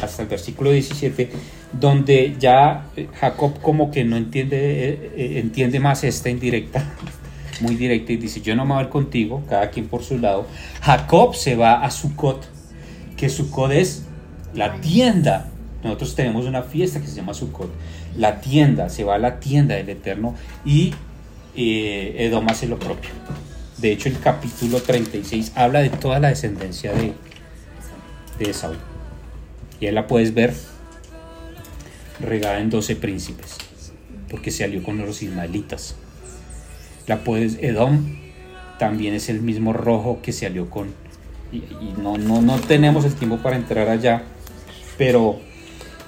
hasta 0.02 0.22
el 0.22 0.28
versículo 0.28 0.70
17, 0.70 1.30
donde 1.72 2.36
ya 2.38 2.86
eh, 2.96 3.08
Jacob 3.18 3.60
como 3.60 3.90
que 3.90 4.04
no 4.04 4.16
entiende, 4.16 4.56
eh, 4.58 5.12
eh, 5.16 5.40
entiende 5.40 5.80
más 5.80 6.04
esta 6.04 6.28
indirecta, 6.28 6.84
muy 7.60 7.76
directa, 7.76 8.12
y 8.12 8.16
dice, 8.16 8.40
yo 8.40 8.54
no 8.54 8.64
me 8.64 8.74
voy 8.74 8.82
a 8.82 8.86
ir 8.86 8.90
contigo, 8.90 9.42
cada 9.48 9.70
quien 9.70 9.86
por 9.86 10.02
su 10.02 10.18
lado. 10.18 10.46
Jacob 10.80 11.34
se 11.34 11.56
va 11.56 11.82
a 11.82 11.90
Sucot, 11.90 12.44
que 13.16 13.28
Sucot 13.28 13.72
es 13.72 14.04
la 14.54 14.80
tienda. 14.80 15.48
Nosotros 15.82 16.14
tenemos 16.14 16.46
una 16.46 16.62
fiesta 16.62 17.00
que 17.00 17.06
se 17.06 17.16
llama 17.16 17.34
Sucot, 17.34 17.70
la 18.16 18.40
tienda, 18.40 18.88
se 18.88 19.04
va 19.04 19.16
a 19.16 19.18
la 19.18 19.40
tienda 19.40 19.74
del 19.74 19.88
Eterno 19.88 20.34
y 20.64 20.94
eh, 21.56 22.14
Edom 22.18 22.48
hace 22.48 22.66
lo 22.66 22.78
propio. 22.78 23.10
De 23.78 23.92
hecho, 23.92 24.08
el 24.08 24.18
capítulo 24.20 24.80
36 24.80 25.52
habla 25.56 25.80
de 25.80 25.88
toda 25.88 26.20
la 26.20 26.28
descendencia 26.28 26.92
de, 26.92 27.14
de 28.38 28.50
Esaú. 28.50 28.74
Y 29.80 29.86
ahí 29.86 29.92
la 29.92 30.06
puedes 30.06 30.34
ver 30.34 30.54
regada 32.22 32.60
en 32.60 32.70
12 32.70 32.96
príncipes. 32.96 33.58
porque 34.30 34.50
se 34.50 34.64
alió 34.64 34.82
con 34.82 34.96
los 34.96 35.22
ismaelitas. 35.22 35.94
La 37.06 37.22
pues 37.22 37.58
Edom 37.60 38.16
también 38.78 39.12
es 39.12 39.28
el 39.28 39.42
mismo 39.42 39.74
rojo 39.74 40.20
que 40.22 40.32
se 40.32 40.46
alió 40.46 40.70
con 40.70 40.94
y, 41.52 41.58
y 41.58 41.94
no, 41.98 42.16
no, 42.16 42.40
no 42.40 42.58
tenemos 42.60 43.04
el 43.04 43.14
tiempo 43.14 43.36
para 43.38 43.56
entrar 43.56 43.88
allá, 43.88 44.22
pero 44.96 45.38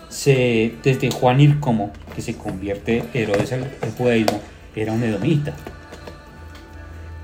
se, 0.09 0.73
desde 0.83 1.11
Juan 1.11 1.41
Ircomo, 1.41 1.93
que 2.15 2.23
se 2.23 2.35
convierte 2.35 3.05
Herodes 3.13 3.53
al, 3.53 3.71
al 3.83 3.91
judaísmo, 3.93 4.41
era 4.75 4.93
un 4.93 5.03
edomita. 5.03 5.55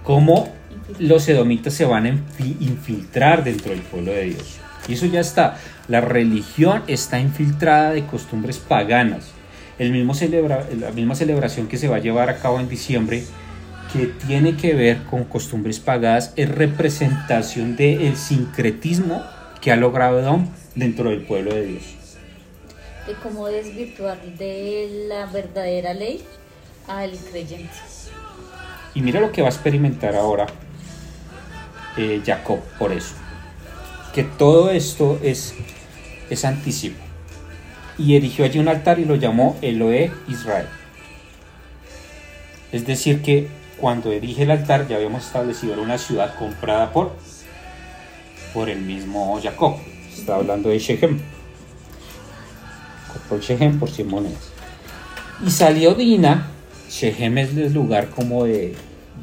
¿Cómo 0.05 0.53
los 0.99 1.28
edomitas 1.28 1.74
se 1.74 1.84
van 1.84 2.07
a 2.07 2.11
infi- 2.11 2.57
infiltrar 2.61 3.45
dentro 3.45 3.70
del 3.72 3.82
pueblo 3.82 4.12
de 4.12 4.24
Dios? 4.24 4.57
Y 4.88 4.95
eso 4.95 5.07
ya 5.07 5.20
está. 5.20 5.57
La 5.88 6.01
religión 6.01 6.82
está 6.86 7.20
infiltrada 7.20 7.93
de 7.93 8.05
costumbres 8.07 8.59
paganas. 8.59 9.30
El 9.78 9.93
mismo 9.93 10.14
celebra, 10.14 10.66
la 10.78 10.91
misma 10.91 11.14
celebración 11.14 11.66
que 11.68 11.78
se 11.78 11.88
va 11.88 11.97
a 11.97 12.01
llevar 12.01 12.28
a 12.30 12.36
cabo 12.38 12.61
en 12.61 12.68
diciembre, 12.68 13.24
que 13.93 14.07
tiene 14.07 14.57
que 14.57 14.74
ver 14.74 15.03
con 15.05 15.24
costumbres 15.24 15.80
paganas, 15.80 16.32
es 16.36 16.49
representación 16.49 17.76
del 17.76 18.16
sincretismo 18.16 19.22
que 19.61 19.72
ha 19.72 19.76
logrado 19.76 20.20
Edom 20.20 20.47
dentro 20.74 21.11
del 21.11 21.22
pueblo 21.22 21.55
de 21.55 21.66
Dios. 21.66 21.82
De 23.07 23.14
cómo 23.22 23.49
desvirtuar 23.49 24.20
de 24.38 25.07
la 25.09 25.26
verdadera 25.26 25.95
ley 25.95 26.22
al 26.86 27.11
creyente. 27.30 27.70
Y 28.95 29.03
mira 29.03 29.20
lo 29.20 29.32
que 29.32 29.43
va 29.43 29.49
a 29.49 29.51
experimentar 29.51 30.14
ahora 30.14 30.47
eh, 31.97 32.22
Jacob 32.24 32.61
por 32.78 32.93
eso. 32.93 33.14
Que 34.14 34.24
todo 34.24 34.70
esto 34.70 35.18
es, 35.22 35.55
es 36.28 36.45
anticipo. 36.45 37.03
Y 37.99 38.16
erigió 38.16 38.45
allí 38.45 38.59
un 38.59 38.68
altar 38.68 38.99
y 38.99 39.05
lo 39.05 39.16
llamó 39.16 39.57
Eloé 39.62 40.11
Israel. 40.28 40.66
Es 42.72 42.86
decir, 42.86 43.22
que 43.22 43.49
cuando 43.78 44.12
erige 44.12 44.45
el 44.45 44.51
altar 44.51 44.86
ya 44.86 44.97
habíamos 44.97 45.26
establecido 45.26 45.80
una 45.80 45.99
ciudad 45.99 46.34
comprada 46.38 46.93
por, 46.93 47.12
por 48.55 48.68
el 48.68 48.80
mismo 48.80 49.41
Jacob. 49.43 49.76
Está 50.16 50.36
hablando 50.36 50.68
de 50.68 50.78
Shechem. 50.78 51.18
Compró 53.12 53.41
Shechem 53.41 53.78
por 53.78 53.91
100 53.91 54.09
monedas. 54.09 54.51
Y 55.45 55.51
salió 55.51 55.95
Dina. 55.95 56.49
Shechem 56.88 57.38
es 57.38 57.57
el 57.57 57.72
lugar 57.72 58.11
como 58.11 58.45
de, 58.45 58.74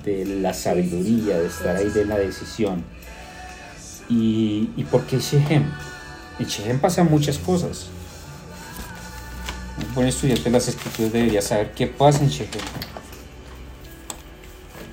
de 0.08 0.26
la 0.26 0.54
sabiduría, 0.54 1.38
de 1.38 1.48
estar 1.48 1.76
ahí 1.76 1.90
de 1.90 2.06
la 2.06 2.18
decisión. 2.18 2.84
¿Y, 4.10 4.70
y 4.78 4.84
por 4.86 5.06
qué 5.06 5.20
Shechem? 5.20 5.66
En 6.40 6.46
Shechem 6.46 6.80
pasan 6.80 7.12
muchas 7.12 7.38
cosas. 7.38 7.88
Un 9.86 9.94
buen 9.94 10.08
estudiante 10.08 10.46
de 10.46 10.52
las 10.52 10.68
escrituras 10.70 11.12
debería 11.12 11.42
saber 11.42 11.74
qué 11.74 11.88
pasa 11.88 12.24
en 12.24 12.30
Shechem. 12.30 12.62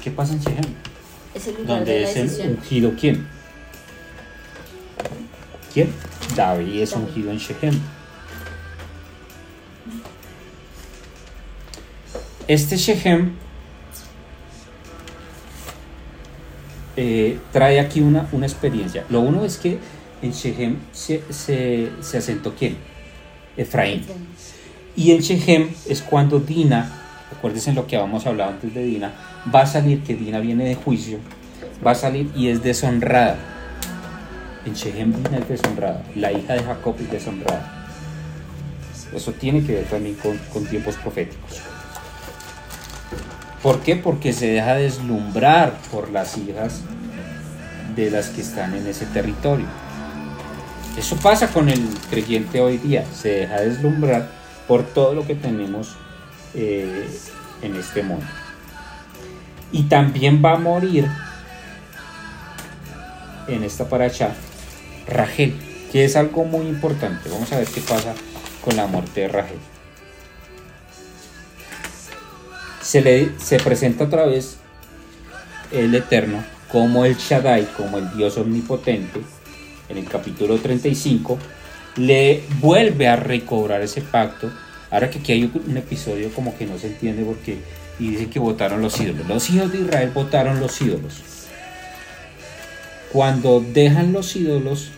¿Qué 0.03 0.11
pasa 0.11 0.33
en 0.33 0.41
Shechem? 0.41 0.75
Es 1.33 1.47
el 1.47 1.55
lugar 1.59 1.85
de 1.85 1.95
Donde 1.95 2.01
la 2.01 2.11
es 2.11 2.39
el 2.41 2.51
ungido 2.51 2.93
quién? 2.99 3.29
¿Quién? 5.73 5.93
David 6.35 6.83
es 6.83 6.91
David. 6.91 7.07
ungido 7.07 7.31
en 7.31 7.39
Shechem. 7.39 7.81
Este 12.49 12.77
Shechem 12.77 13.45
eh, 16.97 17.39
trae 17.53 17.81
aquí 17.81 18.01
una, 18.01 18.29
una 18.33 18.47
experiencia. 18.47 19.05
Lo 19.09 19.21
uno 19.21 19.45
es 19.45 19.57
que 19.57 19.79
en 20.23 20.33
Shechem 20.33 20.77
se, 20.93 21.23
se, 21.31 21.91
se 22.01 22.19
asentó 22.19 22.55
quién? 22.55 22.77
Efraín. 23.57 24.05
Y 24.97 25.11
en 25.13 25.21
Shechem 25.21 25.71
es 25.89 26.03
cuando 26.03 26.39
Dina, 26.39 26.91
acuérdense 27.37 27.71
en 27.71 27.77
lo 27.77 27.87
que 27.87 27.97
habíamos 27.97 28.27
hablado 28.27 28.53
antes 28.53 28.73
de 28.73 28.85
Dina, 28.85 29.13
va 29.55 29.63
a 29.63 29.67
salir, 29.67 30.03
que 30.03 30.15
Dina 30.15 30.39
viene 30.41 30.65
de 30.65 30.75
juicio, 30.77 31.19
va 31.85 31.93
a 31.93 31.95
salir 31.95 32.31
y 32.37 32.49
es 32.49 32.63
deshonrada. 32.63 33.37
En 34.65 34.75
Shechem 34.75 35.13
Dina 35.13 35.39
es 35.39 35.49
deshonrada, 35.49 36.03
la 36.15 36.33
hija 36.33 36.55
de 36.55 36.63
Jacob 36.63 36.97
es 37.01 37.11
deshonrada. 37.11 37.87
Eso 39.15 39.33
tiene 39.33 39.65
que 39.65 39.75
ver 39.75 39.85
también 39.85 40.15
con, 40.17 40.39
con 40.53 40.65
tiempos 40.67 40.97
proféticos. 40.97 41.74
¿Por 43.65 43.81
qué? 43.81 43.97
Porque 43.97 44.35
se 44.35 44.49
deja 44.49 44.75
deslumbrar 44.75 45.79
por 45.91 46.11
las 46.11 46.37
hijas 46.37 46.83
de 47.97 48.11
las 48.11 48.29
que 48.29 48.43
están 48.43 48.75
en 48.75 48.87
ese 48.87 49.07
territorio. 49.07 49.65
Eso 50.99 51.17
pasa 51.17 51.49
con 51.49 51.71
el 51.71 51.81
creyente 52.11 52.61
hoy 52.61 52.77
día, 52.77 53.07
se 53.15 53.31
deja 53.31 53.63
deslumbrar 53.63 54.29
por 54.69 54.83
todo 54.83 55.15
lo 55.15 55.27
que 55.27 55.35
tenemos 55.35 55.97
eh, 56.53 57.09
en 57.63 57.75
este 57.77 58.03
mundo. 58.03 58.27
Y 59.73 59.85
también 59.85 60.43
va 60.45 60.53
a 60.53 60.59
morir 60.59 61.09
en 63.49 63.65
esta 63.65 63.89
paracha 63.89 64.35
Rachel, 65.09 65.59
que 65.91 66.05
es 66.05 66.17
algo 66.17 66.45
muy 66.45 66.67
importante. 66.67 67.31
Vamos 67.31 67.51
a 67.51 67.61
ver 67.61 67.69
qué 67.69 67.81
pasa 67.81 68.13
con 68.63 68.77
la 68.77 68.87
muerte 68.87 69.23
de 69.23 69.29
Rachel. 69.29 69.74
Se, 72.85 73.01
le, 73.03 73.31
se 73.39 73.59
presenta 73.59 74.05
otra 74.05 74.27
vez 74.27 74.57
el 75.73 75.95
Eterno 75.95 76.45
como 76.71 77.05
el 77.05 77.17
Shaddai, 77.17 77.67
como 77.77 77.99
el 77.99 78.11
Dios 78.17 78.37
omnipotente, 78.37 79.21
en 79.89 79.97
el 79.99 80.05
capítulo 80.09 80.59
35, 80.59 81.39
le 81.97 82.43
vuelve 82.61 83.09
a 83.09 83.17
recobrar 83.17 83.81
ese 83.83 84.01
pacto. 84.03 84.51
Ahora 84.91 85.09
que 85.11 85.19
aquí 85.21 85.33
hay 85.33 85.51
un 85.67 85.77
episodio 85.77 86.31
como 86.35 86.57
que 86.57 86.67
no 86.67 86.79
se 86.79 86.89
entiende 86.89 87.25
porque 87.25 87.59
y 87.99 88.09
dicen 88.11 88.29
que 88.31 88.39
votaron 88.41 88.83
los 88.83 89.01
ídolos. 89.01 89.27
Los 89.29 89.49
hijos 89.51 89.71
de 89.73 89.79
Israel 89.81 90.11
votaron 90.13 90.59
los 90.61 90.81
ídolos. 90.81 91.15
Cuando 93.13 93.61
dejan 93.61 94.13
los 94.13 94.35
ídolos, 94.35 94.89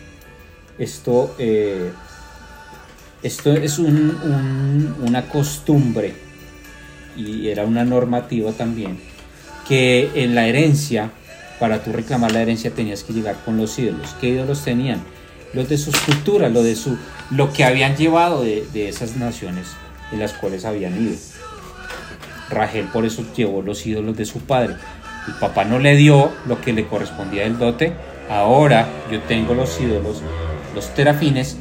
esto, 0.79 1.35
eh, 1.37 1.91
esto 3.21 3.53
es 3.53 3.77
un- 3.77 4.17
un- 4.23 4.95
una 5.07 5.29
costumbre 5.29 6.15
y 7.17 7.49
era 7.49 7.63
una 7.63 7.83
normativa 7.83 8.51
también 8.51 8.97
que 9.67 10.09
en 10.15 10.33
la 10.33 10.47
herencia, 10.47 11.11
para 11.59 11.83
tú 11.83 11.91
reclamar 11.91 12.31
la 12.31 12.41
herencia 12.41 12.71
tenías 12.71 13.03
que 13.03 13.13
llegar 13.13 13.35
con 13.43 13.57
los 13.57 13.77
ídolos. 13.77 14.15
¿Qué 14.21 14.29
ídolos 14.29 14.63
tenían? 14.63 15.01
Los 15.53 15.69
de 15.69 15.77
sus 15.77 15.97
culturas, 15.99 16.51
lo 16.51 16.63
de 16.63 16.75
su, 16.75 16.97
lo 17.31 17.51
que 17.51 17.63
habían 17.63 17.95
llevado 17.95 18.43
de, 18.43 18.87
esas 18.87 19.17
naciones 19.17 19.67
en 20.11 20.19
las 20.19 20.33
cuales 20.33 20.65
habían 20.65 21.01
ido. 21.01 21.15
Rachel 22.49 22.85
por 22.85 23.05
eso 23.05 23.25
llevó 23.35 23.61
los 23.61 23.85
ídolos 23.85 24.15
de 24.15 24.25
su 24.25 24.39
padre. 24.39 24.75
El 25.27 25.33
papá 25.33 25.65
no 25.65 25.79
le 25.79 25.97
dio 25.97 26.31
lo 26.45 26.61
que 26.61 26.71
le 26.71 26.87
correspondía 26.87 27.43
del 27.43 27.57
dote. 27.57 27.93
Ahora 28.29 28.87
yo 29.11 29.19
tengo 29.21 29.53
los 29.53 29.79
ídolos, 29.81 30.21
los 30.73 30.93
terafines, 30.93 31.57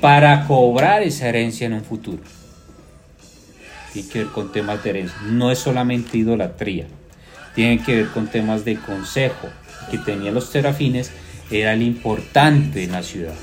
para 0.00 0.46
cobrar 0.46 1.02
esa 1.02 1.28
herencia 1.28 1.66
en 1.66 1.74
un 1.74 1.84
futuro. 1.84 2.22
Tiene 3.92 4.08
que 4.08 4.18
ver 4.20 4.28
con 4.28 4.52
temas 4.52 4.82
de 4.84 4.90
herencia. 4.90 5.16
No 5.26 5.50
es 5.50 5.58
solamente 5.58 6.18
idolatría. 6.18 6.86
Tiene 7.54 7.82
que 7.82 7.96
ver 7.96 8.08
con 8.08 8.28
temas 8.28 8.64
de 8.64 8.76
consejo. 8.76 9.48
Que 9.90 9.98
tenía 9.98 10.30
los 10.30 10.50
terafines 10.50 11.10
era 11.50 11.72
el 11.72 11.82
importante 11.82 12.84
en 12.84 12.92
la 12.92 13.02
ciudad. 13.02 13.34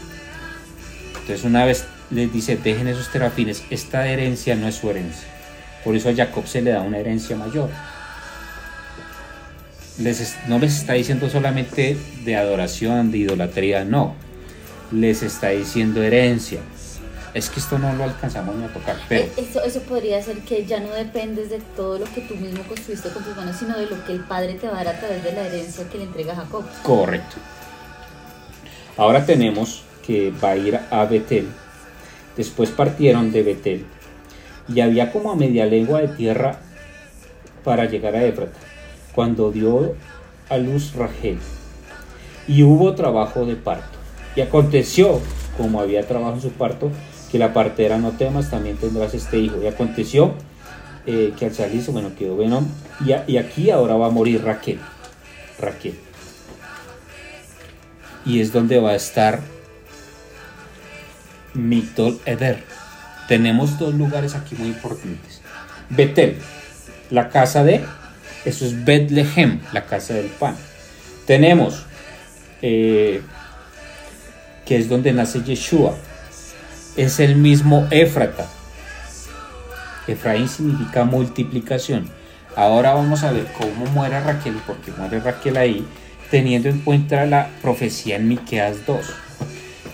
Entonces 1.13 1.43
una 1.43 1.65
vez 1.65 1.85
les 2.09 2.31
dice, 2.31 2.55
dejen 2.55 2.87
esos 2.87 3.11
terafines, 3.11 3.63
esta 3.69 4.07
herencia 4.07 4.55
no 4.55 4.67
es 4.69 4.75
su 4.75 4.89
herencia. 4.89 5.27
Por 5.83 5.93
eso 5.95 6.07
a 6.09 6.15
Jacob 6.15 6.47
se 6.47 6.61
le 6.61 6.71
da 6.71 6.81
una 6.81 6.99
herencia 6.99 7.35
mayor. 7.35 7.69
Les 9.99 10.21
es- 10.21 10.37
no 10.47 10.59
les 10.59 10.77
está 10.77 10.93
diciendo 10.93 11.29
solamente 11.29 11.97
de 12.23 12.35
adoración, 12.37 13.11
de 13.11 13.17
idolatría, 13.19 13.83
no. 13.83 14.15
Les 14.91 15.23
está 15.23 15.49
diciendo 15.49 16.01
herencia. 16.03 16.59
Es 17.33 17.49
que 17.49 17.59
esto 17.59 17.77
no 17.77 17.93
lo 17.93 18.03
alcanzamos 18.05 18.55
ni 18.55 18.65
a 18.65 18.67
tocar, 18.73 18.95
pero 19.07 19.21
Eh, 19.25 19.31
Eso, 19.37 19.63
eso 19.63 19.81
podría 19.81 20.21
ser 20.23 20.39
que 20.39 20.65
ya 20.65 20.79
no 20.79 20.89
dependes 20.93 21.49
de 21.49 21.59
todo 21.75 21.99
lo 21.99 22.05
que 22.05 22.21
tú 22.21 22.35
mismo 22.35 22.63
construiste 22.63 23.09
con 23.09 23.23
tus 23.23 23.35
manos, 23.35 23.55
sino 23.57 23.77
de 23.77 23.85
lo 23.85 24.03
que 24.05 24.13
el 24.13 24.21
Padre 24.21 24.53
te 24.55 24.67
va 24.67 24.79
a 24.79 24.83
dar 24.83 24.95
a 24.95 24.99
través 24.99 25.23
de 25.23 25.33
la 25.33 25.41
herencia 25.47 25.87
que 25.89 25.97
le 25.97 26.05
entrega 26.05 26.33
a 26.33 26.37
Jacob. 26.37 26.63
correcto. 26.83 27.35
Ahora 28.97 29.25
tenemos 29.25 29.83
que 30.05 30.31
va 30.31 30.51
a 30.51 30.57
ir 30.57 30.79
a 30.89 31.05
Betel. 31.05 31.47
Después 32.35 32.69
partieron 32.71 33.31
de 33.31 33.43
Betel. 33.43 33.85
Y 34.67 34.79
había 34.81 35.11
como 35.11 35.31
a 35.31 35.35
media 35.35 35.65
lengua 35.65 36.01
de 36.01 36.07
tierra 36.09 36.59
para 37.63 37.85
llegar 37.85 38.15
a 38.15 38.23
Éfrata. 38.23 38.57
Cuando 39.13 39.51
dio 39.51 39.95
a 40.49 40.57
luz 40.57 40.93
Rachel. 40.93 41.37
Y 42.47 42.63
hubo 42.63 42.95
trabajo 42.95 43.45
de 43.45 43.55
parto. 43.55 43.97
Y 44.35 44.41
aconteció, 44.41 45.19
como 45.57 45.79
había 45.81 46.07
trabajo 46.07 46.33
en 46.35 46.41
su 46.41 46.51
parto, 46.51 46.91
que 47.31 47.37
la 47.37 47.53
partera 47.53 47.97
no 47.97 48.11
temas, 48.11 48.49
también 48.49 48.77
tendrás 48.77 49.13
este 49.13 49.37
hijo. 49.37 49.61
Y 49.61 49.67
aconteció 49.67 50.33
eh, 51.05 51.33
que 51.37 51.45
al 51.45 51.53
salirse, 51.53 51.91
bueno, 51.91 52.11
quedó 52.17 52.37
Benón. 52.37 52.67
Y, 53.05 53.37
aquí 53.37 53.69
ahora 53.69 53.95
va 53.95 54.07
a 54.07 54.09
morir 54.09 54.43
Raquel. 54.43 54.79
Raquel. 55.59 55.95
Y 58.25 58.41
es 58.41 58.51
donde 58.51 58.79
va 58.79 58.91
a 58.91 58.95
estar 58.95 59.41
Migdol 61.53 62.19
Eder. 62.25 62.63
Tenemos 63.27 63.77
dos 63.77 63.93
lugares 63.93 64.35
aquí 64.35 64.55
muy 64.55 64.69
importantes. 64.69 65.41
Betel, 65.89 66.37
la 67.09 67.29
casa 67.29 67.63
de, 67.63 67.81
eso 68.45 68.65
es 68.65 68.85
Betlehem, 68.85 69.59
la 69.73 69.85
casa 69.85 70.13
del 70.13 70.27
pan. 70.27 70.55
Tenemos, 71.25 71.85
eh, 72.61 73.21
que 74.65 74.77
es 74.77 74.89
donde 74.89 75.13
nace 75.13 75.43
Yeshua, 75.43 75.95
es 76.97 77.19
el 77.19 77.35
mismo 77.35 77.87
Éfrata. 77.91 78.47
Efraín 80.07 80.49
significa 80.49 81.05
multiplicación. 81.05 82.09
Ahora 82.55 82.93
vamos 82.93 83.23
a 83.23 83.31
ver 83.31 83.45
cómo 83.57 83.85
muere 83.91 84.19
Raquel 84.19 84.55
y 84.55 84.59
por 84.59 84.77
qué 84.77 84.91
muere 84.91 85.19
Raquel 85.19 85.57
ahí, 85.57 85.85
teniendo 86.31 86.69
en 86.69 86.79
cuenta 86.79 87.25
la 87.27 87.49
profecía 87.61 88.15
en 88.15 88.27
Miqueas 88.27 88.85
2. 88.87 89.05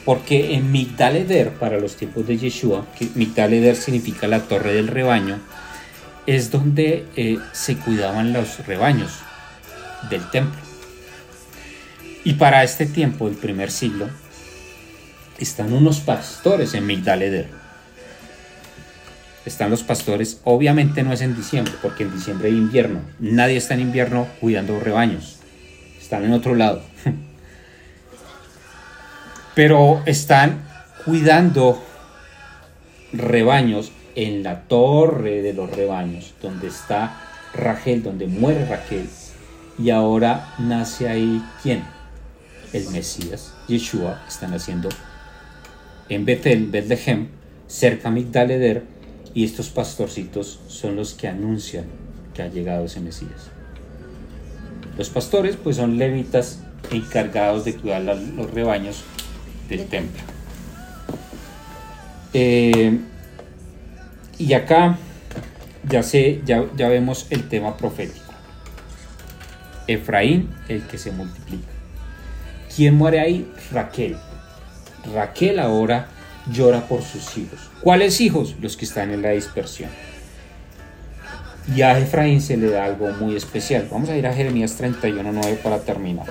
Porque 0.05 0.55
en 0.55 0.71
Migdaleder, 0.71 1.51
para 1.51 1.79
los 1.79 1.97
tiempos 1.97 2.25
de 2.25 2.37
Yeshua, 2.37 2.85
que 2.97 3.09
Migdaleder 3.15 3.75
significa 3.75 4.27
la 4.27 4.39
torre 4.39 4.73
del 4.73 4.87
rebaño, 4.87 5.39
es 6.25 6.51
donde 6.51 7.05
eh, 7.17 7.37
se 7.51 7.75
cuidaban 7.75 8.31
los 8.31 8.65
rebaños 8.65 9.19
del 10.09 10.29
templo. 10.29 10.61
Y 12.23 12.33
para 12.33 12.63
este 12.63 12.85
tiempo, 12.85 13.27
el 13.27 13.35
primer 13.35 13.71
siglo, 13.71 14.07
están 15.39 15.73
unos 15.73 15.99
pastores 15.99 16.73
en 16.73 16.85
Migdaleder. 16.85 17.47
Están 19.45 19.69
los 19.69 19.83
pastores, 19.83 20.39
obviamente 20.45 21.03
no 21.03 21.11
es 21.11 21.21
en 21.21 21.35
diciembre, 21.35 21.73
porque 21.81 22.03
en 22.03 22.13
diciembre 22.13 22.47
hay 22.47 22.55
invierno. 22.55 23.01
Nadie 23.19 23.57
está 23.57 23.73
en 23.73 23.81
invierno 23.81 24.27
cuidando 24.39 24.79
rebaños. 24.79 25.39
Están 25.99 26.23
en 26.23 26.31
otro 26.31 26.55
lado. 26.55 26.81
Pero 29.55 30.01
están 30.05 30.63
cuidando 31.03 31.83
rebaños 33.11 33.91
en 34.15 34.43
la 34.43 34.61
torre 34.61 35.41
de 35.41 35.53
los 35.53 35.69
rebaños, 35.69 36.33
donde 36.41 36.67
está 36.67 37.19
Rachel, 37.53 38.01
donde 38.01 38.27
muere 38.27 38.65
Raquel. 38.65 39.09
Y 39.77 39.89
ahora 39.89 40.53
nace 40.59 41.09
ahí 41.09 41.43
quién? 41.61 41.83
El 42.71 42.89
Mesías, 42.89 43.53
Yeshua, 43.67 44.23
están 44.27 44.51
naciendo 44.51 44.89
en 46.09 46.25
Betel, 46.25 46.67
Bethlehem, 46.67 47.27
cerca 47.67 48.09
a 48.09 48.11
Migdaleder, 48.11 48.83
y 49.33 49.43
estos 49.43 49.69
pastorcitos 49.69 50.59
son 50.67 50.95
los 50.95 51.13
que 51.13 51.27
anuncian 51.27 51.85
que 52.33 52.43
ha 52.43 52.47
llegado 52.47 52.85
ese 52.85 52.99
Mesías. 52.99 53.49
Los 54.97 55.09
pastores 55.09 55.55
pues 55.55 55.77
son 55.77 55.97
levitas 55.97 56.59
encargados 56.91 57.65
de 57.65 57.75
cuidar 57.75 58.03
los 58.03 58.51
rebaños 58.51 59.03
del 59.69 59.87
templo. 59.87 60.21
Eh, 62.33 62.99
y 64.37 64.53
acá 64.53 64.97
ya, 65.89 66.03
sé, 66.03 66.41
ya, 66.45 66.65
ya 66.75 66.89
vemos 66.89 67.27
el 67.29 67.47
tema 67.49 67.75
profético. 67.77 68.33
Efraín, 69.87 70.49
el 70.67 70.83
que 70.83 70.97
se 70.97 71.11
multiplica. 71.11 71.67
¿Quién 72.75 72.95
muere 72.95 73.19
ahí? 73.19 73.51
Raquel. 73.71 74.17
Raquel 75.11 75.59
ahora 75.59 76.07
llora 76.51 76.87
por 76.87 77.01
sus 77.01 77.37
hijos. 77.37 77.59
¿Cuáles 77.81 78.21
hijos? 78.21 78.55
Los 78.61 78.77
que 78.77 78.85
están 78.85 79.11
en 79.11 79.21
la 79.21 79.29
dispersión. 79.29 79.89
Y 81.75 81.81
a 81.81 81.97
Efraín 81.97 82.41
se 82.41 82.57
le 82.57 82.69
da 82.69 82.85
algo 82.85 83.09
muy 83.13 83.35
especial. 83.35 83.87
Vamos 83.89 84.09
a 84.09 84.17
ir 84.17 84.27
a 84.27 84.33
Jeremías 84.33 84.79
31.9 84.79 85.57
para 85.57 85.79
terminar. 85.79 86.25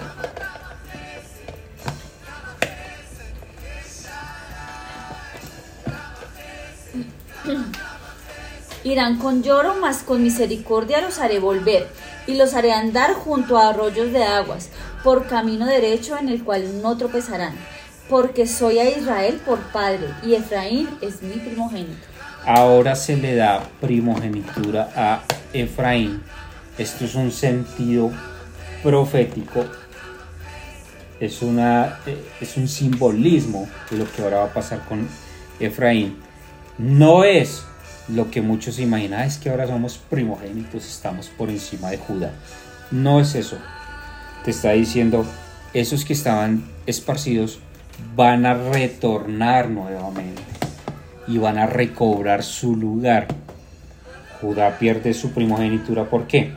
Irán 8.85 9.19
con 9.19 9.43
lloro, 9.43 9.77
mas 9.81 9.99
con 9.99 10.23
misericordia 10.23 11.01
los 11.01 11.19
haré 11.19 11.39
volver, 11.39 11.87
y 12.27 12.35
los 12.35 12.55
haré 12.55 12.73
andar 12.73 13.15
junto 13.15 13.57
a 13.57 13.69
arroyos 13.69 14.13
de 14.13 14.25
aguas, 14.25 14.71
por 15.05 15.27
camino 15.29 15.67
derecho 15.67 16.19
en 16.19 16.29
el 16.29 16.43
cual 16.43 16.83
no 16.83 16.97
tropezarán 16.97 17.55
porque 18.13 18.47
soy 18.47 18.79
a 18.79 18.91
Israel 18.91 19.41
por 19.43 19.59
padre 19.73 20.07
y 20.23 20.35
Efraín 20.35 20.87
es 21.01 21.23
mi 21.23 21.37
primogénito. 21.37 21.97
Ahora 22.45 22.95
se 22.95 23.17
le 23.17 23.35
da 23.35 23.67
primogenitura 23.81 24.91
a 24.95 25.23
Efraín. 25.55 26.23
Esto 26.77 27.07
es 27.07 27.15
un 27.15 27.33
sentido 27.33 28.11
profético, 28.83 29.65
es, 31.21 31.41
una, 31.41 32.01
eh, 32.05 32.23
es 32.39 32.59
un 32.59 32.69
simbolismo 32.69 33.67
de 33.91 33.97
lo 33.97 34.13
que 34.13 34.21
ahora 34.21 34.41
va 34.41 34.45
a 34.45 34.53
pasar 34.53 34.81
con 34.87 35.09
Efraín. 35.59 36.19
No 36.77 37.25
es 37.25 37.65
lo 38.09 38.31
que 38.31 38.43
muchos 38.43 38.79
imaginan, 38.79 39.23
es 39.23 39.39
que 39.39 39.49
ahora 39.49 39.67
somos 39.67 39.97
primogénitos, 39.97 40.87
estamos 40.87 41.29
por 41.29 41.49
encima 41.49 41.89
de 41.91 41.97
Judá. 41.97 42.31
No 42.91 43.21
es 43.21 43.35
eso. 43.35 43.57
Te 44.45 44.51
está 44.51 44.73
diciendo, 44.73 45.25
esos 45.73 46.05
que 46.05 46.13
estaban 46.13 46.63
esparcidos 46.85 47.61
van 48.15 48.47
a 48.47 48.55
retornar 48.55 49.71
nuevamente 49.71 50.43
y 51.27 51.39
van 51.39 51.59
a 51.59 51.67
recobrar 51.67 52.43
su 52.43 52.77
lugar. 52.77 53.29
Judá 54.41 54.79
pierde 54.79 55.15
su 55.15 55.33
primogenitura, 55.33 56.09
¿por 56.11 56.27
qué? 56.27 56.53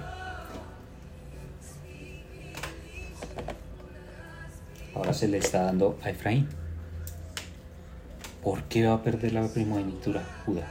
Ahora 4.95 5.13
se 5.13 5.27
le 5.27 5.37
está 5.37 5.63
dando 5.63 5.99
a 6.03 6.09
Efraín. 6.09 6.47
¿Por 8.43 8.63
qué 8.63 8.87
va 8.87 8.95
a 8.95 9.03
perder 9.03 9.33
la 9.33 9.47
primogenitura 9.47 10.23
Judá? 10.45 10.67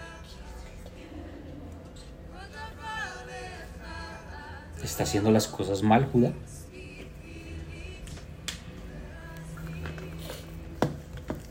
¿Está 4.82 5.04
haciendo 5.04 5.30
las 5.30 5.48
cosas 5.48 5.82
mal 5.82 6.06
Judá? 6.06 6.32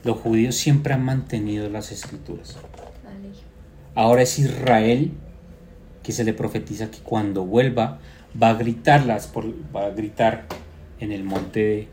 Los 0.04 0.18
judíos 0.18 0.56
siempre 0.56 0.94
han 0.94 1.04
mantenido 1.04 1.70
las 1.70 1.92
escrituras. 1.92 2.58
Ahora 3.96 4.24
es 4.24 4.40
Israel 4.40 5.12
que 6.02 6.12
se 6.12 6.24
le 6.24 6.34
profetiza 6.34 6.92
que 6.92 7.00
cuando 7.00 7.46
vuelva 7.46 8.00
va 8.42 8.50
a 8.50 8.54
gritarlas, 8.56 9.28
por, 9.28 9.46
va 9.74 9.86
a 9.86 9.90
gritar 9.92 10.46
en 11.00 11.12
el 11.12 11.24
monte, 11.24 11.88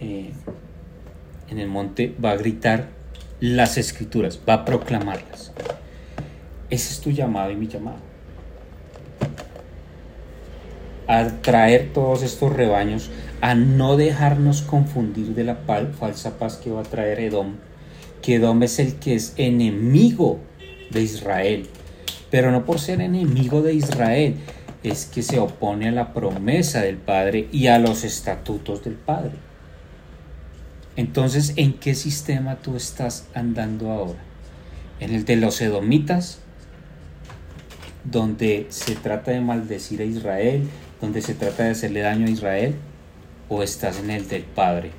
eh, 0.00 0.32
en 1.48 1.58
el 1.58 1.68
monte 1.68 2.14
va 2.22 2.32
a 2.32 2.36
gritar 2.36 2.88
las 3.40 3.78
escrituras, 3.78 4.40
va 4.48 4.54
a 4.54 4.64
proclamarlas. 4.64 5.52
Ese 6.70 6.92
es 6.92 7.00
tu 7.00 7.10
llamado 7.10 7.50
y 7.50 7.56
mi 7.56 7.68
llamado. 7.68 7.98
A 11.06 11.28
traer 11.42 11.92
todos 11.92 12.22
estos 12.22 12.52
rebaños 12.52 13.10
a 13.44 13.54
no 13.54 13.98
dejarnos 13.98 14.62
confundir 14.62 15.34
de 15.34 15.44
la 15.44 15.56
falsa 15.98 16.38
paz 16.38 16.56
que 16.56 16.70
va 16.70 16.80
a 16.80 16.84
traer 16.84 17.20
Edom, 17.20 17.56
que 18.22 18.36
Edom 18.36 18.62
es 18.62 18.78
el 18.78 18.94
que 18.94 19.14
es 19.14 19.34
enemigo 19.36 20.40
de 20.90 21.02
Israel, 21.02 21.66
pero 22.30 22.50
no 22.50 22.64
por 22.64 22.80
ser 22.80 23.02
enemigo 23.02 23.60
de 23.60 23.74
Israel, 23.74 24.36
es 24.82 25.04
que 25.04 25.22
se 25.22 25.38
opone 25.40 25.88
a 25.88 25.92
la 25.92 26.14
promesa 26.14 26.80
del 26.80 26.96
Padre 26.96 27.46
y 27.52 27.66
a 27.66 27.78
los 27.78 28.02
estatutos 28.04 28.82
del 28.82 28.94
Padre. 28.94 29.32
Entonces, 30.96 31.52
¿en 31.56 31.74
qué 31.74 31.94
sistema 31.94 32.56
tú 32.56 32.76
estás 32.76 33.26
andando 33.34 33.90
ahora? 33.90 34.20
¿En 35.00 35.14
el 35.14 35.26
de 35.26 35.36
los 35.36 35.60
edomitas? 35.60 36.38
donde 38.04 38.66
se 38.68 38.96
trata 38.96 39.30
de 39.30 39.40
maldecir 39.40 40.02
a 40.02 40.04
Israel, 40.04 40.68
donde 41.00 41.22
se 41.22 41.32
trata 41.32 41.64
de 41.64 41.70
hacerle 41.70 42.00
daño 42.00 42.26
a 42.26 42.30
Israel, 42.30 42.76
o 43.48 43.62
estás 43.62 43.98
en 43.98 44.10
el 44.10 44.28
del 44.28 44.44
Padre, 44.44 44.90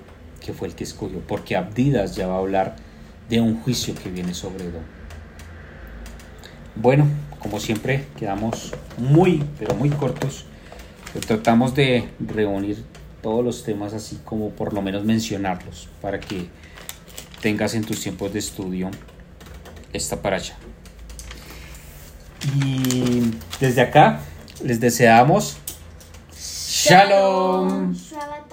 que 0.43 0.53
fue 0.53 0.67
el 0.67 0.75
que 0.75 0.83
escogió, 0.83 1.19
porque 1.19 1.55
Abdidas 1.55 2.15
ya 2.15 2.27
va 2.27 2.35
a 2.35 2.39
hablar 2.39 2.75
de 3.29 3.41
un 3.41 3.61
juicio 3.61 3.95
que 3.95 4.09
viene 4.09 4.33
sobre 4.33 4.65
Edom. 4.65 4.83
Bueno, 6.75 7.07
como 7.39 7.59
siempre, 7.59 8.05
quedamos 8.17 8.73
muy, 8.97 9.43
pero 9.57 9.75
muy 9.75 9.89
cortos. 9.89 10.45
tratamos 11.27 11.73
de 11.75 12.09
reunir 12.19 12.83
todos 13.21 13.43
los 13.43 13.63
temas 13.63 13.93
así 13.93 14.19
como 14.25 14.49
por 14.49 14.73
lo 14.73 14.81
menos 14.81 15.05
mencionarlos 15.05 15.89
para 16.01 16.19
que 16.19 16.47
tengas 17.41 17.73
en 17.73 17.83
tus 17.83 18.01
tiempos 18.01 18.33
de 18.33 18.39
estudio 18.39 18.91
esta 19.93 20.21
paracha. 20.21 20.57
Y 22.61 23.31
desde 23.59 23.81
acá 23.81 24.19
les 24.63 24.79
deseamos 24.79 25.57
Shalom. 26.85 27.95
Shalom. 27.95 28.44